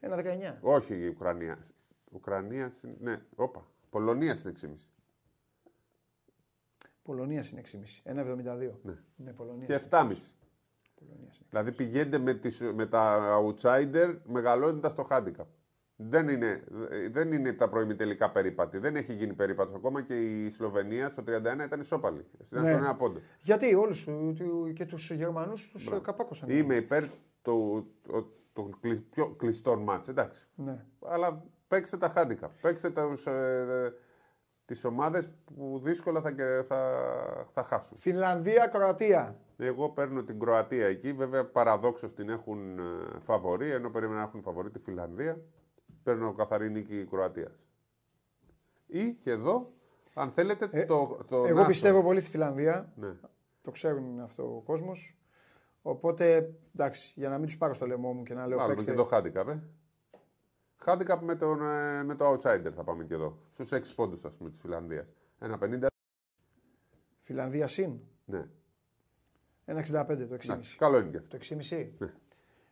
Ένα 0.00 0.16
19. 0.16 0.58
Όχι 0.60 0.94
η 0.94 1.08
Ουκρανία. 1.08 1.58
Ουκρανία, 2.10 2.72
ναι, 2.98 3.22
όπα. 3.34 3.66
Πολωνία 3.90 4.36
είναι 4.44 4.52
6,5. 4.60 4.68
Πολωνία 7.02 7.44
είναι 7.52 7.62
6,5. 7.72 7.78
Ένα 8.02 8.22
Ναι. 8.82 8.94
ναι 9.16 9.32
Πολωνία. 9.32 9.66
Και 9.66 9.80
7,5. 9.90 10.12
Δηλαδή 11.48 11.72
πηγαίνετε 11.72 12.18
με, 12.18 12.34
τις, 12.34 12.60
με 12.60 12.86
τα 12.86 13.34
outsider 13.38 14.16
μεγαλώνοντας 14.24 14.94
το 14.94 15.06
handicap. 15.10 15.46
Δεν 15.96 16.28
είναι, 16.28 16.64
δεν 17.10 17.32
είναι 17.32 17.52
τα 17.52 17.68
προημιτελικά 17.68 18.30
περίπατη. 18.30 18.78
Δεν 18.78 18.96
έχει 18.96 19.12
γίνει 19.12 19.32
περίπατο 19.32 19.76
ακόμα 19.76 20.02
και 20.02 20.14
η 20.44 20.48
Σλοβενία 20.50 21.08
στο 21.08 21.22
31 21.26 21.64
ήταν 21.64 21.80
ισόπαλη. 21.80 22.26
Ήταν 22.46 22.62
Ναι. 22.62 22.68
στον 22.70 22.82
ένα 22.82 22.94
πόντο. 22.94 23.20
Γιατί 23.40 23.74
όλους 23.74 24.08
και 24.74 24.84
τους 24.86 25.10
Γερμανούς 25.10 25.68
τους 25.70 25.90
καπάκωσαν. 26.02 26.48
Είμαι 26.50 26.74
υπέρ 26.74 27.02
του, 27.42 27.86
του, 28.02 28.32
του 28.52 28.76
κλει- 28.80 29.02
πιο 29.10 29.28
κλειστών 29.28 29.82
μάτς, 29.82 30.08
εντάξει. 30.08 30.46
Ναι. 30.54 30.84
Αλλά 31.06 31.42
παίξτε 31.68 31.96
τα 31.96 32.12
handicap. 32.16 32.48
Παίξτε 32.60 32.90
τους, 32.90 33.26
ε, 33.26 33.92
τις 34.64 34.84
ομάδες 34.84 35.30
που 35.44 35.80
δύσκολα 35.84 36.20
θα, 36.20 36.32
και- 36.32 36.62
θα, 36.68 37.00
θα 37.52 37.62
χάσουν. 37.62 37.96
Φιλανδία, 37.98 38.66
Κροατία. 38.66 39.36
Εγώ 39.56 39.88
παίρνω 39.88 40.22
την 40.22 40.38
Κροατία 40.40 40.86
εκεί. 40.86 41.12
Βέβαια, 41.12 41.44
παραδόξως 41.44 42.14
την 42.14 42.28
έχουν 42.28 42.78
ε, 42.78 42.82
φαβορή, 43.24 43.70
ενώ 43.70 43.90
περίμενα 43.90 44.18
να 44.20 44.24
έχουν 44.26 44.42
φαβορή 44.42 44.70
τη 44.70 44.78
Φιλανδία. 44.78 45.40
Παίρνω 46.04 46.32
καθαρή 46.34 46.70
νίκη 46.70 47.06
Κροατίας. 47.10 47.52
Ή 48.86 49.12
και 49.12 49.30
εδώ, 49.30 49.72
αν 50.14 50.30
θέλετε, 50.30 50.84
το, 50.86 51.24
το. 51.28 51.44
Ε, 51.44 51.48
Εγώ 51.48 51.56
Νάσο. 51.56 51.68
πιστεύω 51.68 52.02
πολύ 52.02 52.20
στη 52.20 52.30
Φιλανδία. 52.30 52.92
Ναι. 52.96 53.12
Το 53.62 53.70
ξέρουν 53.70 54.20
αυτό 54.20 54.56
ο 54.56 54.60
κόσμος. 54.60 55.18
Οπότε 55.82 56.54
εντάξει, 56.74 57.12
για 57.16 57.28
να 57.28 57.36
μην 57.38 57.46
τους 57.46 57.56
πάρω 57.56 57.74
στο 57.74 57.86
λαιμό 57.86 58.12
μου 58.12 58.22
και 58.22 58.34
να 58.34 58.46
λέω 58.46 58.56
Βάλουμε 58.58 58.74
παίξτε. 58.74 58.90
και 58.90 58.96
το 58.96 59.08
handicap, 59.12 59.46
ε. 59.48 59.58
Handicap 60.84 61.18
με, 61.22 61.36
τον, 61.36 61.62
ε, 61.62 62.02
με 62.02 62.14
το 62.16 62.32
outsider 62.32 62.72
θα 62.74 62.84
πάμε 62.84 63.04
και 63.04 63.14
εδώ. 63.14 63.38
Στους 63.52 63.72
6 63.72 63.94
πόντους, 63.94 64.24
ας 64.24 64.36
πούμε, 64.36 64.50
της 64.50 64.60
Φιλανδίας. 64.60 65.06
Ένα 65.38 65.58
50. 65.58 65.86
Φιλανδία 67.20 67.66
συν. 67.66 68.00
Ναι. 68.24 68.48
Ένα 69.64 69.80
65 69.80 70.26
το 70.26 70.34
6,5. 70.34 70.52
Εντάξει, 70.52 70.76
καλό 70.76 70.98
είναι 70.98 71.10
και 71.10 71.16
αυτό. 71.16 71.28
Το 71.28 71.36
6,5. 71.36 71.90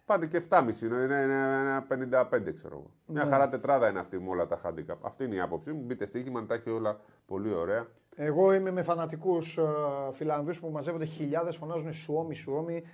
Πάτε 0.04 0.26
και 0.26 0.42
7,5 0.48 0.82
είναι, 0.82 0.96
είναι, 0.96 1.14
είναι 1.14 1.34
ένα 1.34 1.86
55 1.88 2.52
ξέρω 2.54 2.76
εγώ. 2.76 2.90
Μια 3.06 3.24
Ναι. 3.24 3.30
χαρά 3.30 3.48
τετράδα 3.48 3.88
είναι 3.88 3.98
αυτή 3.98 4.18
με 4.20 4.28
όλα 4.28 4.46
τα 4.46 4.60
handicap. 4.64 4.96
Αυτή 5.02 5.24
είναι 5.24 5.34
η 5.34 5.40
άποψή 5.40 5.72
μου. 5.72 5.82
Μπείτε 5.82 6.06
στοίχημα, 6.06 6.40
να 6.40 6.46
τα 6.46 6.54
έχει 6.54 6.70
όλα 6.70 7.00
πολύ 7.26 7.54
ωραία. 7.54 7.86
Εγώ 8.16 8.52
είμαι 8.52 8.70
με 8.70 8.82
φανατικούς 8.82 9.58
uh, 9.60 10.10
Φιλανδούς 10.12 10.60
που 10.60 10.70
μαζεύονται 10.70 11.04
χιλιάδες, 11.04 11.56
φωνάζουν 11.56 11.92
Σουόμι, 11.92 12.34
Σουόμι. 12.34 12.84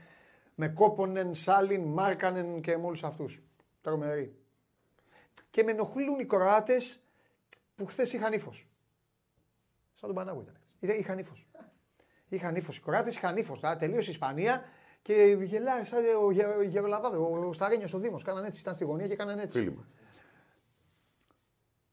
Με 0.55 0.69
Κόπονεν, 0.69 1.35
Σάλιν, 1.35 1.83
Μάρκανεν 1.83 2.61
και 2.61 2.77
με 2.79 2.87
όλους 2.87 3.05
αυτούς. 3.05 3.43
Τρομεροί. 3.81 4.37
Και 5.51 5.63
με 5.63 5.71
ενοχλούν 5.71 6.19
οι 6.19 6.25
Κροάτες 6.27 7.03
που 7.75 7.87
χθες 7.87 8.13
είχαν 8.13 8.33
ύφος. 8.33 8.69
Σαν 9.95 10.09
τον 10.09 10.15
Πανάγου 10.15 10.41
ήταν. 10.41 10.55
Είδα- 10.79 10.95
Είχαν 10.97 11.19
ύφος. 11.19 11.47
Είχαν 12.29 12.57
ύφος. 12.57 12.77
Οι 12.77 12.81
Κροάτες 12.83 13.17
είχαν 13.17 13.37
ύφος. 13.37 13.61
Τελείωσε 13.79 14.09
η 14.09 14.13
Ισπανία 14.13 14.63
και 15.03 15.36
γελάει 15.42 15.84
σαν 15.84 16.01
ο, 16.24 16.30
Γε- 16.30 16.57
ο 16.59 16.62
Γερολαδάδε, 16.62 17.16
ο, 17.16 17.46
ο 17.49 17.53
Σταρένιο 17.53 17.88
ο 17.94 17.99
Δήμος. 17.99 18.22
Κάναν 18.22 18.44
έτσι. 18.44 18.61
Ήταν 18.61 18.74
στη 18.74 18.84
γωνία 18.84 19.07
και 19.09 19.16
κάναν 19.16 19.38
έτσι. 19.38 19.59
Φίλοι 19.59 19.72
μας. 19.76 19.86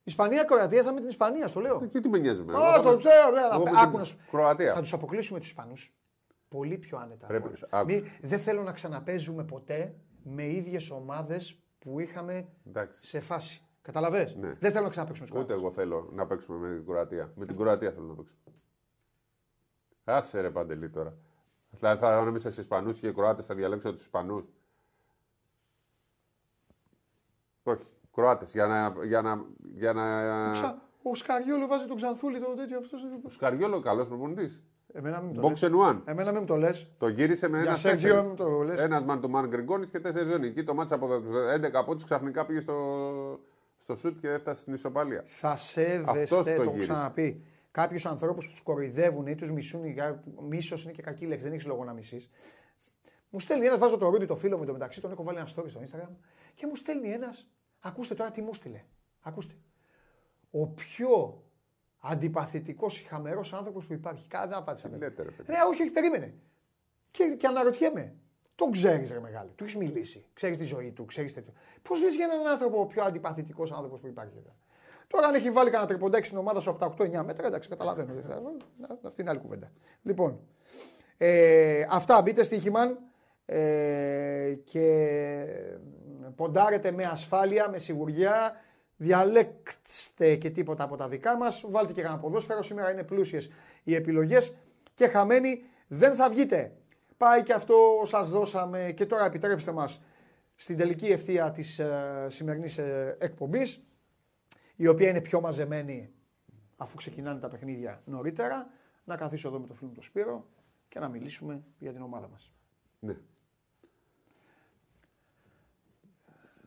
Ισπανία-Κροατία 0.04 0.84
θα 0.84 0.94
με 0.94 1.00
την 1.00 1.10
Ισπανία, 1.10 1.48
στο 1.48 1.60
λέω. 1.60 1.88
Και 1.88 2.00
τι 2.00 2.10
με 2.10 2.18
νοιάζει 2.18 2.42
εμένα. 2.42 2.60
Α, 2.60 2.74
Εγώ 2.74 2.84
το 2.84 2.90
θα- 2.90 2.98
ξέρω, 2.98 3.32
ναι, 3.32 3.40
εγώ 3.40 3.48
αλλά 3.50 3.58
με 3.60 3.64
την 3.66 3.76
άκου 3.76 3.98
να 3.98 4.04
σου- 4.04 4.18
Κροατία. 4.32 4.74
Θα 4.74 4.80
τους 4.82 4.94
αποκλείσουμε 4.94 5.40
τους 5.40 5.48
Ισπανούς. 5.48 5.94
Πολύ 6.48 6.78
πιο 6.78 6.98
άνετα. 6.98 7.28
Πρέπει- 7.28 7.44
από 7.44 7.48
όλους. 7.48 7.64
άκου. 7.70 7.86
Μη- 7.86 8.04
δεν 8.22 8.40
θέλω 8.40 8.64
να 8.64 8.72
ξαναπέζουμε 8.72 9.44
ποτέ 9.44 9.96
με 10.24 10.46
ίδιες 10.46 10.90
ομάδες 10.90 11.60
που 11.80 12.00
είχαμε 12.00 12.48
Εντάξει. 12.68 13.06
σε 13.06 13.20
φάση. 13.20 13.60
Καταλαβες; 13.82 14.36
Ναι. 14.36 14.54
Δεν 14.60 14.72
θέλω 14.72 14.84
να 14.84 14.90
ξαναπέξουμε 14.90 15.28
τους 15.30 15.40
Ούτε 15.40 15.54
εγώ 15.54 15.72
θέλω 15.72 16.10
να 16.14 16.26
παίξουμε 16.28 16.68
με 16.68 16.76
την 16.76 16.86
Κροατία. 16.86 17.32
Με 17.36 17.46
την 17.46 17.58
Κροατία 17.58 17.92
θέλω 17.92 18.06
να 18.06 18.14
παίξουμε. 18.14 18.40
Άσε 20.04 20.42
ρε 20.42 20.50
Παντελή 20.50 20.90
τώρα. 20.90 21.18
Δηλαδή 21.80 22.00
θα 22.00 22.18
ανάμεσα 22.18 22.52
στου 22.52 22.62
Ισπανούς 22.62 23.00
και 23.00 23.08
οι 23.08 23.14
Κροάτες 23.14 23.46
θα 23.46 23.56
διαλέξω 23.56 23.92
τους 23.92 24.02
Ισπανούς. 24.02 24.44
Όχι. 27.64 27.84
Κροάτες. 28.14 28.52
Για 28.52 28.66
να. 28.68 28.94
Για 29.04 29.22
να, 29.22 29.46
για 29.74 29.94
να... 29.94 30.52
Ξα- 30.52 30.82
Ο 31.02 31.16
Σκαριόλο 31.16 31.68
βάζει 31.68 31.86
τον 31.86 31.96
Ξανθούλη 31.96 32.40
το 32.40 32.46
τέτοιο 32.56 32.78
αυτός. 32.78 33.02
Ο 33.26 33.30
Σκαριόλο, 33.30 33.80
καλός 33.80 34.08
προπονητής. 34.08 34.62
Εμένα 34.94 35.20
μην 35.22 35.32
μου 35.36 35.42
το 35.42 35.50
λες. 35.50 35.60
Box 35.62 35.68
and 35.68 35.90
one. 35.92 36.02
Εμένα 36.06 36.32
μην 36.32 36.40
μου 36.40 36.46
το 36.48 36.56
λες. 36.58 36.88
Το 36.98 37.08
γύρισε 37.08 37.48
με 37.48 37.58
Για 37.62 37.68
ένα 37.68 37.78
Σέρτζιο 37.78 38.10
τέσσερις. 38.10 38.30
μου 38.30 38.36
το 38.36 38.50
λες. 38.62 38.80
Ένας 38.80 39.04
man 39.10 39.20
του 39.22 39.32
man 39.36 39.46
Γκριγκόνης 39.48 39.90
και 39.90 40.00
τέσσερις 40.00 40.30
ζώνη. 40.32 40.48
Εκεί 40.48 40.64
το 40.64 40.74
μάτσα 40.74 40.96
από 40.96 41.20
τους 41.22 41.30
11 41.32 41.70
από 41.74 41.96
του 41.96 42.04
ξαφνικά 42.04 42.46
πήγε 42.46 42.60
στο, 42.60 43.40
στο 43.78 43.96
σουτ 43.96 44.20
και 44.20 44.30
έφτασε 44.30 44.62
στην 44.62 44.74
ισοπαλία. 44.74 45.24
Θα 45.26 45.50
Αυτός 45.50 45.62
σέβεστε, 45.70 46.36
το 46.36 46.44
το 46.44 46.50
έχω 46.50 46.64
γύρισε. 46.72 46.92
ξαναπεί. 46.94 47.44
Κάποιους 47.76 48.06
ανθρώπους 48.06 48.46
που 48.46 48.52
τους 48.52 48.62
κοροϊδεύουν 48.62 49.28
ή 49.28 49.36
τους 49.36 49.52
μισούν, 49.52 49.84
μίσος 50.48 50.84
είναι 50.84 50.92
και 50.92 51.02
κακή 51.02 51.26
λέξη, 51.26 51.44
δεν 51.44 51.54
έχεις 51.54 51.66
λόγο 51.66 51.84
να 51.84 51.94
μισείς. 51.94 52.30
Μου 53.30 53.40
στέλνει 53.40 53.66
ένας, 53.66 53.80
βάζω 53.80 53.98
το 53.98 54.10
ρούντι 54.10 54.26
το 54.26 54.36
φίλο 54.36 54.58
μου 54.58 54.66
το 54.66 54.72
μεταξύ, 54.72 55.02
τον 55.02 55.12
έχω 55.12 55.24
βάλει 55.24 55.38
ένα 55.38 55.48
story 55.56 55.70
στο 55.70 55.82
Instagram 55.82 56.10
και 56.54 56.68
μου 56.68 56.76
στέλνει 56.76 57.12
ένας. 57.12 57.48
Ακούστε 57.80 58.14
τώρα 58.14 58.32
τι 58.32 58.42
μου 58.42 58.54
στείλε. 58.54 58.84
Ακούστε. 59.22 59.54
Ο 60.52 60.68
πιο 60.68 61.44
αντιπαθητικός, 62.00 63.06
χαμερός 63.08 63.54
άνθρωπος 63.54 63.86
που 63.86 63.94
υπάρχει. 63.94 64.28
Κάτι 64.28 64.48
δεν 64.48 64.58
απάντησα. 64.58 64.90
Τι 64.90 64.98
λέτε, 64.98 65.24
ρε 65.24 65.32
παιδί. 65.32 65.52
Ναι, 65.52 65.58
όχι, 65.70 65.82
όχι, 65.82 65.92
περίμενε. 65.92 66.34
Και, 67.12 67.36
και 67.40 67.48
αναρωτιέμαι. 67.48 68.16
Τον 68.56 68.72
ξέρεις, 68.72 69.12
ρε 69.12 69.20
μεγάλο. 69.20 69.52
Του 69.56 69.64
έχεις 69.64 69.76
μιλήσει. 69.76 70.26
Ξέρεις 70.34 70.58
τη 70.58 70.64
ζωή 70.64 70.92
του. 70.92 71.06
Ξέρεις 71.06 71.34
τέτοιο. 71.34 71.54
Πώς 71.82 72.02
λες 72.02 72.16
για 72.16 72.26
έναν 72.26 72.48
άνθρωπο, 72.48 72.80
ο 72.80 72.86
πιο 72.86 73.04
αντιπαθητικός 73.04 73.72
άνθρωπος 73.72 74.00
που 74.00 74.08
υπάρχει 74.08 74.38
εδώ; 74.38 74.56
Τώρα, 75.08 75.28
αν 75.28 75.34
έχει 75.34 75.52
βάλει 75.52 75.70
κανένα 75.70 75.90
τριποντέξι 75.90 76.26
στην 76.26 76.38
ομάδα 76.38 76.60
σου 76.60 76.70
από 76.70 76.80
τα 76.80 77.06
8-9 77.22 77.24
μέτρα, 77.26 77.48
εντάξει, 77.48 77.70
καταλαβαίνω. 77.70 78.14
δεν 78.14 78.24
χρειάζεται. 78.24 79.08
Αυτή 79.08 79.22
είναι 79.22 79.30
άλλη 79.30 79.40
κουβέντα. 79.40 79.72
Λοιπόν, 80.02 80.40
ε, 81.18 81.86
αυτά 81.90 82.22
μπείτε 82.22 82.44
στη 82.44 82.60
Χιμάν 82.60 83.00
ε, 83.46 84.54
και 84.64 85.06
ποντάρετε 86.36 86.92
με 86.92 87.04
ασφάλεια, 87.04 87.70
με 87.70 87.78
σιγουριά. 87.78 88.56
Διαλέξτε 88.98 90.36
και 90.36 90.50
τίποτα 90.50 90.84
από 90.84 90.96
τα 90.96 91.08
δικά 91.08 91.38
μας. 91.38 91.64
Βάλτε 91.68 91.94
και 91.94 92.02
κανένα 92.02 92.22
ποδόσφαιρο. 92.22 92.62
Σήμερα 92.62 92.92
είναι 92.92 93.04
πλούσιες 93.04 93.50
οι 93.84 93.96
επιλογές 93.96 94.54
και 94.94 95.08
χαμένοι 95.08 95.64
δεν 95.88 96.14
θα 96.14 96.30
βγείτε. 96.30 96.72
Πάει 97.18 97.44
και 97.44 97.54
αυτό 97.54 97.76
σας 98.04 98.30
δώσαμε 98.30 98.92
και 98.96 99.06
τώρα 99.06 99.26
επιτρέψτε 99.26 99.72
μας 99.72 100.02
στην 100.56 100.78
τελική 100.78 101.08
ευθεία 101.08 101.52
της 101.52 101.80
ε, 101.80 102.26
σημερινής 102.28 102.78
ε, 102.78 103.18
εκπομπής 103.20 103.84
η 104.76 104.88
οποία 104.88 105.10
είναι 105.10 105.22
πιο 105.22 105.42
μαζεμένη 105.42 106.14
αφού 106.78 106.96
ξεκινάνε 106.96 107.40
τα 107.40 107.48
παιχνίδια 107.48 108.02
νωρίτερα 108.06 108.70
να 109.04 109.16
καθίσω 109.18 109.48
εδώ 109.48 109.60
με 109.60 109.68
τον 109.68 109.76
φίλο 109.76 109.88
μου 109.90 109.94
τον 109.96 110.04
Σπύρο 110.04 110.46
και 110.88 111.00
να 111.00 111.08
μιλήσουμε 111.10 111.64
για 111.80 111.94
την 111.94 112.02
ομάδα 112.02 112.28
μας. 112.28 112.52
Ναι. 113.00 113.16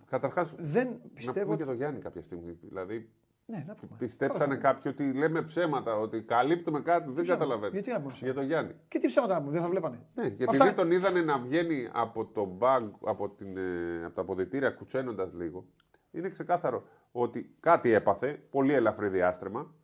Καταρχάς, 0.06 0.54
Δεν 0.58 0.88
να 0.88 0.98
πιστεύω 1.14 1.40
πούμε 1.40 1.54
ότι... 1.54 1.62
και 1.62 1.68
το 1.68 1.74
Γιάννη 1.76 2.00
κάποια 2.00 2.22
στιγμή. 2.22 2.58
Δηλαδή, 2.62 3.10
Ναι, 3.46 3.64
να 3.66 3.74
πούμε. 3.74 3.90
πιστέψανε 3.98 4.56
κάποιοι 4.56 4.92
ότι 4.94 5.12
λέμε 5.12 5.42
ψέματα, 5.42 5.94
ότι 5.98 6.22
καλύπτουμε 6.22 6.80
κάτι. 6.80 7.04
Δεν 7.04 7.12
ψέματα; 7.12 7.34
καταλαβαίνω. 7.34 7.72
Γιατί 7.72 7.90
να 7.90 8.00
πούμε 8.00 8.12
Για 8.18 8.34
τον 8.34 8.44
Γιάννη. 8.44 8.74
Και 8.88 8.98
τι 8.98 9.06
ψέματα 9.06 9.34
να 9.34 9.40
πούμε, 9.40 9.52
δεν 9.52 9.60
θα 9.62 9.68
βλέπανε. 9.68 10.06
Ναι, 10.14 10.26
γιατί 10.26 10.44
Αυτά- 10.44 10.64
επειδή 10.64 10.76
τον 10.76 10.90
είδανε 10.90 11.20
να 11.22 11.38
βγαίνει 11.38 11.88
από 11.92 12.24
το 12.26 12.44
μπαγκ, 12.44 12.90
από, 13.04 13.28
την, 13.28 13.56
ε, 13.56 14.04
από 14.04 14.14
τα 14.14 14.20
αποδητήρια 14.20 14.70
κουτσένοντας 14.70 15.32
λίγο, 15.32 15.66
είναι 16.10 16.28
ξεκάθαρο 16.28 16.84
ότι 17.12 17.56
κάτι 17.60 17.90
έπαθε, 17.92 18.32
πολύ 18.50 18.72
ελαφρύ 18.72 19.08
διάστρεμα. 19.08 19.74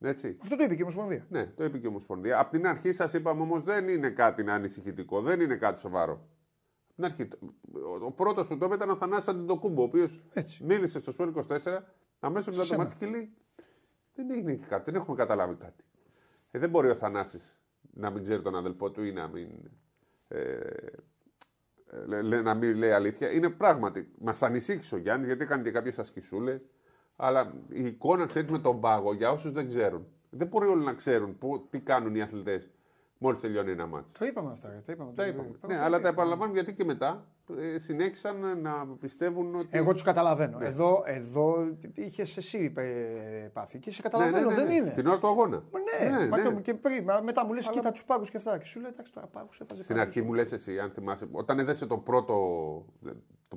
Έτσι. 0.00 0.38
Αυτό 0.42 0.56
το 0.56 0.62
είπε 0.62 0.72
και 0.74 0.80
η 0.80 0.82
Ομοσπονδία. 0.82 1.26
Ναι, 1.28 1.46
το 1.46 1.64
είπε 1.64 1.78
και 1.78 1.86
η 1.86 1.88
Ομοσπονδία. 1.88 2.38
Από 2.38 2.50
την 2.50 2.66
αρχή 2.66 2.92
σας 2.92 3.12
είπαμε 3.12 3.40
όμως 3.42 3.64
δεν 3.64 3.88
είναι 3.88 4.10
κάτι 4.10 4.50
ανησυχητικό, 4.50 5.20
δεν 5.22 5.40
είναι 5.40 5.56
κάτι 5.56 5.78
σοβαρό. 5.80 6.12
Από 6.12 6.94
την 6.94 7.04
αρχή. 7.04 7.28
Ο, 8.00 8.04
ο 8.04 8.10
πρώτος 8.12 8.46
που 8.46 8.56
το 8.58 8.66
είπε 8.66 8.74
ήταν 8.74 8.90
ο 8.90 8.96
Θανάσης 8.96 9.28
Αντιτοκούμπο, 9.28 9.82
ο 9.82 9.84
οποίος 9.84 10.22
Έτσι. 10.32 10.64
μίλησε 10.64 11.00
στο 11.00 11.12
Σπορ 11.12 11.32
24, 11.48 11.58
αμέσως 12.20 12.46
μετά 12.46 12.58
το 12.58 12.62
Ψέμα. 12.62 12.82
μάτι 12.82 12.96
και 12.96 13.06
λέει: 13.06 13.32
Δεν 14.14 14.30
έγινε 14.30 14.54
και 14.54 14.64
κάτι, 14.68 14.90
δεν 14.90 15.00
έχουμε 15.00 15.16
καταλάβει 15.16 15.54
κάτι. 15.54 15.84
Ε, 16.50 16.58
δεν 16.58 16.70
μπορεί 16.70 16.88
ο 16.90 16.94
Θανάσης 16.94 17.60
να 17.94 18.10
μην 18.10 18.22
ξέρει 18.22 18.42
τον 18.42 18.56
αδελφό 18.56 18.90
του 18.90 19.02
ή 19.04 19.12
να 19.12 19.28
μην. 19.28 19.48
Ε, 20.28 20.40
ε, 20.40 20.58
λέ- 20.60 21.15
να 22.42 22.54
μην 22.54 22.76
λέει 22.76 22.90
αλήθεια. 22.90 23.30
Είναι 23.30 23.50
πράγματι. 23.50 24.08
Μας 24.18 24.42
ανησύχησε 24.42 24.94
ο 24.94 24.98
Γιάννης 24.98 25.26
γιατί 25.26 25.42
έκανε 25.42 25.62
και 25.62 25.70
κάποιες 25.70 25.98
ασκησούλες. 25.98 26.60
Αλλά 27.16 27.54
η 27.68 27.86
εικόνα, 27.86 28.26
ξέρεις, 28.26 28.50
με 28.50 28.58
τον 28.58 28.80
πάγο, 28.80 29.14
για 29.14 29.30
όσους 29.30 29.52
δεν 29.52 29.68
ξέρουν. 29.68 30.06
Δεν 30.30 30.46
μπορεί 30.46 30.66
όλοι 30.66 30.84
να 30.84 30.94
ξέρουν 30.94 31.38
που, 31.38 31.66
τι 31.70 31.80
κάνουν 31.80 32.14
οι 32.14 32.22
αθλητές 32.22 32.70
μόλις 33.18 33.40
τελειώνει 33.40 33.70
ένα 33.70 33.86
μάτσο. 33.86 34.10
Το 34.18 34.24
είπαμε 34.24 34.50
αυτά. 34.50 34.68
ρε, 34.68 34.82
Τα 34.86 34.92
είπαμε. 34.92 35.12
Τα 35.14 35.26
είπαμε. 35.26 35.48
Ναι, 35.66 35.78
αλλά 35.78 36.00
τα 36.00 36.08
επαναλαμβάνουν 36.08 36.54
γιατί 36.54 36.74
και 36.74 36.84
μετά 36.84 37.24
ε, 37.58 37.78
συνέχισαν 37.78 38.60
να 38.60 38.86
πιστεύουν 39.00 39.54
ότι. 39.54 39.68
Εγώ 39.70 39.92
τους 39.92 40.02
καταλαβαίνω. 40.02 40.58
Ναι. 40.58 40.66
Εδώ, 40.68 41.02
εδώ 41.06 41.56
είχες 41.94 42.36
εσύ 42.36 42.72
ε, 42.76 42.82
πάθει 43.52 43.78
και 43.78 43.92
σε 43.92 44.02
καταλαβαίνω. 44.02 44.50
Δεν 44.50 44.70
είναι. 44.70 44.90
Την 44.90 45.06
ώρα 45.06 45.18
του 45.18 45.26
αγώνα. 45.26 45.62
Ναι, 46.10 46.28
μα 46.28 46.42
το- 46.42 46.52
και 46.52 46.74
πριν, 46.74 47.04
μα 47.04 47.20
μετά 47.20 47.44
μου 47.46 47.52
λες: 47.52 47.66
Αλλά- 47.66 47.76
Κοίτα 47.76 47.92
τους 47.92 48.04
πάγου 48.04 48.24
και 48.24 48.36
αυτά. 48.36 48.58
Και 48.58 48.64
σου 48.64 48.80
λέει: 48.80 48.90
Εντάξει, 48.92 49.12
τώρα 49.12 49.26
πάγου 49.26 49.48
έφαζε. 49.60 49.82
Στην 49.82 49.94
πάγους». 49.96 50.08
αρχή 50.16 50.22
μου 50.26 50.32
λες 50.34 50.52
εσύ, 50.52 50.78
αν 50.78 50.90
θυμάσαι, 50.90 51.28
όταν 51.32 51.58
έδεσε 51.58 51.86
το 51.86 51.98
πρώτο, 51.98 52.34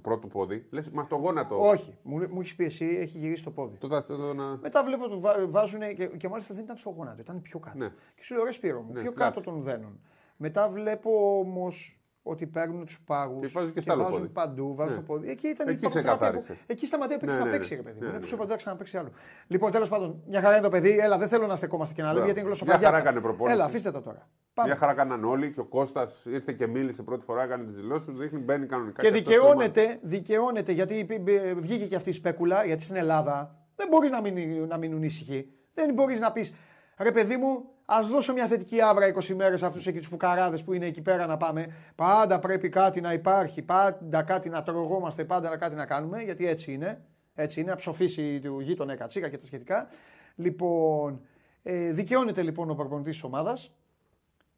το 0.01 0.09
πρώτο 0.09 0.27
πόδι, 0.27 0.65
λες 0.69 0.89
μα 0.89 1.07
το 1.07 1.15
γόνατο. 1.15 1.59
Όχι, 1.61 1.97
μου, 2.03 2.27
μου 2.29 2.39
έχεις 2.39 2.55
πει 2.55 2.63
εσύ, 2.63 2.85
έχει 2.85 3.17
γυρίσει 3.17 3.43
το 3.43 3.51
πόδι. 3.51 3.77
Το, 3.77 3.87
το, 3.87 4.01
το, 4.01 4.33
να... 4.33 4.57
Μετά 4.61 4.83
βλέπω 4.83 5.03
ότι 5.03 5.17
βά, 5.17 5.47
βάζουν 5.47 5.79
και, 5.95 6.07
και 6.07 6.29
μάλιστα 6.29 6.53
δεν 6.53 6.63
ήταν 6.63 6.77
στο 6.77 6.89
γόνατο, 6.89 7.21
ήταν 7.21 7.41
πιο 7.41 7.59
κάτω. 7.59 7.77
Ναι. 7.77 7.89
Και 8.15 8.23
σου 8.23 8.35
λέω 8.35 8.43
ρε 8.43 8.51
Σπύρο 8.51 8.81
μου, 8.81 8.93
Ναι, 8.93 9.01
πιο 9.01 9.11
φλάψη. 9.11 9.33
κάτω 9.39 9.51
των 9.51 9.61
δένων. 9.63 9.99
Μετά 10.37 10.69
βλέπω 10.69 11.39
όμως 11.39 11.98
ότι 12.23 12.45
παίρνουν 12.47 12.85
τους 12.85 12.99
πάγους 13.05 13.45
Και 13.45 13.51
βάζουν 13.59 13.73
και 13.73 13.81
στο 13.81 13.91
άλλο 13.93 14.03
βάζουν 14.03 14.19
πόδι. 14.19 14.31
παντού, 14.31 14.75
βάζουν 14.75 14.93
Ναι. 14.95 14.99
το 14.99 15.05
πόδι. 15.05 15.29
Εκεί 15.29 15.47
ήταν 15.47 15.67
Εκεί 15.67 15.77
η 15.77 15.81
παγωθεραπεία 15.81 16.15
ξεκαθάρισε. 16.17 16.53
που- 16.53 16.59
Εκεί 16.73 16.85
σταματάει 16.85 17.15
ο 17.15 17.19
παίκτης 17.19 17.37
Ναι, 17.37 17.43
να 17.43 17.49
ναι, 17.49 17.55
παίξει, 17.55 17.71
ναι. 17.75 17.81
ρε 17.81 17.83
παιδί 17.83 17.95
μου. 17.95 18.01
Ναι, 18.01 18.07
Είναι 18.07 18.15
ναι, 18.17 18.21
που 18.23 18.27
σου 18.29 18.35
ναι. 18.37 18.43
είπα 18.43 18.55
δεν 18.55 18.63
να 18.65 18.75
παίξει 18.75 18.97
άλλο. 18.97 19.09
Λοιπόν, 19.47 19.71
τέλος 19.71 19.89
πάντων, 19.89 20.23
μια 20.27 20.41
χαρά 20.41 20.53
είναι 20.53 20.63
το 20.63 20.69
παιδί. 20.69 20.97
Έλα, 20.99 21.17
δεν 21.17 21.27
θέλω 21.27 21.47
να 21.47 21.55
στεκόμαστε 21.55 21.93
και 21.93 22.01
να 22.01 22.07
λέμε 22.07 22.19
Μπράβο. 22.19 22.31
γιατί 22.33 22.39
είναι 22.39 22.49
Μια 22.49 22.57
γλωσσοφαγιά. 22.57 22.87
χαρά 22.87 22.97
αυτά. 22.97 23.09
έκανε 23.09 23.25
προπόνηση. 23.27 23.55
Έλα, 23.55 23.65
αφήστε 23.65 23.91
τα 23.91 24.01
τώρα. 24.01 24.29
Πάμε. 24.53 24.69
Μια 24.69 24.77
χαρά 24.79 24.93
κάναν 24.93 25.23
όλοι 25.23 25.51
και 25.51 25.59
ο 25.59 25.65
Κώστας 25.65 26.25
ήρθε 26.25 26.51
και 26.53 26.67
μίλησε 26.67 27.03
πρώτη 27.03 27.23
φορά, 27.25 27.43
έκανε 27.43 27.63
τις 27.63 27.75
δηλώσεις 27.75 28.05
του, 28.05 28.13
δείχνει 28.13 28.39
μπαίνει 28.39 28.65
κανονικά. 28.65 29.01
Και 29.01 29.07
αυτός 29.07 29.21
στο 29.21 29.41
ομάδα. 29.41 29.49
δικαιώνεται, 29.67 29.99
δικαιώνεται 30.01 30.71
γιατί 30.71 31.05
π- 31.05 31.23
π- 31.23 31.59
βγήκε 31.59 31.85
και 31.85 31.95
αυτή 31.95 32.09
η 32.09 32.13
σπέκουλα, 32.13 32.65
γιατί 32.65 32.83
στην 32.83 32.95
Ελλάδα 32.95 33.55
δεν 33.75 33.87
μπορείς 33.87 34.11
να, 34.11 34.21
μην, 34.21 34.65
να 34.67 34.77
μείνουν 34.77 35.03
ήσυχοι. 35.03 35.49
Δεν 35.73 35.93
μπορείς 35.93 36.19
να 36.19 36.31
πεις, 36.31 36.53
ρε 36.97 37.11
παιδί 37.11 37.37
μου, 37.37 37.65
ας 37.91 38.07
δώσω 38.07 38.33
μια 38.33 38.47
θετική 38.47 38.81
άβρα 38.81 39.13
20 39.13 39.33
μέρες 39.35 39.63
αυτούς 39.63 39.87
εκεί 39.87 39.97
τους 39.97 40.07
φουκαράδες 40.07 40.63
που 40.63 40.73
είναι 40.73 40.85
εκεί 40.85 41.01
πέρα 41.01 41.25
να 41.25 41.37
πάμε. 41.37 41.75
Πάντα 41.95 42.39
πρέπει 42.39 42.69
κάτι 42.69 43.01
να 43.01 43.13
υπάρχει, 43.13 43.61
πάντα 43.61 44.23
κάτι 44.23 44.49
να 44.49 44.63
τρογόμαστε, 44.63 45.25
πάντα 45.25 45.57
κάτι 45.57 45.75
να 45.75 45.85
κάνουμε, 45.85 46.21
γιατί 46.21 46.47
έτσι 46.47 46.73
είναι. 46.73 47.01
Έτσι 47.35 47.59
είναι, 47.59 47.69
να 47.69 47.75
ψοφήσει 47.75 48.39
του 48.39 48.59
γείτονα 48.59 48.95
κατσίκα 48.95 49.29
και 49.29 49.37
τα 49.37 49.45
σχετικά. 49.45 49.87
Λοιπόν, 50.35 51.21
ε, 51.63 51.91
δικαιώνεται 51.91 52.41
λοιπόν 52.41 52.69
ο 52.69 52.73
προπονητής 52.73 53.13
της 53.13 53.23
ομάδας, 53.23 53.73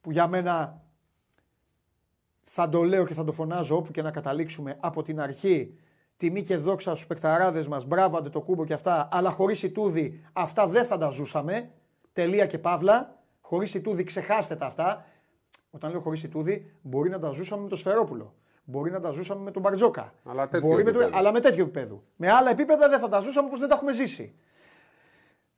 που 0.01 0.11
για 0.11 0.27
μένα 0.27 0.81
θα 2.41 2.69
το 2.69 2.83
λέω 2.83 3.05
και 3.05 3.13
θα 3.13 3.23
το 3.23 3.31
φωνάζω 3.31 3.75
όπου 3.75 3.91
και 3.91 4.01
να 4.01 4.11
καταλήξουμε 4.11 4.77
από 4.79 5.01
την 5.01 5.19
αρχή. 5.19 5.77
Τιμή 6.17 6.41
και 6.41 6.57
δόξα 6.57 6.91
στους 6.91 7.07
παικταράδες 7.07 7.67
μας, 7.67 7.85
μπράβο 7.85 8.17
αντε 8.17 8.29
το 8.29 8.41
κούμπο 8.41 8.65
και 8.65 8.73
αυτά, 8.73 9.07
αλλά 9.11 9.31
χωρίς 9.31 9.63
Ιτούδη 9.63 10.21
αυτά 10.33 10.67
δεν 10.67 10.85
θα 10.85 10.97
τα 10.97 11.09
ζούσαμε. 11.09 11.71
Τελεία 12.13 12.45
και 12.45 12.57
παύλα. 12.59 13.20
Χωρίς 13.51 13.73
Ιτούδη 13.73 14.03
ξεχάστε 14.03 14.55
τα 14.55 14.65
αυτά. 14.65 15.05
Όταν 15.71 15.91
λέω 15.91 15.99
χωρίς 15.99 16.23
Ιτούδη, 16.23 16.71
μπορεί 16.81 17.09
να 17.09 17.19
τα 17.19 17.31
ζούσαμε 17.31 17.63
με 17.63 17.69
το 17.69 17.75
Σφερόπουλο. 17.75 18.35
Μπορεί 18.63 18.91
να 18.91 18.99
τα 18.99 19.11
ζούσαμε 19.11 19.43
με 19.43 19.51
τον 19.51 19.61
Μπαρτζόκα. 19.61 20.13
Αλλά 20.23 20.47
τέτοιο 20.47 20.67
μπορεί 20.67 20.83
με 20.83 20.91
το, 20.91 20.99
επίπεδο. 20.99 21.17
αλλά 21.19 21.31
με 21.31 21.39
τέτοιο 21.39 21.63
επίπεδο. 21.63 22.03
Με 22.15 22.31
άλλα 22.31 22.49
επίπεδα 22.49 22.89
δεν 22.89 22.99
θα 22.99 23.09
τα 23.09 23.19
ζούσαμε 23.19 23.47
όπως 23.47 23.59
δεν 23.59 23.69
τα 23.69 23.75
έχουμε 23.75 23.93
ζήσει. 23.93 24.33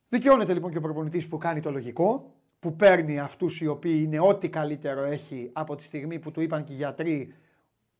Δικαιώνεται 0.09 0.53
λοιπόν 0.53 0.71
και 0.71 0.77
ο 0.77 0.81
προπονητής 0.81 1.27
που 1.27 1.37
κάνει 1.37 1.59
το 1.59 1.71
λογικό, 1.71 2.33
που 2.59 2.75
παίρνει 2.75 3.19
αυτούς 3.19 3.61
οι 3.61 3.67
οποίοι 3.67 4.01
είναι 4.05 4.19
ό,τι 4.19 4.49
καλύτερο 4.49 5.03
έχει 5.03 5.49
από 5.53 5.75
τη 5.75 5.83
στιγμή 5.83 6.19
που 6.19 6.31
του 6.31 6.41
είπαν 6.41 6.63
και 6.63 6.73
οι 6.73 6.75
γιατροί 6.75 7.35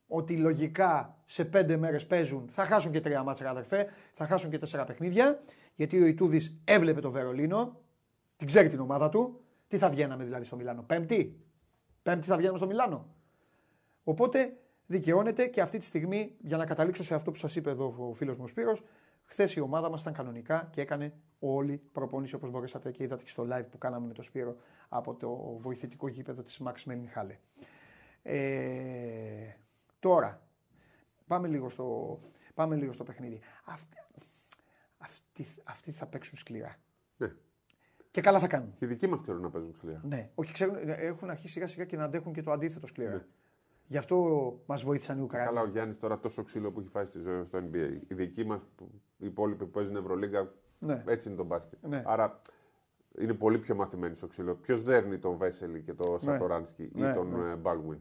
ότι 0.08 0.38
λογικά 0.38 1.18
σε 1.26 1.46
πέντε 1.46 1.78
μέρες 1.78 2.06
παίζουν. 2.06 2.48
Θα 2.50 2.66
χάσουν 2.66 2.92
και 2.92 3.02
τρία 3.02 3.24
μάτσα, 3.24 3.50
αδερφέ, 3.50 3.88
θα 4.12 4.28
χάσουν 4.28 4.50
και 4.50 4.58
τέσσερα 4.58 4.84
παιχνίδια. 4.84 5.40
Γιατί 5.76 6.02
ο 6.02 6.06
Ιτούδης 6.06 6.62
έβλεπε 6.64 7.02
το 7.02 7.12
Βερολίνο, 7.12 7.82
την 8.36 8.48
ξέρει 8.48 8.70
την 8.70 8.80
ομάδα 8.80 9.10
του. 9.10 9.43
Τι 9.74 9.80
θα 9.80 9.90
βγαίναμε 9.90 10.24
δηλαδή 10.24 10.46
στο 10.46 10.56
Μιλάνο, 10.56 10.84
Πέμπτη; 10.84 11.40
Πέμπτη 12.04 12.28
θα 12.28 12.36
βγαίναμε 12.38 12.58
στο 12.58 12.68
Μιλάνο. 12.68 13.16
Οπότε 14.04 14.58
δικαιώνεται 14.86 15.48
και 15.48 15.62
αυτή 15.62 15.78
τη 15.78 15.86
στιγμή, 15.86 16.36
για 16.42 16.58
να 16.58 16.66
καταλήξω 16.66 17.04
σε 17.04 17.16
αυτό 17.16 17.32
που 17.32 17.38
σας 17.38 17.56
είπε 17.56 17.70
εδώ 17.70 17.96
ο 17.98 18.14
φίλος 18.14 18.38
μου 18.38 18.44
ο 18.44 18.48
Σπύρος, 18.48 18.84
Χθες 19.24 19.56
η 19.56 19.60
ομάδα 19.60 19.90
μας 19.90 20.02
ήταν 20.02 20.14
κανονικά 20.14 20.70
και 20.72 20.82
έκανε 20.82 21.14
όλη 21.40 21.78
προπόνηση 21.92 22.36
όπως 22.36 22.50
μπορέσατε 22.50 22.92
και 22.92 23.04
είδατε 23.04 23.24
και 23.24 23.30
στο 23.30 23.48
live 23.52 23.66
που 23.72 23.78
κάναμε 23.78 24.08
με 24.08 24.14
το 24.14 24.22
Σπύρο 24.22 24.56
από 24.90 25.16
το 25.16 25.58
βοηθητικό 25.60 26.08
γήπεδο 26.08 26.44
της 26.44 26.62
Max 26.66 26.84
Μιχάλε. 26.84 27.40
Ε, 28.22 29.54
τώρα, 30.00 30.42
πάμε 31.28 31.48
λίγο 31.48 31.70
στο, 31.70 32.20
πάμε 32.54 32.76
λίγο 32.76 32.92
στο 32.92 33.04
παιχνίδι. 33.04 33.40
Αυτοί, 33.66 33.98
αυτοί, 34.98 35.46
αυτοί 35.64 35.92
θα 35.92 36.06
παίξουν 36.06 36.38
σκληρά. 36.38 36.76
Ναι. 37.18 37.34
Και 38.14 38.22
καλά 38.22 38.40
θα 38.40 38.48
κάνουν. 38.48 38.74
Και 38.76 38.86
οι 38.86 38.88
δικοί 38.88 39.08
μας 39.08 39.20
ξέρουν 39.22 39.42
να 39.42 39.50
παίζουν 39.50 39.74
σκληρά. 39.74 40.02
Ναι, 40.04 40.30
όχι, 40.36 40.54
ξέρουν, 40.54 40.76
έχουν 40.86 41.30
αρχίσει 41.30 41.54
σιγά 41.54 41.68
σιγά 41.68 41.86
και 41.86 41.98
να 41.98 42.04
αντέχουν 42.04 42.34
και 42.34 42.42
το 42.42 42.52
αντίθετο 42.52 42.88
σκληρά. 42.88 43.12
Ναι. 43.12 43.26
Γι' 43.88 43.98
αυτό 43.98 44.18
μας 44.66 44.84
βοήθησαν 44.84 45.18
οι 45.18 45.22
Ουκρανοί. 45.22 45.46
Καλά, 45.46 45.62
ο 45.62 45.68
Γιάννης 45.68 46.00
τώρα 46.00 46.20
τόσο 46.20 46.44
ξύλο 46.44 46.72
που 46.72 46.80
έχει 46.80 46.90
φάει 46.90 47.06
στη 47.06 47.20
ζωή 47.20 47.44
στο 47.44 47.60
NBA. 47.60 47.98
Οι 48.08 48.14
δικοί 48.14 48.46
μας, 48.46 48.62
οι 49.18 49.26
υπόλοιποι 49.26 49.66
που 49.66 49.72
παίζουν 49.72 49.96
Ευρωλίγκα, 49.96 50.52
Ναι. 50.80 51.04
έτσι 51.08 51.28
είναι 51.28 51.38
το 51.38 51.44
μπάσκετ. 51.44 51.80
Ναι. 51.88 52.04
Άρα 52.06 52.42
είναι 53.20 53.34
πολύ 53.34 53.58
πιο 53.58 53.76
μαθημένοι 53.76 54.16
στο 54.16 54.28
ξύλο. 54.28 54.56
Ποιος 54.56 54.84
δέρνει 54.84 55.18
τον 55.18 55.38
Βέσελη 55.38 55.82
και 55.82 55.94
τον 55.94 56.20
Σατοράνσκι 56.20 56.90
Ναι, 56.94 57.10
ή 57.10 57.14
τον 57.14 57.30
ναι. 57.44 57.52
ε, 57.52 57.56
Μπάλγουιν; 57.56 58.00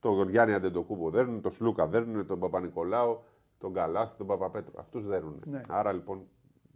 Τον 0.00 0.28
Γιάννη 0.28 0.54
Αντεντοκούμπο 0.54 1.10
δέρνουν, 1.10 1.40
τον 1.40 1.50
Σλούκα 1.50 1.86
δέρνουν, 1.86 2.26
τον 2.26 2.38
Παπα-Νικολάου, 2.38 3.22
τον 3.58 3.72
Καλάθι, 3.72 4.16
τον 4.16 4.26
Παπαπέτρο. 4.26 4.72
Αυτούς 4.78 5.06
δέρνουν. 5.06 5.42
Ναι. 5.44 5.60
Άρα 5.68 5.92
λοιπόν 5.92 6.26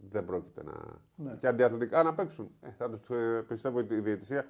δεν 0.09 0.25
πρόκειται 0.25 0.63
να. 0.63 0.73
Ναι. 1.15 1.35
Και 1.35 1.47
αντιαθλητικά 1.47 2.03
να 2.03 2.13
παίξουν. 2.13 2.51
Ε, 2.61 2.69
θα 2.69 2.89
τους, 2.89 3.09
ε, 3.09 3.43
πιστεύω 3.47 3.79
ότι 3.79 3.95
η 3.95 3.99
διαιτησία 3.99 4.45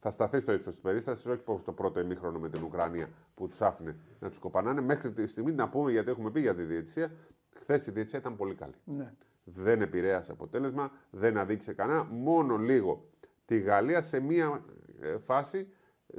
θα 0.00 0.10
σταθεί 0.10 0.40
στο 0.40 0.52
ύψος 0.52 0.72
της 0.72 0.82
περίστασης, 0.82 1.26
όχι 1.26 1.40
όπω 1.44 1.62
το 1.64 1.72
πρώτο 1.72 2.00
ημίχρονο 2.00 2.38
με 2.38 2.48
την 2.48 2.62
Ουκρανία 2.62 3.08
που 3.34 3.48
τους 3.48 3.62
άφηνε 3.62 3.96
να 4.18 4.28
τους 4.28 4.38
κοπανάνε. 4.38 4.80
Μέχρι 4.80 5.12
τη 5.12 5.26
στιγμή 5.26 5.52
να 5.52 5.68
πούμε, 5.68 5.90
γιατί 5.90 6.10
έχουμε 6.10 6.30
πει 6.30 6.40
για 6.40 6.54
τη 6.54 6.62
διαιτησία, 6.62 7.12
χθες 7.54 7.86
η 7.86 7.90
διαιτησία 7.90 8.18
ήταν 8.18 8.36
πολύ 8.36 8.54
καλή. 8.54 8.74
Ναι. 8.84 9.12
Δεν 9.44 9.82
επηρέασε 9.82 10.32
αποτέλεσμα, 10.32 10.90
δεν 11.10 11.38
αδίκησε 11.38 11.72
κανένα. 11.72 12.04
Μόνο 12.04 12.56
λίγο 12.56 13.08
τη 13.44 13.58
Γαλλία 13.58 14.00
σε 14.00 14.20
μία 14.20 14.64
ε, 15.00 15.18
φάση 15.18 15.68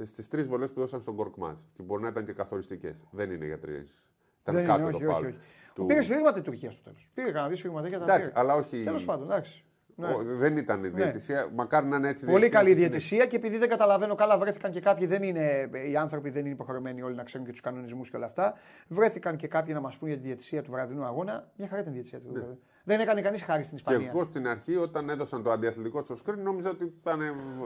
στις 0.02 0.28
τρεις 0.28 0.46
βολές 0.46 0.72
που 0.72 0.80
δώσαν 0.80 1.00
στον 1.00 1.16
Κορκμάζ. 1.16 1.56
Και 1.72 1.82
μπορεί 1.82 2.02
να 2.02 2.08
ήταν 2.08 2.24
και 2.24 2.32
καθοριστικές. 2.32 2.96
Δεν 3.10 3.30
είναι 3.30 3.46
για 3.46 3.58
τρεις. 3.58 4.04
Ήταν 4.42 4.54
Δεν 4.54 4.64
κάτω 4.64 4.82
είναι, 4.82 4.90
το 4.90 4.96
όχι, 4.96 5.06
όχι, 5.06 5.14
φάουλ 5.14 5.26
όχι. 5.26 5.38
Του- 5.74 5.86
Πήρε 5.86 6.02
σφυρίγματα 6.02 6.38
η 6.38 6.42
Τουρκία 6.42 6.70
στο 6.70 6.82
τέλος. 6.82 7.08
Πήρε 7.14 7.26
κανένα 7.26 7.46
δύο 7.46 7.56
σφυρίγματα 7.56 7.88
τα 7.88 7.96
Εντάξει, 7.96 8.20
πήρε. 8.28 8.40
αλλά 8.40 8.54
όχι. 8.54 8.82
Τέλος 8.84 9.04
πάντων, 9.04 9.30
εντάξει. 9.30 9.64
Ναι. 9.96 10.06
Ο- 10.08 10.22
Δεν 10.24 10.56
ήταν 10.56 10.84
η 10.84 10.88
διαιτησία. 10.88 11.48
Μακάρι 11.54 11.86
να 11.86 11.96
είναι 11.96 12.08
έτσι. 12.08 12.26
Πολύ 12.26 12.48
καλή 12.48 12.68
στην- 12.70 12.80
διαιτησία 12.80 13.26
και 13.26 13.36
επειδή 13.36 13.56
δεν 13.58 13.68
καταλαβαίνω 13.68 14.14
καλά, 14.14 14.38
βρέθηκαν 14.38 14.70
και 14.70 14.80
κάποιοι, 14.80 15.06
δεν 15.06 15.22
είναι, 15.22 15.70
οι 15.90 15.96
άνθρωποι 15.96 16.30
δεν 16.30 16.40
είναι 16.44 16.54
υποχρεωμένοι 16.54 17.02
όλοι 17.02 17.14
να 17.14 17.22
ξέρουν 17.22 17.46
και 17.46 17.52
τους 17.52 17.60
κανονισμούς 17.60 18.10
και 18.10 18.16
όλα 18.16 18.26
αυτά. 18.26 18.54
Βρέθηκαν 18.88 19.36
και 19.36 19.46
κάποιοι 19.48 19.72
να 19.76 19.80
μας 19.80 19.96
πούν 19.96 20.08
για 20.08 20.16
τη 20.16 20.22
διαιτησία 20.22 20.62
του 20.62 20.70
βραδινού 20.70 21.04
αγώνα. 21.04 21.50
Μια 21.56 21.68
χαρά 21.68 21.80
ήταν 21.80 21.92
η 21.92 21.94
διαιτησία 21.94 22.18
του. 22.20 22.28
βραδινού. 22.32 22.58
Δεν 22.84 23.00
έκανε 23.00 23.20
κανείς 23.20 23.42
χάρη 23.42 23.62
στην 23.62 23.76
Ναι. 23.76 23.82
Και 23.82 23.90
Ισπανία. 23.92 24.12
εγώ 24.14 24.24
στην 24.24 24.46
αρχή, 24.48 24.76
όταν 24.76 25.08
έδωσαν 25.08 25.42
το 25.42 25.50
αντιαθλητικό 25.50 26.02
στο 26.02 26.16
screen, 26.24 26.36
νόμιζα 26.42 26.70
ότι 26.70 26.84
ήταν 27.00 27.20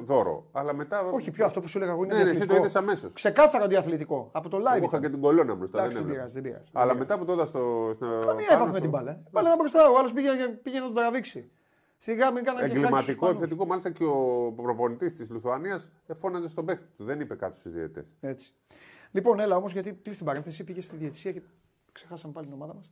δώρο. 0.04 0.48
Αλλά 0.52 0.74
μετά. 0.74 1.00
Όχι, 1.02 1.30
πιο 1.30 1.44
αυτό 1.46 1.60
που 1.60 1.68
σου 1.68 1.78
έλεγα 1.78 1.92
εγώ 1.92 2.04
είναι 2.04 2.14
Ναι, 2.14 2.22
ναι, 2.22 2.30
εσύ 2.30 2.38
το 2.38 2.44
διαθλητικό. 2.46 2.64
είδες 2.66 2.76
αμέσως. 2.82 3.12
Ξεκάθαρο 3.14 3.64
αντιαθλητικό. 3.64 4.28
Από 4.32 4.48
το 4.48 4.56
live. 4.56 4.60
Εγώ 4.60 4.76
είχα 4.76 4.84
ήταν. 4.86 5.00
και 5.00 5.08
την 5.08 5.20
κολόνα 5.20 5.54
μπροστά. 5.54 5.78
Εντάξει, 5.78 5.96
δεν 5.98 6.06
δεν 6.06 6.14
έβλεπα. 6.16 6.32
πειράζει, 6.32 6.40
δεν 6.40 6.42
πειράζει. 6.52 6.70
Αλλά 6.72 6.86
Δεν 6.86 6.96
μετά 6.96 7.18
που 7.18 7.24
το 7.24 7.32
είδα 7.32 7.44
στο. 7.46 7.92
στο 7.94 8.06
Καμία 8.06 8.24
πάνω 8.26 8.42
έπαθε 8.48 8.64
με 8.64 8.70
στο- 8.70 8.80
την 8.80 8.90
μπάλα. 8.90 9.12
Η 9.12 9.28
μπάλα 9.30 9.46
ήταν 9.46 9.58
μπροστά. 9.58 9.90
Ο 9.90 9.98
άλλος 9.98 10.12
πήγε, 10.12 10.28
πήγε 10.62 10.78
να 10.78 10.84
τον 10.84 10.94
τραβήξει. 10.94 11.50
Σιγά 11.98 12.30
μην 12.32 12.44
κάνανε 12.44 12.68
και 12.68 12.74
χάρη 12.74 12.78
στους 12.78 12.84
Εγκληματικό, 12.84 13.10
Ισπανούς. 13.12 13.36
επιθετικό. 13.36 13.66
Μάλιστα 13.66 13.90
και 13.90 14.04
ο 14.04 14.52
προπονητής 14.56 15.14
της 15.14 15.30
Λιθουανίας 15.30 15.90
φώναζε 16.18 16.48
στον 16.48 16.64
παίχτη 16.64 16.86
του. 16.96 17.04
Δεν 17.04 17.20
είπε 17.20 17.34
κάτι 17.34 17.56
στους 17.58 17.72
διαιτητές. 17.72 18.12
Έτσι. 18.20 18.52
Λοιπόν, 19.10 19.40
έλα 19.40 19.56
όμως, 19.56 19.72
γιατί 19.72 19.92
κλείσει 20.02 20.16
την 20.18 20.26
παρένθεση, 20.26 20.64
πήγε 20.64 20.80
στη 20.80 20.96
διαιτησία 20.96 21.32
και 21.32 21.42
ξεχάσαμε 21.92 22.32
πάλι 22.32 22.46
την 22.46 22.54
ομάδα 22.54 22.74
μας. 22.74 22.90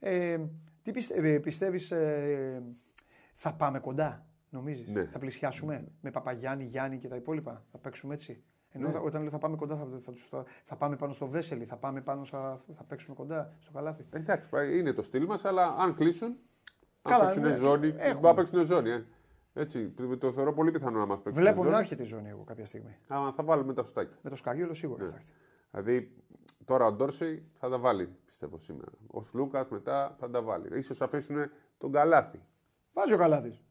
Ε, 0.00 0.38
τι 0.86 0.92
πιστε, 0.92 1.14
ε, 1.34 1.38
πιστεύεις, 1.38 1.90
ε, 1.90 2.62
θα 3.34 3.54
πάμε 3.54 3.78
κοντά, 3.78 4.26
νομίζεις; 4.50 4.88
Ναι. 4.88 5.04
Θα 5.04 5.18
πλησιάσουμε 5.18 5.84
με 6.00 6.10
Παπαγιάννη, 6.10 6.64
Γιάννη 6.64 6.98
και 6.98 7.08
τα 7.08 7.16
υπόλοιπα; 7.16 7.64
Θα 7.70 7.78
παίξουμε 7.78 8.14
έτσι; 8.14 8.42
Ενώ 8.70 8.86
Ναι. 8.86 8.92
θα- 8.92 9.00
όταν 9.00 9.20
λέω 9.20 9.30
θα 9.30 9.38
πάμε 9.38 9.56
κοντά, 9.56 9.76
θα, 9.76 9.86
θα, 9.98 10.12
τους- 10.12 10.26
θα, 10.30 10.44
θα 10.62 10.76
πάμε 10.76 10.96
πάνω 10.96 11.12
στο 11.12 11.26
Βέσελη, 11.26 11.64
θα 11.64 11.76
πάμε 11.76 12.00
πάνω 12.00 12.24
στα, 12.24 12.58
θα 12.76 12.84
παίξουμε 12.84 13.14
κοντά 13.14 13.54
στο 13.60 13.72
καλάθι; 13.72 14.06
Εντάξει, 14.10 14.48
πάει- 14.48 14.78
είναι 14.78 14.92
το 14.92 15.02
στυλ 15.02 15.24
μας, 15.26 15.44
αλλά 15.44 15.66
αν 15.78 15.94
κλείσουν. 15.94 16.36
Καλά, 17.02 17.18
αν 17.18 17.24
παίξουν 17.34 17.42
ναι, 17.50 17.54
ζώνη. 17.54 17.86
έχουμε. 17.86 18.12
Μπορεί 18.12 18.26
να 18.26 18.34
παίξουν 18.34 18.64
ζώνη. 18.64 18.90
Ε. 18.90 19.04
Έτσι, 19.54 19.88
το- 19.90 20.16
το 20.18 20.32
θεωρώ 20.32 20.52
πολύ 20.52 20.70
πιθανό 20.70 20.98
να 20.98 21.06
μας 21.06 21.16
παίξουν. 21.22 21.42
Βλέπω 21.42 21.58
ζώνη. 21.60 21.70
να 21.70 21.78
έρχεται 21.78 22.02
η 22.02 22.06
ζώνη 22.06 22.28
εγώ 22.28 22.42
κάποια 22.44 22.64
στιγμή. 22.66 22.96
Α, 23.06 23.32
θα 23.36 23.42
βάλουμε 23.44 23.74
τα 23.74 23.82
σουτάκια. 23.82 24.16
Με 24.22 24.30
το 24.30 24.36
Σκαριόλο 24.36 24.74
σίγουρα 24.74 25.02
Ναι. 25.04 25.08
θα 25.10 25.16
έρθει. 25.16 25.30
Δηλαδή, 25.70 26.12
τώρα 26.66 26.84
ο 26.86 26.92
Ντόρσεϊ 26.92 27.44
θα 27.58 27.68
τα 27.68 27.78
βάλει, 27.78 28.08
πιστεύω 28.26 28.58
σήμερα. 28.58 28.90
Ο 29.06 29.22
Σλούκας 29.22 29.68
μετά 29.68 30.16
θα 30.18 30.30
τα 30.30 30.42
βάλει. 30.42 30.82
σω 30.82 31.04
αφήσουν 31.04 31.36
τον 31.78 31.92
Καλάθι. 31.92 32.42
Βάζει 32.92 33.12
ο 33.12 33.16
καλάθις 33.16 33.64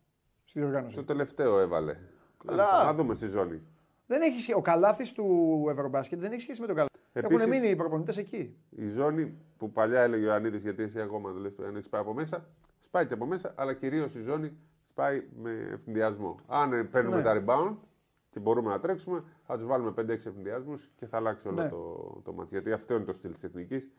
στη 0.44 0.60
διοργάνωση. 0.60 0.96
Το 0.96 1.04
τελευταίο 1.04 1.60
έβαλε. 1.60 1.98
Καλά. 2.46 2.84
Να 2.86 2.94
δούμε 2.94 3.14
στη 3.16 3.28
ζώνη. 3.28 3.62
Δεν 4.08 4.22
έχει 4.22 4.40
σχέση. 4.40 4.58
Ο 4.58 4.62
καλάθις 4.62 5.12
του 5.12 5.66
Ευρωμπάσκετ 5.70 6.20
δεν 6.20 6.32
έχει 6.32 6.42
σχέση 6.42 6.62
με 6.62 6.68
τον 6.68 6.76
καλάθι. 6.76 6.94
Επίσης- 7.14 7.38
Έχουν 7.42 7.50
μείνει 7.50 7.68
οι 7.70 7.76
προπονητές 7.76 8.18
εκεί. 8.18 8.58
Η 8.70 8.88
ζώνη 8.88 9.38
που 9.58 9.72
παλιά 9.72 10.02
έλεγε 10.02 10.24
ο 10.24 10.28
Ιωαννίδης, 10.28 10.62
γιατί 10.62 10.84
εσύ 10.84 11.02
ακόμα 11.02 11.32
το 11.34 11.40
λες, 11.40 11.56
το 11.56 11.62
Ιωαννίδης 11.62 11.86
σπάει 11.88 12.02
από 12.02 12.14
μέσα, 12.14 12.46
σπάει 12.80 13.06
και 13.08 13.14
από 13.14 13.26
μέσα, 13.26 13.54
αλλά 13.56 13.74
κυρίως 13.74 14.16
η 14.16 14.22
ζώνη 14.22 14.58
σπάει 14.90 15.24
με 15.36 15.52
ευνηδιασμό. 15.72 16.40
Αν 16.48 16.74
ε, 16.74 16.84
παίρνουμε 16.84 17.16
Ναι. 17.16 17.22
τα 17.24 17.44
rebound 17.46 17.76
και 18.36 18.42
μπορούμε 18.42 18.70
να 18.70 18.80
τρέξουμε, 18.80 19.24
θα 19.44 19.56
τους 19.56 19.66
βάλουμε 19.66 19.92
5-6 19.98 20.10
ευνηδιασμού 20.10 20.74
και 20.96 21.06
θα 21.06 21.18
αλλάξει 21.18 21.48
όλο 21.48 21.62
Ναι. 21.62 21.70
το, 21.70 22.22
το 22.24 22.34
μάτς. 22.34 22.52
Γιατί 22.52 22.72
αυτό 22.72 22.94
είναι 22.96 23.04
το 23.04 23.14
στυλ 23.14 23.34
της 23.34 23.44
εθνικής. 23.44 23.90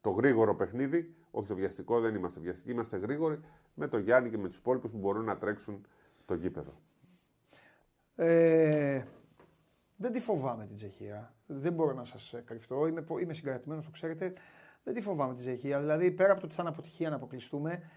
Το 0.00 0.10
γρήγορο 0.10 0.54
παιχνίδι, 0.54 1.14
όχι 1.30 1.48
το 1.48 1.54
βιαστικό, 1.54 2.00
δεν 2.00 2.14
είμαστε 2.14 2.40
βιαστικοί, 2.40 2.70
είμαστε 2.70 2.96
γρήγοροι 2.96 3.40
με 3.74 3.88
τον 3.88 4.00
Γιάννη 4.00 4.30
και 4.30 4.38
με 4.38 4.48
τους 4.48 4.56
υπόλοιπους 4.56 4.90
που 4.90 4.98
μπορούν 4.98 5.24
να 5.24 5.36
τρέξουν 5.38 5.86
το 6.24 6.34
γήπεδο. 6.34 6.72
Ε, 8.14 9.04
δεν 9.96 10.12
τη 10.12 10.20
φοβάμαι 10.20 10.66
την 10.66 10.74
Τσεχία. 10.76 11.34
Δεν 11.46 11.72
μπορώ 11.72 11.92
να 11.92 12.04
σας 12.04 12.34
κρυφτώ. 12.44 12.86
Είμαι, 12.86 13.02
πο- 13.02 13.18
είμαι 13.18 13.34
συγκρατημένος, 13.34 13.84
το 13.84 13.90
ξέρετε. 13.90 14.32
Δεν 14.84 14.94
τη 14.94 15.00
φοβάμαι 15.00 15.34
την 15.34 15.42
Τσεχία. 15.42 15.80
Δηλαδή, 15.80 16.10
πέρα 16.10 16.30
από 16.32 16.40
το 16.40 16.46
ότι 16.46 16.54
θα 16.54 16.62
είναι 16.62 16.70
αποτυχία 16.70 17.10
να 17.10 17.16
αποκλειστούμε, 17.16 17.90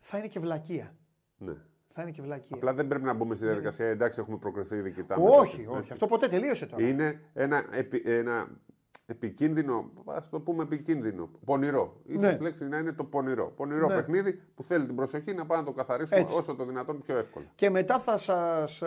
θα 0.00 0.18
είναι 0.18 0.28
και 0.28 0.40
βλακεία. 0.40 0.94
Ναι. 1.38 1.54
Θα 1.96 2.02
είναι 2.02 2.10
και 2.10 2.22
βλακεία. 2.22 2.56
Απλά 2.56 2.74
δεν 2.74 2.86
πρέπει 2.86 3.04
να 3.04 3.12
μπούμε 3.12 3.34
στη 3.34 3.44
διαδικασία, 3.44 3.86
εντάξει, 3.86 4.20
έχουμε 4.20 4.36
προκριθεί 4.36 4.76
ήδη 4.76 4.90
κοιτάμε. 4.90 5.24
Ναι. 5.24 5.30
όχι, 5.36 5.60
Έτσι. 5.60 5.76
όχι. 5.76 5.92
Αυτό 5.92 6.06
ποτέ 6.06 6.28
τελείωσε 6.28 6.66
τώρα. 6.66 6.86
Είναι 6.86 7.20
ένα, 7.34 7.64
επι, 7.70 8.02
ένα 8.04 8.48
επικίνδυνο, 9.06 9.90
ας 10.04 10.28
το 10.28 10.40
πούμε 10.40 10.62
επικίνδυνο, 10.62 11.30
πονηρό. 11.44 12.00
Ναι. 12.06 12.18
Ίσως 12.26 12.32
η 12.38 12.42
λέξη 12.42 12.64
να 12.68 12.78
είναι 12.78 12.92
το 12.92 13.04
πονηρό. 13.04 13.52
Πονηρό 13.56 13.88
Ναι. 13.88 13.94
παιχνίδι 13.94 14.32
που 14.54 14.62
θέλει 14.62 14.86
την 14.86 14.94
προσοχή 14.96 15.34
να 15.34 15.46
πάμε 15.46 15.60
να 15.60 15.66
το 15.66 15.72
καθαρίσουμε 15.72 16.20
Έτσι. 16.20 16.36
όσο 16.36 16.54
το 16.54 16.64
δυνατόν 16.64 17.00
πιο 17.02 17.16
εύκολα. 17.18 17.46
Και 17.54 17.70
μετά 17.70 17.98
θα 17.98 18.16
σας, 18.16 18.82
ε, 18.82 18.86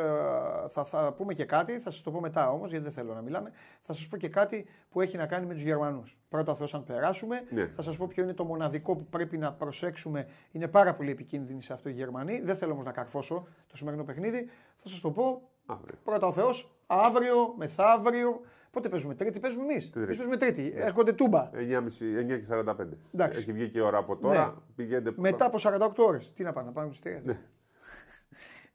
θα, 0.70 0.86
θα 0.86 1.14
πούμε 1.18 1.34
και 1.34 1.46
κάτι, 1.46 1.72
θα 1.80 1.92
σας 1.92 2.02
το 2.02 2.12
πω 2.12 2.20
μετά 2.20 2.52
όμως, 2.52 2.70
γιατί 2.70 2.84
δεν 2.84 2.94
θέλω 2.94 3.14
να 3.14 3.22
μιλάμε, 3.22 3.52
θα 3.82 3.94
σας 3.94 4.08
πω 4.08 4.18
και 4.18 4.30
κάτι 4.30 4.66
που 4.90 5.02
έχει 5.02 5.18
να 5.18 5.26
κάνει 5.26 5.46
με 5.46 5.54
τους 5.54 5.62
Γερμανούς. 5.64 6.20
Πρώτα 6.30 6.56
Θεός 6.56 6.74
αν 6.74 6.84
περάσουμε, 6.84 7.44
Ναι. 7.50 7.68
θα 7.68 7.82
σας 7.82 7.98
πω 7.98 8.08
ποιο 8.08 8.24
είναι 8.24 8.34
το 8.34 8.44
μοναδικό 8.44 8.96
που 8.96 9.06
πρέπει 9.06 9.38
να 9.38 9.54
προσέξουμε. 9.54 10.28
Είναι 10.52 10.68
πάρα 10.68 10.96
πολύ 10.96 11.12
επικίνδυνοι 11.12 11.62
σε 11.62 11.74
αυτό 11.74 11.90
οι 11.90 11.94
Γερμανοί. 11.94 12.40
Δεν 12.42 12.56
θέλω 12.56 12.72
όμως 12.72 12.86
να 12.86 12.92
καρφώσω 12.92 13.48
το 13.68 13.76
σημερινό 13.78 14.04
παιχνίδι. 14.04 14.50
Θα 14.76 14.88
σας 14.88 15.00
το 15.02 15.12
πω 15.12 15.42
Αύριο. 15.66 15.96
πρώτα 16.04 16.28
ο 16.28 16.32
Θεός, 16.32 16.72
αύριο, 16.88 17.54
μεθαύριο. 17.58 18.42
Πότε 18.72 18.90
παίζουμε, 18.90 19.16
Τρίτη 19.16 19.40
παίζουμε 19.40 19.64
εμείς. 19.64 19.84
Τρίτη. 19.90 20.06
Εμείς 20.06 20.18
παίζουμε 20.18 20.38
Τρίτη. 20.38 20.74
Έρχονται 20.76 21.14
τούμπα. 21.14 21.50
9.30 21.54 21.56
9 21.56 22.40
και 22.40 22.46
45. 22.50 22.76
Εντάξει. 23.14 23.40
Έχει 23.40 23.52
βγει 23.52 23.70
και 23.70 23.78
η 23.78 23.82
ώρα 23.82 23.98
από 23.98 24.18
τώρα. 24.18 24.46
Ναι. 24.46 24.54
Πηγαίνετε. 24.76 25.14
Μετά 25.16 25.46
από 25.46 25.58
48 25.62 25.90
ώρες. 25.98 26.34
Τι 26.34 26.44
να 26.44 26.54
πάνε, 26.54 26.68
να 26.68 26.74
πάνε 26.74 26.88
στις 26.88 27.00
τρία. 27.02 27.22
Ναι. 27.24 27.40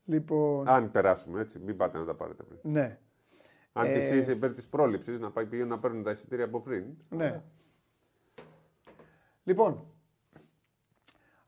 Λοιπόν, 0.04 0.68
Αν 0.68 0.90
περάσουμε 0.90 1.40
έτσι, 1.40 1.58
μην 1.58 1.76
πάτε 1.76 1.98
να 1.98 2.04
τα 2.04 2.14
πάρετε 2.14 2.42
πριν. 2.42 2.58
ναι. 2.62 2.98
Αν 3.72 3.84
και 3.86 3.92
Ε, 3.92 3.96
εσύ 3.96 4.16
είσαι 4.18 4.32
υπέρ 4.32 4.52
της 4.52 4.68
πρόληψης, 4.68 5.18
να 5.20 5.30
πάει 5.30 5.46
πηγαίνουν 5.46 5.70
να 5.70 5.78
παίρνουν 5.78 6.02
τα 6.02 6.10
εισιτήρια 6.10 6.44
από 6.44 6.60
πριν. 6.60 6.84
Ναι. 7.08 7.42
Λοιπόν, 9.44 9.84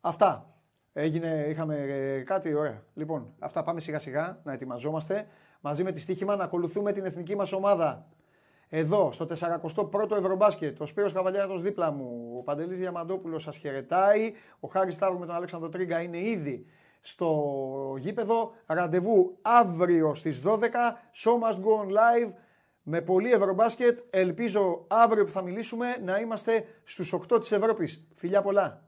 αυτά. 0.01 0.55
Έγινε, 0.93 1.47
είχαμε 1.49 1.77
ε, 1.79 2.21
κάτι 2.23 2.55
ωραία. 2.55 2.83
Λοιπόν, 2.95 3.35
αυτά 3.39 3.63
πάμε 3.63 3.81
σιγά 3.81 3.99
σιγά 3.99 4.41
να 4.45 4.53
ετοιμαζόμαστε. 4.53 5.27
Μαζί 5.67 5.83
με 5.83 5.93
τη 5.93 6.01
στοίχημα 6.01 6.37
να 6.37 6.45
ακολουθούμε 6.45 6.93
την 6.93 7.05
εθνική 7.05 7.37
μας 7.37 7.53
ομάδα. 7.53 8.07
Εδώ, 8.69 9.13
στο 9.13 9.27
41ο 9.27 10.17
Ευρωμπάσκετ, 10.17 10.81
ο 10.81 10.87
Σπύρος 10.87 11.13
Καβαλιάρος 11.13 11.63
δίπλα 11.63 11.91
μου, 11.91 12.35
ο 12.39 12.43
Παντελής 12.43 12.79
Διαμαντόπουλος 12.79 13.43
σας 13.43 13.57
χαιρετάει, 13.57 14.33
ο 14.61 14.69
Χάρης 14.69 14.95
Σταύρου 14.95 15.19
με 15.19 15.27
τον 15.27 15.35
Αλέξανδρο 15.35 15.69
Τρίγκα 15.69 16.01
είναι 16.01 16.19
ήδη 16.19 16.67
στο 17.01 17.97
γήπεδο. 17.99 18.53
Ραντεβού 18.67 19.39
αύριο 19.43 20.15
στις 20.15 20.41
12, 20.41 21.01
Show 21.15 21.33
Must 21.33 21.57
Go 21.57 21.85
On 21.85 21.89
Live, 21.89 22.33
με 22.83 23.01
πολύ 23.01 23.33
Ευρωμπάσκετ. 23.33 23.99
Ελπίζω 24.11 24.85
αύριο 24.89 25.25
που 25.25 25.31
θα 25.31 25.43
μιλήσουμε 25.43 25.87
να 26.05 26.19
είμαστε 26.19 26.65
στους 26.85 27.13
8 27.13 27.41
της 27.41 27.53
Ευρώπης. 27.53 28.09
Φιλιά 28.15 28.43
πολλά. 28.43 28.83